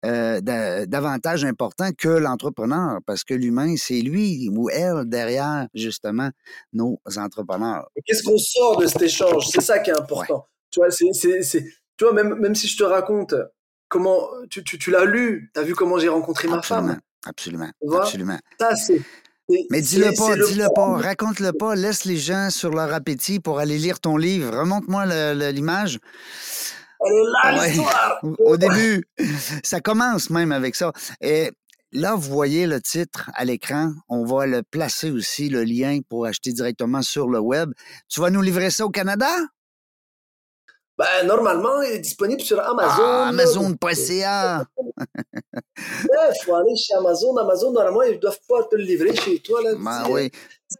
euh, 0.06 0.40
davantage 0.86 1.44
important 1.46 1.90
que 1.98 2.10
l'entrepreneur, 2.10 3.00
parce 3.08 3.24
que 3.24 3.34
l'humain, 3.34 3.74
c'est 3.78 4.02
lui 4.02 4.50
ou 4.56 4.70
elle 4.70 5.06
derrière, 5.06 5.68
justement, 5.74 6.30
nos 6.74 7.00
entrepreneurs. 7.18 7.90
Qu'est-ce 8.06 8.22
qu'on 8.22 8.38
sort 8.38 8.78
de 8.78 8.86
cet 8.86 9.02
échange? 9.02 9.48
C'est 9.48 9.62
ça 9.62 9.80
qui 9.80 9.90
est 9.90 10.00
important. 10.00 10.48
Tu 10.70 10.80
vois, 10.80 10.92
c'est, 10.92 11.66
tu 11.98 12.06
vois 12.06 12.14
même, 12.14 12.36
même 12.36 12.56
si 12.56 12.68
je 12.68 12.78
te 12.78 12.84
raconte 12.84 13.36
comment 13.88 14.28
tu, 14.50 14.64
tu, 14.64 14.78
tu 14.78 14.91
l'as 14.91 15.06
lu, 15.06 15.52
tu 15.54 15.60
as 15.60 15.64
vu 15.64 15.76
comment 15.76 15.98
j'ai 16.00 16.10
rencontré 16.10 16.48
ma 16.48 16.62
femme. 16.62 17.00
Absolument, 17.26 17.72
absolument. 17.91 18.39
Ça, 18.60 18.76
c'est 18.76 19.02
mais 19.70 19.82
dis-le 19.82 20.16
pas, 20.18 20.36
dis-le 20.36 20.68
pas, 20.74 20.98
raconte-le 20.98 21.52
pas, 21.54 21.76
laisse 21.76 22.06
les 22.06 22.18
gens 22.18 22.50
sur 22.50 22.72
leur 22.72 22.91
appétit 22.93 23.39
pour 23.39 23.60
aller 23.60 23.78
lire 23.78 24.00
ton 24.00 24.18
livre. 24.18 24.58
Remonte-moi 24.58 25.06
l'image. 25.52 26.00
Au 28.39 28.58
début, 28.58 29.06
ça 29.64 29.82
commence 29.82 30.32
même 30.32 30.52
avec 30.52 30.76
ça. 30.76 30.93
Et 31.22 31.52
là, 31.91 32.16
vous 32.16 32.32
voyez 32.32 32.66
le 32.66 32.82
titre 32.82 33.30
à 33.36 33.46
l'écran. 33.46 33.93
On 34.10 34.26
va 34.26 34.48
le 34.48 34.64
placer 34.64 35.12
aussi, 35.12 35.50
le 35.50 35.64
lien 35.64 36.00
pour 36.10 36.26
acheter 36.26 36.52
directement 36.52 37.04
sur 37.04 37.30
le 37.30 37.39
web. 37.39 37.72
Tu 38.10 38.22
vas 38.22 38.32
nous 38.32 38.41
livrer 38.41 38.72
ça 38.72 38.86
au 38.86 38.89
Canada? 38.89 39.30
Ben, 40.98 41.26
normalement, 41.26 41.82
il 41.82 41.96
est 41.96 42.00
disponible 42.00 42.41
sur 42.41 42.58
Amazon. 42.60 43.04
Ah, 43.04 43.28
Amazon.ca. 43.28 44.64
Il 44.88 45.76
faut 46.46 46.56
aller 46.56 46.76
chez 46.78 46.93
Amazon. 46.96 47.36
Amazon, 47.36 47.72
normalement, 47.72 48.04
ils 48.04 48.18
doivent 48.18 48.39
pouvoir 48.48 48.70
te 48.70 48.78
le 48.78 48.84
livrer 48.84 49.14
chez 49.14 49.39
toi. 49.39 49.62
Là, 49.62 49.72
ben, 49.78 50.06
oui. 50.10 50.32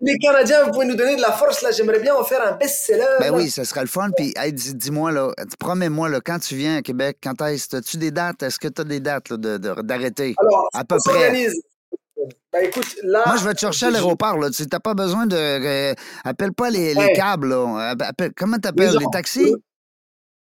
Les 0.02 0.18
Canadiens, 0.18 0.64
vous 0.64 0.72
pouvez 0.72 0.86
nous 0.86 0.96
donner 0.96 1.18
de 1.18 1.22
la 1.22 1.34
force. 1.34 1.62
là. 1.62 1.72
J'aimerais 1.72 2.00
bien 2.00 2.16
en 2.16 2.24
faire 2.24 2.42
un 2.42 2.54
best-seller. 2.54 3.06
Ben 3.20 3.34
oui, 3.34 3.50
ça 3.50 3.66
sera 3.66 3.82
le 3.82 3.88
fun. 3.88 4.10
Puis, 4.16 4.34
dis-moi, 4.52 5.12
là, 5.12 5.32
promets-moi, 5.60 6.08
là, 6.08 6.22
quand 6.22 6.40
tu 6.40 6.56
viens 6.56 6.78
à 6.78 6.82
Québec, 6.82 7.18
quand 7.22 7.42
est-ce 7.42 7.76
as-tu 7.76 7.98
des 7.98 8.12
dates? 8.12 8.42
Est-ce 8.42 8.58
que 8.58 8.70
tu 8.70 8.82
as 8.82 8.86
des 8.86 9.02
dates 9.02 9.34
d'arrêter? 9.34 10.34
Alors, 10.38 10.70
à 10.74 10.86
peu 10.86 10.98
près. 11.04 11.50
Ben, 12.54 12.64
écoute, 12.64 12.96
là. 13.04 13.24
Moi, 13.26 13.36
je 13.36 13.44
vais 13.44 13.54
te 13.54 13.60
chercher 13.60 13.88
à 13.88 13.92
l'aéroport, 13.92 14.38
là. 14.38 14.50
Tu 14.50 14.64
n'as 14.72 14.80
pas 14.80 14.94
besoin 14.94 15.28
de. 15.28 15.36
Euh, 15.36 15.94
appelle 16.24 16.54
pas 16.54 16.70
les, 16.70 16.94
les 16.94 17.14
câbles, 17.14 17.50
là. 17.50 17.94
Appelle, 18.00 18.32
comment 18.36 18.58
t'appelles? 18.58 18.96
Les 18.98 19.06
taxis? 19.12 19.54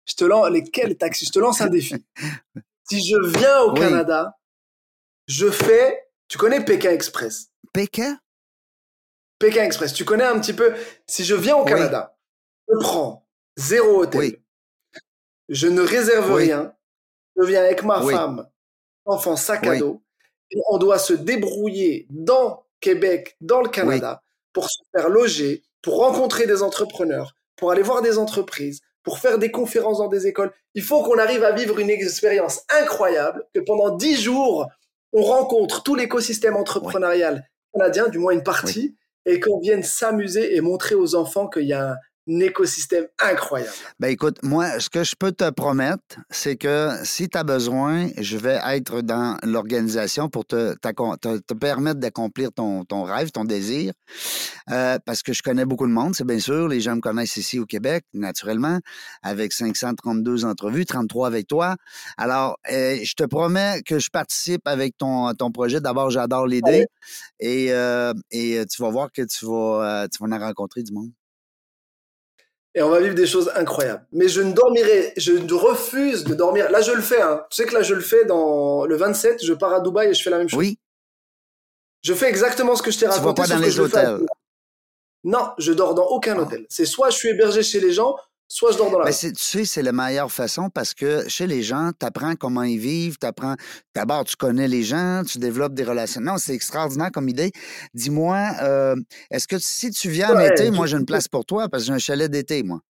Je 0.08 0.14
te 0.14 0.24
lance, 0.24 0.50
lesquels 0.50 0.96
taxis? 0.96 1.26
Je 1.26 1.32
te 1.32 1.38
lance 1.38 1.60
un 1.60 1.68
défi. 1.68 1.94
si 2.90 3.06
je 3.06 3.38
viens 3.38 3.60
au 3.62 3.74
Canada, 3.74 4.38
je 5.26 5.50
fais. 5.50 6.04
Tu 6.28 6.38
connais 6.38 6.64
Pékin 6.64 6.90
Express? 6.90 7.50
Pékin? 7.72 8.18
Pékin 9.38 9.64
Express. 9.64 9.92
Tu 9.92 10.04
connais 10.04 10.24
un 10.24 10.40
petit 10.40 10.54
peu? 10.54 10.74
Si 11.06 11.24
je 11.24 11.34
viens 11.34 11.56
au 11.56 11.64
Canada, 11.64 12.16
je 12.68 12.78
prends 12.80 13.26
zéro 13.56 14.02
hôtel. 14.02 14.40
Je 15.48 15.68
ne 15.68 15.82
réserve 15.82 16.32
rien. 16.32 16.74
Je 17.36 17.46
viens 17.46 17.62
avec 17.62 17.84
ma 17.84 18.02
femme, 18.02 18.48
enfant, 19.04 19.36
sac 19.36 19.66
à 19.66 19.76
dos. 19.76 20.02
Et 20.50 20.58
on 20.70 20.78
doit 20.78 20.98
se 20.98 21.12
débrouiller 21.12 22.06
dans 22.10 22.66
Québec, 22.80 23.36
dans 23.40 23.60
le 23.60 23.68
Canada, 23.68 24.22
pour 24.52 24.68
se 24.70 24.82
faire 24.92 25.08
loger, 25.08 25.62
pour 25.82 25.98
rencontrer 25.98 26.46
des 26.46 26.62
entrepreneurs, 26.62 27.34
pour 27.56 27.70
aller 27.70 27.82
voir 27.82 28.02
des 28.02 28.18
entreprises, 28.18 28.80
pour 29.08 29.20
faire 29.20 29.38
des 29.38 29.50
conférences 29.50 29.98
dans 29.98 30.08
des 30.08 30.26
écoles. 30.26 30.52
Il 30.74 30.82
faut 30.82 31.02
qu'on 31.02 31.16
arrive 31.16 31.42
à 31.42 31.52
vivre 31.52 31.78
une 31.78 31.88
expérience 31.88 32.60
incroyable, 32.68 33.42
que 33.54 33.60
pendant 33.60 33.96
dix 33.96 34.20
jours, 34.20 34.66
on 35.14 35.22
rencontre 35.22 35.82
tout 35.82 35.94
l'écosystème 35.94 36.56
entrepreneurial 36.56 37.48
canadien, 37.72 38.08
du 38.08 38.18
moins 38.18 38.34
une 38.34 38.42
partie, 38.42 38.98
et 39.24 39.40
qu'on 39.40 39.60
vienne 39.60 39.82
s'amuser 39.82 40.56
et 40.56 40.60
montrer 40.60 40.94
aux 40.94 41.14
enfants 41.14 41.48
qu'il 41.48 41.62
y 41.62 41.72
a 41.72 41.92
un, 41.92 41.96
écosystème 42.28 43.06
incroyable. 43.18 43.72
Ben 43.98 44.08
écoute, 44.08 44.38
moi, 44.42 44.80
ce 44.80 44.90
que 44.90 45.04
je 45.04 45.14
peux 45.16 45.32
te 45.32 45.48
promettre, 45.50 46.16
c'est 46.30 46.56
que 46.56 46.90
si 47.04 47.28
tu 47.28 47.38
as 47.38 47.44
besoin, 47.44 48.08
je 48.18 48.36
vais 48.36 48.58
être 48.68 49.00
dans 49.00 49.36
l'organisation 49.42 50.28
pour 50.28 50.44
te, 50.44 50.74
te, 50.74 51.54
permettre 51.54 52.00
d'accomplir 52.00 52.52
ton, 52.52 52.84
ton, 52.84 53.04
rêve, 53.04 53.30
ton 53.30 53.44
désir. 53.44 53.92
Euh, 54.70 54.98
parce 55.04 55.22
que 55.22 55.32
je 55.32 55.42
connais 55.42 55.64
beaucoup 55.64 55.86
de 55.86 55.92
monde, 55.92 56.14
c'est 56.14 56.26
bien 56.26 56.38
sûr. 56.38 56.68
Les 56.68 56.80
gens 56.80 56.96
me 56.96 57.00
connaissent 57.00 57.36
ici 57.36 57.58
au 57.58 57.66
Québec, 57.66 58.04
naturellement, 58.12 58.78
avec 59.22 59.52
532 59.52 60.44
entrevues, 60.44 60.84
33 60.84 61.26
avec 61.26 61.46
toi. 61.46 61.76
Alors, 62.16 62.58
euh, 62.70 62.98
je 63.02 63.14
te 63.14 63.24
promets 63.24 63.82
que 63.86 63.98
je 63.98 64.10
participe 64.10 64.66
avec 64.66 64.96
ton, 64.98 65.32
ton 65.34 65.50
projet. 65.50 65.80
D'abord, 65.80 66.10
j'adore 66.10 66.46
l'aider. 66.46 66.86
Et, 67.40 67.72
euh, 67.72 68.12
et 68.30 68.62
tu 68.70 68.82
vas 68.82 68.90
voir 68.90 69.10
que 69.12 69.22
tu 69.22 69.46
vas, 69.46 70.08
tu 70.08 70.22
vas 70.22 70.36
en 70.36 70.38
rencontrer 70.38 70.82
du 70.82 70.92
monde 70.92 71.10
et 72.78 72.82
on 72.82 72.90
va 72.90 73.00
vivre 73.00 73.16
des 73.16 73.26
choses 73.26 73.50
incroyables. 73.56 74.06
Mais 74.12 74.28
je 74.28 74.40
ne 74.40 74.52
dormirai, 74.52 75.12
je 75.16 75.32
refuse 75.52 76.22
de 76.22 76.32
dormir. 76.32 76.70
Là, 76.70 76.80
je 76.80 76.92
le 76.92 77.02
fais. 77.02 77.20
Hein. 77.20 77.44
Tu 77.50 77.56
sais 77.56 77.68
que 77.68 77.74
là, 77.74 77.82
je 77.82 77.92
le 77.92 78.00
fais 78.00 78.24
dans 78.24 78.84
le 78.84 78.94
27. 78.94 79.44
Je 79.44 79.52
pars 79.52 79.72
à 79.72 79.80
Dubaï 79.80 80.10
et 80.10 80.14
je 80.14 80.22
fais 80.22 80.30
la 80.30 80.38
même 80.38 80.48
chose. 80.48 80.60
Oui. 80.60 80.78
Je 82.02 82.14
fais 82.14 82.28
exactement 82.28 82.76
ce 82.76 82.82
que 82.82 82.92
je 82.92 83.00
t'ai 83.00 83.06
raconté. 83.06 83.42
Tu 83.42 83.48
vas 83.48 83.48
pas 83.48 83.54
dans 83.54 83.66
les 83.66 83.80
hôtels. 83.80 84.20
Non, 85.24 85.50
je 85.58 85.72
dors 85.72 85.96
dans 85.96 86.06
aucun 86.06 86.36
ah. 86.38 86.42
hôtel. 86.42 86.66
C'est 86.68 86.84
soit 86.84 87.10
je 87.10 87.16
suis 87.16 87.30
hébergé 87.30 87.64
chez 87.64 87.80
les 87.80 87.90
gens, 87.90 88.16
soit 88.48 88.72
je 88.72 88.78
dors 88.78 88.90
dans 88.90 88.98
la 89.00 89.12
Tu 89.12 89.32
sais, 89.36 89.64
c'est 89.64 89.82
la 89.82 89.92
meilleure 89.92 90.32
façon 90.32 90.70
parce 90.70 90.94
que 90.94 91.28
chez 91.28 91.46
les 91.46 91.62
gens, 91.62 91.90
tu 91.98 92.04
apprends 92.04 92.34
comment 92.34 92.62
ils 92.62 92.78
vivent, 92.78 93.18
tu 93.20 93.26
apprends. 93.26 93.54
D'abord, 93.94 94.24
tu 94.24 94.36
connais 94.36 94.68
les 94.68 94.82
gens, 94.82 95.22
tu 95.24 95.38
développes 95.38 95.74
des 95.74 95.84
relations. 95.84 96.20
Non, 96.20 96.38
c'est 96.38 96.54
extraordinaire 96.54 97.10
comme 97.12 97.28
idée. 97.28 97.52
Dis-moi, 97.94 98.50
euh, 98.62 98.96
est-ce 99.30 99.46
que 99.46 99.58
si 99.58 99.90
tu 99.90 100.08
viens 100.08 100.34
en 100.34 100.40
été, 100.40 100.70
moi, 100.70 100.86
j'ai 100.86 100.96
une 100.96 101.06
place 101.06 101.28
pour 101.28 101.44
toi 101.44 101.68
parce 101.68 101.84
que 101.84 101.86
j'ai 101.88 101.92
un 101.92 101.98
chalet 101.98 102.30
d'été, 102.30 102.62
moi. 102.62 102.80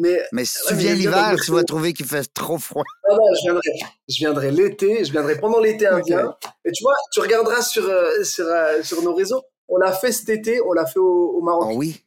Mais, 0.00 0.22
mais 0.30 0.44
si 0.44 0.58
tu 0.68 0.74
viens 0.74 0.94
l'hiver, 0.94 1.34
tu 1.44 1.50
vas 1.50 1.64
trouver 1.64 1.92
qu'il 1.92 2.06
fait 2.06 2.22
trop 2.32 2.56
froid. 2.58 2.84
Non, 3.10 3.16
non, 3.16 3.34
je 3.34 3.42
viendrai, 3.42 3.70
je 4.08 4.18
viendrai 4.18 4.50
l'été, 4.52 5.04
je 5.04 5.10
viendrai 5.10 5.36
pendant 5.40 5.58
l'été 5.58 5.86
indien. 5.88 6.36
Et 6.64 6.70
tu 6.70 6.84
vois, 6.84 6.94
tu 7.12 7.18
regarderas 7.18 7.62
sur, 7.62 7.84
euh, 7.84 8.22
sur, 8.22 8.46
euh, 8.46 8.80
sur 8.84 9.02
nos 9.02 9.12
réseaux. 9.12 9.42
On 9.68 9.76
l'a 9.76 9.92
fait 9.92 10.12
cet 10.12 10.28
été, 10.28 10.60
on 10.64 10.72
l'a 10.72 10.86
fait 10.86 11.00
au, 11.00 11.40
Maroc. 11.42 11.68
Oh 11.72 11.74
oui? 11.74 12.00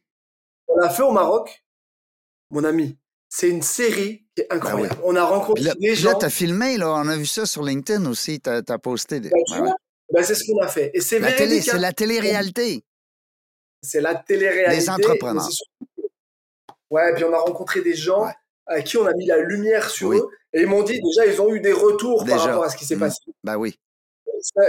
On 0.68 0.76
l'a 0.76 0.88
fait 0.88 1.02
au 1.02 1.12
Maroc 1.12 1.62
mon 2.52 2.64
ami, 2.64 2.96
c'est 3.28 3.48
une 3.48 3.62
série 3.62 4.26
qui 4.34 4.42
est 4.42 4.46
ben 4.48 4.56
incroyable. 4.56 4.96
On 5.02 5.16
a 5.16 5.24
rencontré 5.24 5.72
des 5.80 5.94
gens. 5.94 6.10
Là, 6.10 6.16
tu 6.20 6.26
as 6.26 6.30
filmé, 6.30 6.76
là, 6.76 6.90
on 6.90 7.08
a 7.08 7.16
vu 7.16 7.26
ça 7.26 7.46
sur 7.46 7.62
LinkedIn 7.62 8.06
aussi, 8.06 8.40
tu 8.40 8.50
as, 8.50 8.78
posté. 8.78 9.20
Des... 9.20 9.30
Ben, 9.30 9.74
ben, 10.12 10.22
c'est 10.22 10.34
ce 10.34 10.44
qu'on 10.44 10.60
a 10.60 10.68
fait. 10.68 10.90
Et 10.94 11.00
c'est 11.00 11.18
la 11.18 11.32
télé, 11.32 11.60
c'est 11.62 11.78
la 11.78 11.92
télé-réalité. 11.92 12.84
C'est 13.82 14.00
la 14.00 14.14
télé-réalité. 14.14 14.76
Les 14.76 14.90
entrepreneurs. 14.90 15.48
Ouais, 16.90 17.14
puis 17.14 17.24
on 17.24 17.32
a 17.32 17.38
rencontré 17.38 17.80
des 17.80 17.94
gens 17.94 18.28
à 18.66 18.82
qui 18.82 18.98
on 18.98 19.06
a 19.06 19.14
mis 19.14 19.26
la 19.26 19.38
lumière 19.38 19.88
sur 19.88 20.12
eux. 20.12 20.28
Et 20.52 20.60
ils 20.60 20.66
m'ont 20.66 20.82
dit, 20.82 21.00
déjà, 21.00 21.26
ils 21.26 21.40
ont 21.40 21.52
eu 21.54 21.60
des 21.60 21.72
retours 21.72 22.26
par 22.26 22.38
rapport 22.38 22.64
à 22.64 22.68
ce 22.68 22.76
qui 22.76 22.84
s'est 22.84 22.96
mmh. 22.96 23.00
passé. 23.00 23.20
Ben 23.42 23.56
oui. 23.56 23.78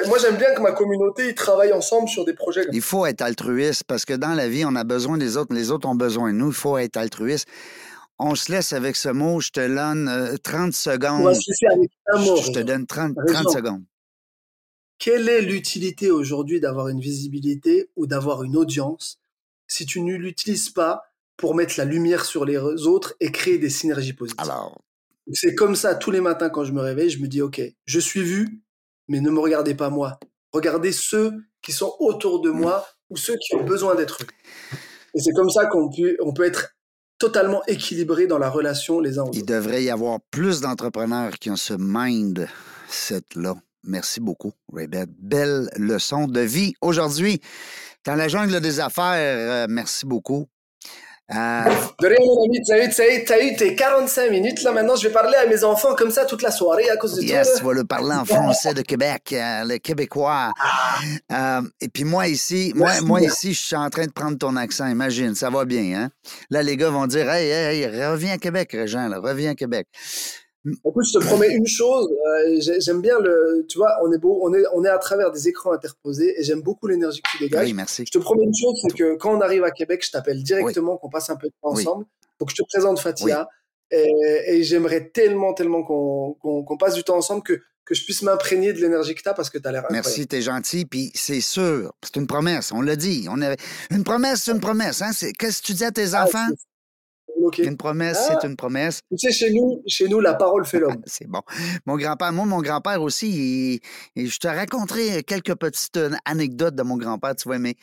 Moi, 0.07 0.17
j'aime 0.19 0.37
bien 0.37 0.53
que 0.53 0.61
ma 0.61 0.71
communauté 0.71 1.29
ils 1.29 1.35
travaillent 1.35 1.73
ensemble 1.73 2.07
sur 2.07 2.25
des 2.25 2.33
projets. 2.33 2.65
Il 2.71 2.81
faut 2.81 3.05
être 3.05 3.21
altruiste 3.21 3.83
parce 3.85 4.05
que 4.05 4.13
dans 4.13 4.33
la 4.33 4.47
vie, 4.47 4.65
on 4.65 4.75
a 4.75 4.83
besoin 4.83 5.17
des 5.17 5.37
autres, 5.37 5.53
les 5.53 5.71
autres 5.71 5.87
ont 5.87 5.95
besoin 5.95 6.31
de 6.31 6.37
nous. 6.37 6.47
Il 6.47 6.53
faut 6.53 6.77
être 6.77 6.97
altruiste. 6.97 7.47
On 8.19 8.35
se 8.35 8.51
laisse 8.51 8.73
avec 8.73 8.95
ce 8.95 9.09
mot. 9.09 9.39
Je 9.39 9.51
te 9.51 9.59
donne 9.59 10.37
30 10.43 10.69
euh, 10.69 10.71
secondes. 10.71 11.33
Se 11.33 11.49
laisser 11.49 11.65
avec 11.73 11.91
un 12.07 12.19
mot. 12.19 12.35
Je 12.37 12.51
te 12.51 12.59
donne 12.59 12.85
30, 12.85 13.15
secondes. 13.51 13.83
Quelle 14.99 15.27
est 15.27 15.41
l'utilité 15.41 16.11
aujourd'hui 16.11 16.59
d'avoir 16.59 16.87
une 16.87 16.99
visibilité 16.99 17.89
ou 17.95 18.05
d'avoir 18.05 18.43
une 18.43 18.55
audience 18.55 19.19
si 19.67 19.85
tu 19.85 20.01
ne 20.01 20.15
l'utilises 20.15 20.69
pas 20.69 21.03
pour 21.35 21.55
mettre 21.55 21.73
la 21.77 21.85
lumière 21.85 22.25
sur 22.25 22.45
les 22.45 22.57
autres 22.57 23.15
et 23.19 23.31
créer 23.31 23.57
des 23.57 23.69
synergies 23.69 24.13
positives? 24.13 24.39
Alors. 24.39 24.79
C'est 25.31 25.55
comme 25.55 25.75
ça 25.75 25.95
tous 25.95 26.11
les 26.11 26.21
matins 26.21 26.49
quand 26.49 26.65
je 26.65 26.73
me 26.73 26.81
réveille, 26.81 27.09
je 27.09 27.19
me 27.19 27.27
dis 27.27 27.41
OK, 27.41 27.61
je 27.85 27.99
suis 27.99 28.23
vu, 28.23 28.61
mais 29.07 29.19
ne 29.19 29.29
me 29.29 29.39
regardez 29.39 29.75
pas 29.75 29.89
moi. 29.89 30.19
Regardez 30.51 30.91
ceux 30.91 31.31
qui 31.61 31.71
sont 31.71 31.95
autour 31.99 32.41
de 32.41 32.49
moi 32.49 32.85
ou 33.09 33.17
ceux 33.17 33.35
qui 33.35 33.55
ont 33.55 33.63
besoin 33.63 33.95
d'être. 33.95 34.21
Et 35.15 35.19
c'est 35.19 35.31
comme 35.33 35.49
ça 35.49 35.65
qu'on 35.67 35.89
peut, 35.89 36.15
on 36.21 36.33
peut 36.33 36.45
être 36.45 36.75
totalement 37.19 37.63
équilibré 37.67 38.27
dans 38.27 38.37
la 38.37 38.49
relation 38.49 38.99
les 38.99 39.17
uns 39.17 39.23
aux 39.23 39.27
autres. 39.27 39.37
Il 39.37 39.45
devrait 39.45 39.83
y 39.83 39.89
avoir 39.89 40.19
plus 40.31 40.61
d'entrepreneurs 40.61 41.33
qui 41.39 41.49
ont 41.49 41.55
ce 41.55 41.73
mindset-là. 41.77 43.55
Merci 43.85 44.19
beaucoup, 44.19 44.53
Raybeth. 44.71 45.09
Belle 45.19 45.69
leçon 45.77 46.27
de 46.27 46.39
vie 46.39 46.73
aujourd'hui. 46.81 47.41
Dans 48.05 48.15
la 48.15 48.27
jungle 48.27 48.59
des 48.59 48.79
affaires, 48.79 49.15
euh, 49.15 49.67
merci 49.69 50.05
beaucoup. 50.05 50.47
Euh, 51.31 51.63
de 52.01 52.07
rien, 52.07 52.17
mon 52.19 52.43
ami. 52.45 52.59
Tu 52.65 52.73
as, 52.73 53.43
eu, 53.43 53.55
tes 53.55 53.75
45 53.75 54.29
minutes. 54.29 54.61
Là, 54.63 54.71
maintenant, 54.71 54.95
je 54.95 55.07
vais 55.07 55.13
parler 55.13 55.35
à 55.35 55.47
mes 55.47 55.63
enfants 55.63 55.95
comme 55.95 56.11
ça 56.11 56.25
toute 56.25 56.41
la 56.41 56.51
soirée 56.51 56.89
à 56.89 56.97
cause 56.97 57.15
de 57.15 57.21
yes, 57.21 57.47
toi. 57.47 57.57
tu 57.59 57.65
vas 57.65 57.73
le 57.73 57.85
parler 57.85 58.13
en 58.13 58.25
français 58.25 58.73
de 58.73 58.81
Québec, 58.81 59.33
euh, 59.33 59.63
le 59.63 59.77
québécois. 59.77 60.51
Euh, 61.31 61.61
et 61.79 61.87
puis 61.87 62.03
moi, 62.03 62.27
ici, 62.27 62.73
moi, 62.75 63.01
moi 63.01 63.21
ici, 63.21 63.53
je 63.53 63.61
suis 63.61 63.75
en 63.75 63.89
train 63.89 64.05
de 64.05 64.11
prendre 64.11 64.37
ton 64.37 64.55
accent. 64.57 64.87
Imagine, 64.87 65.33
ça 65.33 65.49
va 65.49 65.65
bien. 65.65 66.01
Hein? 66.01 66.09
Là, 66.49 66.61
les 66.61 66.75
gars 66.75 66.89
vont 66.89 67.07
dire 67.07 67.29
Hey, 67.29 67.49
hey, 67.49 67.85
reviens 67.87 68.33
à 68.33 68.37
Québec, 68.37 68.71
Régent, 68.73 69.07
là, 69.07 69.19
reviens 69.19 69.51
à 69.51 69.55
Québec. 69.55 69.87
Écoute, 70.65 71.05
je 71.05 71.19
te 71.19 71.25
promets 71.25 71.53
une 71.53 71.67
chose. 71.67 72.09
Euh, 72.09 72.79
j'aime 72.79 73.01
bien 73.01 73.19
le. 73.19 73.65
Tu 73.67 73.77
vois, 73.77 73.97
on 74.03 74.11
est 74.13 74.17
beau, 74.17 74.39
on 74.43 74.53
est, 74.53 74.63
on 74.73 74.85
est 74.85 74.89
à 74.89 74.97
travers 74.97 75.31
des 75.31 75.49
écrans 75.49 75.73
interposés 75.73 76.39
et 76.39 76.43
j'aime 76.43 76.61
beaucoup 76.61 76.87
l'énergie 76.87 77.21
que 77.21 77.37
tu 77.37 77.43
dégages. 77.43 77.67
Oui, 77.67 77.73
merci. 77.73 78.05
Je 78.05 78.11
te 78.11 78.23
promets 78.23 78.43
une 78.43 78.55
chose, 78.55 78.79
c'est 78.81 78.95
que 78.95 79.15
quand 79.15 79.35
on 79.35 79.41
arrive 79.41 79.63
à 79.63 79.71
Québec, 79.71 80.03
je 80.05 80.11
t'appelle 80.11 80.41
directement, 80.41 80.97
qu'on 80.97 81.09
passe 81.09 81.29
un 81.29 81.35
peu 81.35 81.47
de 81.47 81.53
temps 81.61 81.71
ensemble. 81.71 82.05
Donc, 82.39 82.49
je 82.49 82.55
te 82.55 82.63
présente 82.67 82.99
Fatia. 82.99 83.47
Et, 83.91 84.63
j'aimerais 84.63 85.09
tellement, 85.09 85.53
tellement 85.53 85.83
qu'on 85.83 86.77
passe 86.77 86.95
du 86.95 87.03
temps 87.03 87.17
ensemble 87.17 87.43
que 87.43 87.59
que 87.85 87.95
je 87.95 88.03
puisse 88.03 88.21
m'imprégner 88.21 88.73
de 88.73 88.79
l'énergie 88.79 89.13
que 89.13 89.21
tu 89.21 89.29
as 89.29 89.33
parce 89.33 89.49
que 89.49 89.57
tu 89.57 89.67
as 89.67 89.71
l'air. 89.71 89.85
Merci, 89.89 90.27
t'es 90.27 90.41
gentil. 90.41 90.85
Puis 90.85 91.11
c'est 91.13 91.41
sûr, 91.41 91.93
c'est 92.01 92.15
une 92.15 92.27
promesse, 92.27 92.71
on 92.71 92.81
l'a 92.81 92.95
dit. 92.95 93.27
On 93.29 93.41
avait... 93.41 93.57
Une 93.91 94.03
promesse, 94.03 94.43
c'est 94.43 94.51
une 94.51 94.59
promesse. 94.59 95.01
Hein? 95.01 95.11
Qu'est-ce 95.37 95.61
que 95.61 95.67
tu 95.67 95.73
dis 95.73 95.83
à 95.83 95.91
tes 95.91 96.13
Ah, 96.13 96.23
enfants? 96.23 96.47
Une 97.59 97.77
promesse, 97.77 98.17
Ah. 98.29 98.37
c'est 98.41 98.47
une 98.47 98.55
promesse. 98.55 99.01
Tu 99.11 99.17
sais, 99.17 99.31
chez 99.31 99.51
nous, 99.53 99.81
chez 99.87 100.07
nous, 100.07 100.19
la 100.19 100.33
parole 100.33 100.65
fait 100.65 100.79
l'homme. 100.79 101.01
C'est 101.05 101.27
bon. 101.27 101.41
Mon 101.85 101.97
grand-père, 101.97 102.31
moi, 102.33 102.45
mon 102.45 102.61
grand-père 102.61 103.01
aussi, 103.01 103.29
il- 103.75 103.79
il- 104.15 104.29
je 104.29 104.37
te 104.37 104.47
raconterai 104.47 105.23
quelques 105.23 105.55
petites 105.55 105.97
euh, 105.97 106.11
anecdotes 106.25 106.75
de 106.75 106.83
mon 106.83 106.97
grand-père, 106.97 107.35
tu 107.35 107.49
vas 107.49 107.55
aimer. 107.55 107.75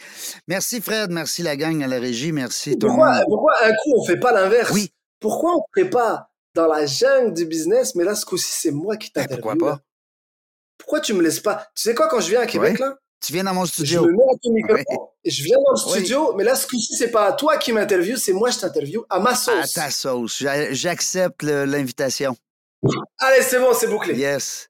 Merci 0.48 0.80
Fred, 0.80 1.10
merci 1.10 1.42
la 1.42 1.56
gang 1.56 1.82
à 1.82 1.86
la 1.86 1.98
régie, 1.98 2.32
merci 2.32 2.78
tout 2.78 2.86
le 2.88 2.92
Pourquoi, 2.92 3.54
un 3.64 3.70
coup 3.70 3.94
on 3.96 4.04
fait 4.04 4.18
pas 4.18 4.32
l'inverse? 4.32 4.70
Oui. 4.72 4.92
Pourquoi 5.20 5.54
on 5.54 5.58
ne 5.76 5.82
fait 5.82 5.90
pas 5.90 6.30
dans 6.54 6.66
la 6.66 6.86
jungle 6.86 7.32
du 7.34 7.44
business, 7.46 7.94
mais 7.94 8.04
là 8.04 8.14
ce 8.14 8.24
coup-ci 8.26 8.48
c'est 8.50 8.70
moi 8.72 8.96
qui 8.96 9.10
Ben, 9.14 9.22
t'interviewe 9.22 9.42
pourquoi 9.56 9.68
pas? 9.76 9.80
Pourquoi 10.78 11.00
tu 11.00 11.12
me 11.12 11.22
laisses 11.22 11.40
pas? 11.40 11.66
Tu 11.74 11.82
sais 11.82 11.94
quoi 11.94 12.08
quand 12.08 12.20
je 12.20 12.30
viens 12.30 12.40
à 12.40 12.46
Québec 12.46 12.72
Ouais. 12.80 12.86
là 12.86 12.96
Tu 13.20 13.32
viens 13.34 13.44
dans 13.44 13.52
mon 13.52 13.66
Je 13.66 13.72
studio. 13.72 14.02
me 14.06 14.12
mets 14.12 14.22
à 14.22 14.36
ton 14.42 14.50
micro, 14.52 15.12
je 15.26 15.42
viens 15.42 15.56
dans 15.58 15.72
le 15.72 15.84
Oui. 15.92 15.98
studio, 15.98 16.32
mais 16.36 16.44
là 16.44 16.54
ce 16.56 16.66
coup-ci 16.66 16.96
c'est 16.96 17.10
pas 17.10 17.26
à 17.26 17.32
toi 17.34 17.58
qui 17.58 17.70
m'interviewe, 17.72 18.16
c'est 18.16 18.32
moi 18.32 18.48
je 18.50 18.58
t'interviewe 18.60 19.04
à 19.10 19.18
ma 19.20 19.30
À 19.32 19.34
sauce. 19.34 19.72
ta 19.74 19.90
sauce. 19.90 20.38
J'a- 20.40 20.72
J'accepte 20.72 21.42
l'invitation. 21.42 22.34
Allez 23.18 23.42
c'est 23.42 23.58
bon, 23.58 23.74
c'est 23.78 23.88
bouclé. 23.88 24.14
Yes. 24.16 24.69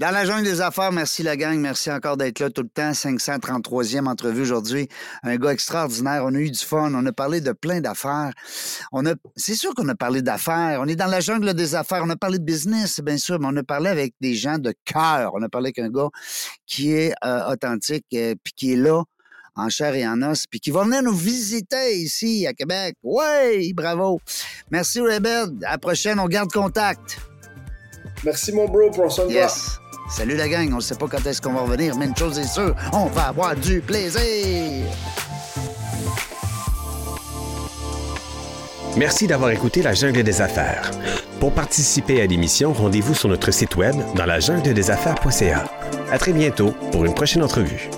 Dans 0.00 0.12
la 0.12 0.24
jungle 0.24 0.44
des 0.44 0.62
affaires, 0.62 0.92
merci 0.92 1.22
la 1.22 1.36
gang. 1.36 1.58
Merci 1.58 1.90
encore 1.90 2.16
d'être 2.16 2.38
là 2.38 2.48
tout 2.48 2.62
le 2.62 2.70
temps. 2.70 2.92
533e 2.92 4.06
entrevue 4.06 4.40
aujourd'hui. 4.40 4.88
Un 5.22 5.36
gars 5.36 5.52
extraordinaire. 5.52 6.22
On 6.24 6.34
a 6.34 6.38
eu 6.38 6.50
du 6.50 6.58
fun. 6.58 6.90
On 6.94 7.04
a 7.04 7.12
parlé 7.12 7.42
de 7.42 7.52
plein 7.52 7.82
d'affaires. 7.82 8.32
On 8.92 9.04
a, 9.04 9.12
c'est 9.36 9.54
sûr 9.54 9.74
qu'on 9.74 9.86
a 9.90 9.94
parlé 9.94 10.22
d'affaires. 10.22 10.80
On 10.80 10.88
est 10.88 10.96
dans 10.96 11.06
la 11.06 11.20
jungle 11.20 11.52
des 11.52 11.74
affaires. 11.74 12.00
On 12.02 12.08
a 12.08 12.16
parlé 12.16 12.38
de 12.38 12.44
business, 12.44 13.00
bien 13.00 13.18
sûr, 13.18 13.38
mais 13.40 13.48
on 13.50 13.56
a 13.58 13.62
parlé 13.62 13.90
avec 13.90 14.14
des 14.22 14.34
gens 14.34 14.56
de 14.56 14.72
cœur. 14.86 15.32
On 15.34 15.42
a 15.42 15.50
parlé 15.50 15.66
avec 15.66 15.80
un 15.80 15.90
gars 15.90 16.08
qui 16.64 16.94
est 16.94 17.12
euh, 17.22 17.52
authentique, 17.52 18.06
euh, 18.14 18.34
puis 18.42 18.54
qui 18.56 18.72
est 18.72 18.76
là 18.76 19.02
en 19.54 19.68
chair 19.68 19.94
et 19.94 20.08
en 20.08 20.22
os, 20.22 20.46
puis 20.46 20.60
qui 20.60 20.70
va 20.70 20.84
venir 20.84 21.02
nous 21.02 21.12
visiter 21.12 21.98
ici 21.98 22.46
à 22.46 22.54
Québec. 22.54 22.96
Ouais, 23.02 23.70
bravo. 23.74 24.18
Merci 24.70 25.02
Rebelle. 25.02 25.58
À 25.62 25.72
la 25.72 25.78
prochaine, 25.78 26.18
on 26.18 26.26
garde 26.26 26.50
contact. 26.50 27.18
Merci 28.24 28.52
mon 28.52 28.66
bro, 28.66 28.90
prends 28.90 29.10
soin 29.10 29.26
de 29.26 29.32
toi. 29.32 29.48
Salut 30.10 30.36
la 30.36 30.48
gang, 30.48 30.68
on 30.72 30.76
ne 30.76 30.80
sait 30.80 30.96
pas 30.96 31.06
quand 31.06 31.24
est-ce 31.24 31.40
qu'on 31.40 31.52
va 31.52 31.60
revenir, 31.60 31.94
mais 31.96 32.06
une 32.06 32.16
chose 32.16 32.38
est 32.38 32.44
sûre, 32.44 32.74
on 32.92 33.06
va 33.06 33.28
avoir 33.28 33.54
du 33.54 33.80
plaisir. 33.80 34.20
Merci 38.96 39.28
d'avoir 39.28 39.50
écouté 39.50 39.82
La 39.82 39.94
Jungle 39.94 40.24
des 40.24 40.40
Affaires. 40.42 40.90
Pour 41.38 41.52
participer 41.52 42.20
à 42.20 42.26
l'émission, 42.26 42.72
rendez-vous 42.72 43.14
sur 43.14 43.28
notre 43.28 43.52
site 43.52 43.76
web 43.76 43.94
dans 44.16 44.26
la 44.26 44.40
jungle 44.40 44.74
des 44.74 44.90
affaires.ca. 44.90 45.64
À 46.10 46.18
très 46.18 46.32
bientôt 46.32 46.72
pour 46.90 47.04
une 47.04 47.14
prochaine 47.14 47.44
entrevue. 47.44 47.88